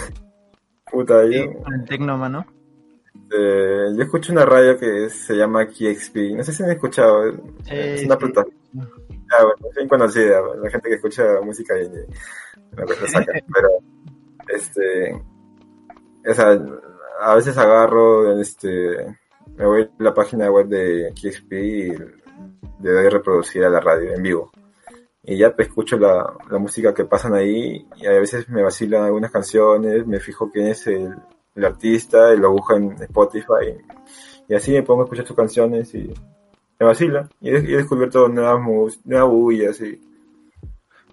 Puta, 0.91 1.25
yo, 1.25 1.51
con 1.63 1.73
el 1.73 1.85
tecno, 1.85 2.17
mano. 2.17 2.45
eh, 3.31 3.87
yo 3.95 4.03
escucho 4.03 4.31
una 4.31 4.45
radio 4.45 4.77
que 4.77 5.09
se 5.09 5.35
llama 5.35 5.65
KXP, 5.67 6.15
no 6.37 6.43
sé 6.43 6.53
si 6.53 6.63
han 6.63 6.71
escuchado, 6.71 7.25
es 7.27 7.35
Sí, 7.99 8.05
una 8.05 8.15
sí. 8.15 8.19
plataforma 8.19 8.53
Ah, 9.31 9.43
bueno, 9.43 9.67
es 9.69 9.75
bien 9.75 9.87
conocida, 9.89 10.39
la 10.61 10.69
gente 10.69 10.87
que 10.89 10.95
escucha 10.95 11.23
música 11.43 11.77
indie, 11.81 12.05
que 12.75 12.81
la 13.01 13.07
saca, 13.07 13.31
pero, 13.53 13.69
este, 14.49 15.13
o 16.29 16.33
sea, 16.33 16.59
a 17.21 17.35
veces 17.35 17.57
agarro, 17.57 18.39
este, 18.39 19.17
me 19.57 19.65
voy 19.65 19.81
a 19.83 20.03
la 20.03 20.13
página 20.13 20.51
web 20.51 20.67
de 20.67 21.13
KXP 21.13 21.53
y 21.53 21.89
le 21.89 22.91
doy 22.91 23.07
a 23.07 23.09
reproducir 23.09 23.63
a 23.63 23.69
la 23.69 23.79
radio 23.79 24.13
en 24.13 24.23
vivo. 24.23 24.51
Y 25.23 25.37
ya 25.37 25.55
pues, 25.55 25.69
escucho 25.69 25.97
la, 25.97 26.33
la 26.49 26.57
música 26.59 26.93
que 26.93 27.05
pasan 27.05 27.33
ahí 27.33 27.87
y 27.95 28.05
a 28.05 28.11
veces 28.11 28.47
me 28.49 28.61
vacilan 28.61 29.03
algunas 29.03 29.31
canciones, 29.31 30.05
me 30.05 30.19
fijo 30.19 30.51
quién 30.51 30.67
es 30.67 30.85
el, 30.87 31.15
el 31.55 31.65
artista 31.65 32.33
y 32.33 32.37
lo 32.37 32.51
busco 32.51 32.75
en 32.75 32.91
Spotify 33.01 33.75
y 34.47 34.53
así 34.53 34.71
me 34.71 34.83
pongo 34.83 35.01
a 35.01 35.05
escuchar 35.05 35.25
sus 35.25 35.35
canciones 35.35 35.93
y 35.95 36.13
me 36.79 36.85
vacila. 36.85 37.27
Y 37.41 37.49
he, 37.49 37.57
he 37.57 37.77
descubierto 37.77 38.27
nuevas, 38.27 38.61
nuevas 39.03 39.29
bullas 39.29 39.81
y 39.81 39.99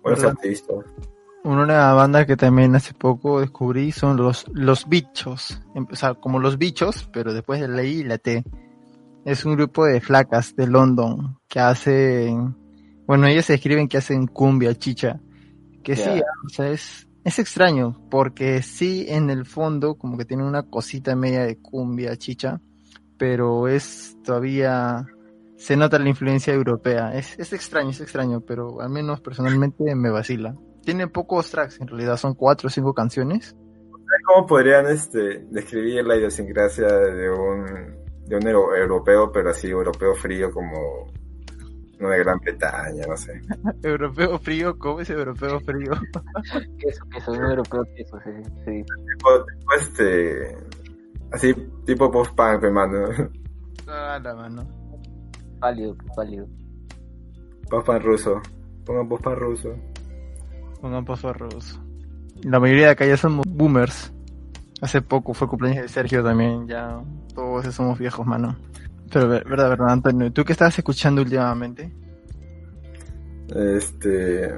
buenos 0.03 0.21
¿Verdad? 0.21 0.37
artistas. 0.37 0.85
Una 1.45 1.93
banda 1.93 2.25
que 2.25 2.37
también 2.37 2.77
hace 2.77 2.95
poco 2.95 3.41
descubrí 3.41 3.91
son 3.91 4.17
los, 4.17 4.47
los 4.53 4.89
bichos. 4.89 5.61
Em- 5.75 5.87
O 5.91 5.97
sea, 5.97 6.15
como 6.15 6.39
los 6.39 6.57
bichos, 6.57 7.09
pero 7.13 7.33
después 7.35 7.61
de 7.61 7.69
la 7.69 7.83
I 7.83 8.01
y 8.01 8.05
la 8.05 8.19
T. 8.19 8.45
Es 9.25 9.45
un 9.45 9.55
grupo 9.55 9.85
de 9.87 10.01
flacas 10.01 10.55
de 10.57 10.67
London 10.67 11.39
que 11.49 11.61
hacen, 11.61 12.57
Bueno, 13.07 13.27
ellos 13.27 13.47
se 13.47 13.55
describen 13.55 13.89
que 13.89 13.99
hacen 13.99 14.27
cumbia, 14.27 14.75
chicha. 14.75 15.21
Que 15.83 15.97
sí, 15.97 16.11
o 16.47 16.49
sea, 16.49 16.71
es, 16.71 17.09
es 17.25 17.39
extraño, 17.41 18.01
porque 18.11 18.63
sí 18.63 19.07
en 19.09 19.31
el 19.31 19.47
fondo 19.47 19.97
como 19.97 20.17
que 20.17 20.25
tiene 20.25 20.45
una 20.45 20.63
cosita 20.63 21.17
media 21.17 21.45
de 21.45 21.59
cumbia, 21.59 22.17
chicha, 22.17 22.61
pero 23.19 23.67
es 23.69 24.17
todavía, 24.25 25.05
se 25.57 25.77
nota 25.77 25.99
la 25.99 26.09
influencia 26.09 26.55
europea. 26.55 27.15
Es, 27.15 27.37
es 27.39 27.53
extraño, 27.53 27.91
es 27.91 28.01
extraño, 28.01 28.41
pero 28.41 28.81
al 28.81 28.91
menos 28.91 29.21
personalmente 29.21 29.95
me 29.97 30.11
vacila. 30.11 30.57
Tiene 30.85 31.07
pocos 31.09 31.51
tracks, 31.51 31.81
en 31.81 31.89
realidad 31.89 32.17
son 32.17 32.35
cuatro 32.35 32.67
o 32.67 32.71
cinco 32.71 32.93
canciones. 32.95 33.57
¿Cómo 34.27 34.47
podrían 34.47 34.87
este, 34.87 35.45
describir 35.51 36.05
la 36.05 36.17
idiosincrasia 36.17 36.87
de 36.87 37.31
un, 37.31 37.65
de 38.27 38.37
un 38.37 38.47
euro- 38.47 38.77
europeo, 38.77 39.33
pero 39.33 39.51
así 39.51 39.69
europeo 39.69 40.15
frío 40.15 40.51
como 40.53 41.07
uno 41.99 42.09
de 42.11 42.19
Gran 42.19 42.39
Bretaña, 42.41 43.07
no 43.09 43.17
sé? 43.17 43.41
Europeo 43.83 44.39
frío, 44.39 44.79
¿cómo 44.79 45.01
es 45.01 45.11
europeo 45.11 45.61
frío? 45.61 45.93
Queso, 46.79 47.05
queso, 47.11 47.33
un 47.33 47.43
europeo 47.45 47.85
queso, 47.97 48.19
sí, 48.25 48.31
sí. 48.65 48.83
Tipo, 48.83 49.45
tipo, 49.45 49.75
este, 49.79 50.57
así 51.33 51.55
tipo 51.87 52.11
post-punk, 52.11 52.65
hermano. 52.65 53.09
Ah, 53.89 54.21
la 54.23 54.35
mano. 54.35 54.63
Pálido, 55.61 55.97
pálido. 56.15 56.47
Post-punk 57.71 58.03
ruso. 58.03 58.41
Pongan 58.85 59.09
post-punk 59.09 59.39
ruso. 59.39 59.75
Pongan 60.83 61.05
paso 61.05 61.29
arroz. 61.29 61.79
La 62.43 62.59
mayoría 62.59 62.87
de 62.87 62.93
acá 62.93 63.07
ya 63.07 63.17
somos 63.17 63.47
boomers. 63.49 64.13
Hace 64.81 65.01
poco 65.01 65.33
fue 65.33 65.47
cumpleaños 65.49 65.83
de 65.83 65.89
Sergio 65.89 66.25
también, 66.25 66.67
ya 66.67 67.01
todos 67.35 67.73
somos 67.73 67.97
viejos, 68.01 68.27
mano. 68.27 68.57
Pero 69.13 69.29
ver- 69.29 69.45
verdad, 69.49 69.71
verdad, 69.71 69.91
Antonio, 69.91 70.33
¿tú 70.33 70.45
qué 70.45 70.53
estabas 70.53 70.77
escuchando 70.77 71.23
últimamente? 71.23 71.93
Este, 73.55 74.53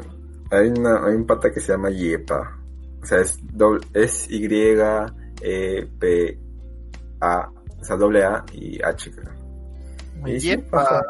hay, 0.50 0.68
una, 0.68 1.04
hay 1.04 1.14
un 1.14 1.26
pata 1.26 1.52
que 1.52 1.60
se 1.60 1.72
llama 1.72 1.90
Yepa. 1.90 2.58
O 3.02 3.06
sea, 3.06 3.20
es, 3.20 3.38
doble, 3.52 3.86
es 3.92 4.30
Y, 4.30 4.46
E, 5.42 5.86
P, 5.98 6.38
A, 7.20 7.50
o 7.80 7.84
sea, 7.84 7.96
doble 7.96 8.24
A 8.24 8.42
y 8.52 8.82
H, 8.82 9.10
creo. 9.10 9.34
Yepa. 10.38 11.02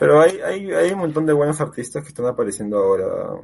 Pero 0.00 0.18
hay, 0.18 0.40
hay, 0.40 0.72
hay 0.72 0.92
un 0.92 1.00
montón 1.00 1.26
de 1.26 1.34
buenos 1.34 1.60
artistas 1.60 2.02
que 2.02 2.08
están 2.08 2.24
apareciendo 2.24 2.78
ahora. 2.78 3.38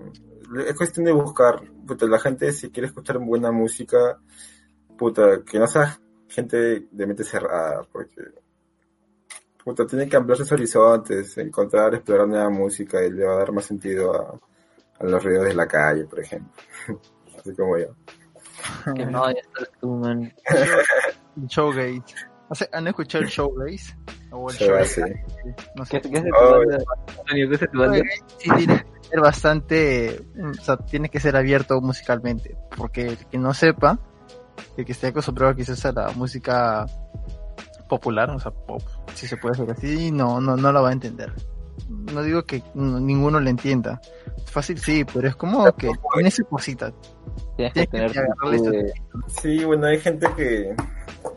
Es 0.66 0.74
cuestión 0.74 1.04
de 1.04 1.12
buscar. 1.12 1.60
Puta, 1.86 2.06
la 2.06 2.18
gente 2.18 2.50
si 2.50 2.70
quiere 2.70 2.86
escuchar 2.86 3.18
buena 3.18 3.52
música, 3.52 4.18
puta, 4.96 5.42
que 5.44 5.58
no 5.58 5.66
sea 5.66 6.00
gente 6.28 6.88
de 6.90 7.06
mente 7.06 7.24
cerrada, 7.24 7.86
porque 7.92 8.22
puta, 9.62 9.86
tiene 9.86 10.08
que 10.08 10.16
ampliar 10.16 10.38
sus 10.38 10.50
horizontes, 10.50 11.36
encontrar, 11.36 11.94
explorar 11.94 12.26
nueva 12.26 12.48
música 12.48 13.04
y 13.04 13.10
le 13.10 13.26
va 13.26 13.34
a 13.34 13.38
dar 13.38 13.52
más 13.52 13.66
sentido 13.66 14.14
a, 14.14 14.40
a 14.98 15.06
los 15.06 15.22
ruidos 15.22 15.44
de 15.44 15.54
la 15.54 15.68
calle, 15.68 16.06
por 16.06 16.20
ejemplo. 16.20 16.52
Así 17.38 17.54
como 17.54 17.76
yo. 17.76 17.94
Que 18.94 19.04
no, 19.04 19.30
ya 19.30 19.40
estás 19.40 19.70
tú, 19.78 19.90
man. 19.96 20.32
Sea, 21.50 21.66
¿Han 22.72 22.86
escuchado 22.86 23.24
el 23.24 23.30
Showgaze? 23.30 23.96
O 24.30 24.48
el 24.50 24.56
Showgaze, 24.56 25.02
así. 25.02 25.12
no 25.74 25.84
¿Qué, 25.84 26.00
sé. 26.00 26.10
qué 26.10 26.18
hace 26.18 26.28
tu 26.28 26.36
Oh. 26.40 26.58
banda? 26.58 26.78
Antonio, 27.18 27.48
¿qué 27.48 27.54
hace 27.56 27.66
tu 27.68 27.78
banda? 27.78 27.98
Sí, 28.38 28.50
tiene 28.56 28.76
que 29.02 29.08
ser 29.08 29.20
bastante, 29.20 30.20
o 30.42 30.54
sea, 30.62 30.76
tiene 30.76 31.08
que 31.08 31.20
ser 31.20 31.36
abierto 31.36 31.80
musicalmente, 31.80 32.56
porque 32.76 33.06
el 33.08 33.16
que 33.26 33.38
no 33.38 33.52
sepa, 33.54 33.98
el 34.76 34.84
que 34.84 34.92
esté 34.92 35.08
acostumbrado 35.08 35.54
quizás 35.56 35.84
a 35.86 35.92
la 35.92 36.10
música 36.12 36.86
popular, 37.88 38.30
o 38.30 38.38
sea, 38.40 38.50
pop, 38.52 38.82
si 39.14 39.26
se 39.26 39.36
puede 39.36 39.52
hacer 39.54 39.70
así, 39.70 40.10
no, 40.12 40.40
no, 40.40 40.56
no 40.56 40.72
la 40.72 40.80
va 40.80 40.90
a 40.90 40.92
entender. 40.92 41.32
No 41.88 42.22
digo 42.22 42.42
que 42.44 42.62
no- 42.74 42.98
ninguno 42.98 43.38
le 43.38 43.50
entienda. 43.50 44.00
Fácil 44.46 44.78
sí, 44.78 45.04
pero 45.12 45.28
es 45.28 45.36
como 45.36 45.64
que 45.76 45.90
tiene 46.14 46.28
esa 46.28 46.42
cosita. 46.44 46.92
Tienes 47.56 47.74
que 47.74 47.86
tener 47.86 48.12
que. 48.12 48.92
Sí, 49.28 49.62
bueno, 49.64 49.86
hay 49.86 49.98
gente 50.00 50.26
que, 50.36 50.74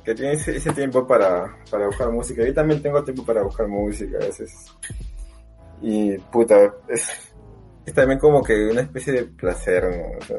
que 0.04 0.16
tiene 0.16 0.34
ese, 0.34 0.56
ese 0.58 0.72
tiempo 0.74 1.06
para, 1.08 1.58
para 1.70 1.88
buscar 1.88 2.12
música. 2.12 2.46
Yo 2.46 2.54
también 2.54 2.82
tengo 2.82 3.04
tiempo 3.04 3.24
para 3.26 3.44
buscar 3.44 3.68
música 3.68 4.18
a 4.18 4.26
veces. 4.26 4.54
Y 5.82 6.18
puta, 6.18 6.74
es, 6.88 7.10
es 7.86 7.94
también 7.94 8.20
como 8.20 8.44
que 8.44 8.68
una 8.68 8.82
especie 8.82 9.14
de 9.14 9.24
placer, 9.26 9.84
¿no? 9.86 10.18
O 10.18 10.22
sea, 10.22 10.38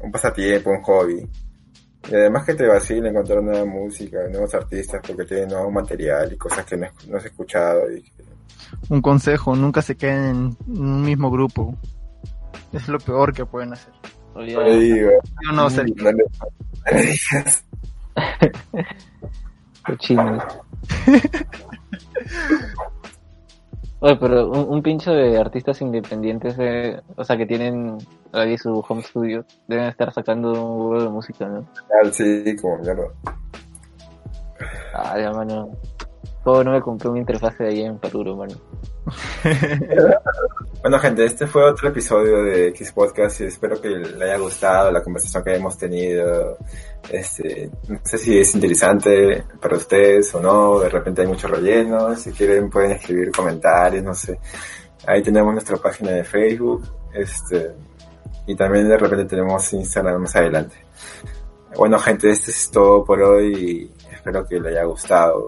un 0.00 0.12
pasatiempo, 0.12 0.70
un 0.70 0.82
hobby. 0.82 1.28
Y 2.10 2.14
además 2.14 2.44
que 2.44 2.54
te 2.54 2.66
vacila 2.66 3.08
encontrar 3.10 3.42
nueva 3.42 3.64
música, 3.64 4.18
nuevos 4.28 4.52
artistas, 4.54 5.00
porque 5.06 5.24
tienen 5.24 5.48
nuevo 5.50 5.70
material 5.70 6.32
y 6.32 6.36
cosas 6.36 6.64
que 6.66 6.76
no, 6.76 6.86
has- 6.86 7.06
no 7.08 7.16
has 7.16 7.24
escuchado. 7.24 7.90
Y 7.92 8.02
que- 8.02 8.24
Un 8.88 9.00
consejo, 9.02 9.54
nunca 9.54 9.82
se 9.82 9.96
queden 9.96 10.56
en 10.66 10.78
un 10.80 11.02
mismo 11.02 11.30
grupo. 11.30 11.76
Es 12.72 12.88
lo 12.88 12.98
peor 12.98 13.32
que 13.32 13.44
pueden 13.46 13.72
hacer. 13.74 13.92
digo, 14.80 15.10
Yo 15.46 15.52
no 15.52 15.68
sé. 15.70 15.84
no. 15.96 16.10
cochinos. 19.86 20.42
Oye, 24.00 24.16
pero 24.16 24.50
un, 24.50 24.68
un 24.68 24.82
pincho 24.82 25.12
de 25.12 25.38
artistas 25.38 25.80
independientes, 25.80 26.56
eh, 26.58 27.00
o 27.16 27.22
sea, 27.22 27.36
que 27.36 27.46
tienen 27.46 27.98
ahí 28.32 28.58
su 28.58 28.84
home 28.88 29.02
studio, 29.02 29.44
deben 29.68 29.86
estar 29.86 30.12
sacando 30.12 30.52
un 30.52 30.90
huevo 30.90 31.02
de 31.04 31.08
música, 31.08 31.46
¿no? 31.46 31.64
Sí, 32.10 32.56
como 32.60 32.78
mierda. 32.78 33.04
Ah, 34.94 35.16
ya, 35.18 35.30
mano. 35.30 35.70
¿Cómo 36.42 36.64
no 36.64 36.72
me 36.72 36.80
compré 36.80 37.08
una 37.08 37.20
interfase 37.20 37.62
de 37.62 37.70
ahí 37.70 37.82
en 37.82 37.98
Paruro, 37.98 38.36
mano? 38.36 38.54
Bueno, 40.82 40.98
gente, 40.98 41.24
este 41.24 41.46
fue 41.46 41.62
otro 41.62 41.90
episodio 41.90 42.42
de 42.42 42.70
X 42.70 42.90
Podcast 42.90 43.40
y 43.40 43.44
espero 43.44 43.80
que 43.80 43.88
le 43.88 44.24
haya 44.24 44.36
gustado 44.36 44.90
la 44.90 45.00
conversación 45.00 45.44
que 45.44 45.54
hemos 45.54 45.78
tenido. 45.78 46.58
Este, 47.08 47.70
no 47.86 48.00
sé 48.02 48.18
si 48.18 48.36
es 48.36 48.52
interesante 48.56 49.44
para 49.60 49.76
ustedes 49.76 50.34
o 50.34 50.40
no, 50.40 50.80
de 50.80 50.88
repente 50.88 51.22
hay 51.22 51.28
mucho 51.28 51.46
relleno, 51.46 52.16
si 52.16 52.32
quieren 52.32 52.68
pueden 52.68 52.90
escribir 52.90 53.30
comentarios, 53.30 54.02
no 54.02 54.12
sé. 54.12 54.40
Ahí 55.06 55.22
tenemos 55.22 55.52
nuestra 55.52 55.76
página 55.76 56.10
de 56.10 56.24
Facebook, 56.24 56.82
este, 57.14 57.70
y 58.48 58.56
también 58.56 58.88
de 58.88 58.98
repente 58.98 59.26
tenemos 59.26 59.72
Instagram 59.72 60.22
más 60.22 60.34
adelante. 60.34 60.74
Bueno, 61.76 61.96
gente, 62.00 62.28
esto 62.28 62.50
es 62.50 62.70
todo 62.72 63.04
por 63.04 63.22
hoy 63.22 63.54
y 63.54 64.12
espero 64.12 64.44
que 64.44 64.58
le 64.58 64.70
haya 64.70 64.82
gustado. 64.82 65.46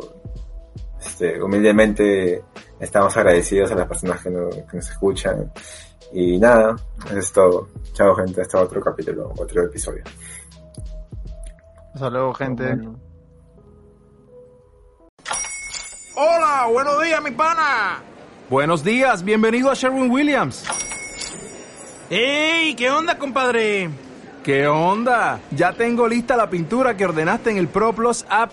Este, 1.05 1.43
humildemente 1.43 2.45
estamos 2.85 3.17
agradecidos 3.17 3.73
a 3.73 3.75
las 3.75 3.89
personas 3.89 4.23
que, 4.23 4.31
no- 4.31 4.51
que 4.51 4.77
nos 4.77 4.89
escuchan. 4.91 5.53
Y 6.13 6.39
nada, 6.39 6.77
eso 7.07 7.19
es 7.19 7.33
todo. 7.33 7.69
Chao 7.93 8.15
gente, 8.15 8.41
hasta 8.41 8.61
otro 8.61 8.81
capítulo, 8.81 9.33
otro 9.37 9.65
episodio. 9.65 10.05
Hasta 11.95 12.11
luego, 12.11 12.35
gente. 12.35 12.65
Bueno. 12.67 13.01
Hola, 16.17 16.69
buenos 16.73 17.03
días, 17.03 17.23
mi 17.23 17.31
pana. 17.33 18.03
Buenos 18.49 18.85
días, 18.85 19.25
bienvenido 19.25 19.71
a 19.71 19.75
Sherwin 19.75 20.11
Williams. 20.11 20.65
¡Ey! 22.11 22.75
¿Qué 22.77 22.91
onda, 22.91 23.19
compadre? 23.19 23.91
¿Qué 24.45 24.67
onda? 24.69 25.41
Ya 25.51 25.73
tengo 25.73 26.07
lista 26.07 26.37
la 26.37 26.49
pintura 26.51 26.97
que 26.97 27.07
ordenaste 27.07 27.51
en 27.51 27.57
el 27.57 27.67
ProPlus 27.69 28.25
app. 28.29 28.53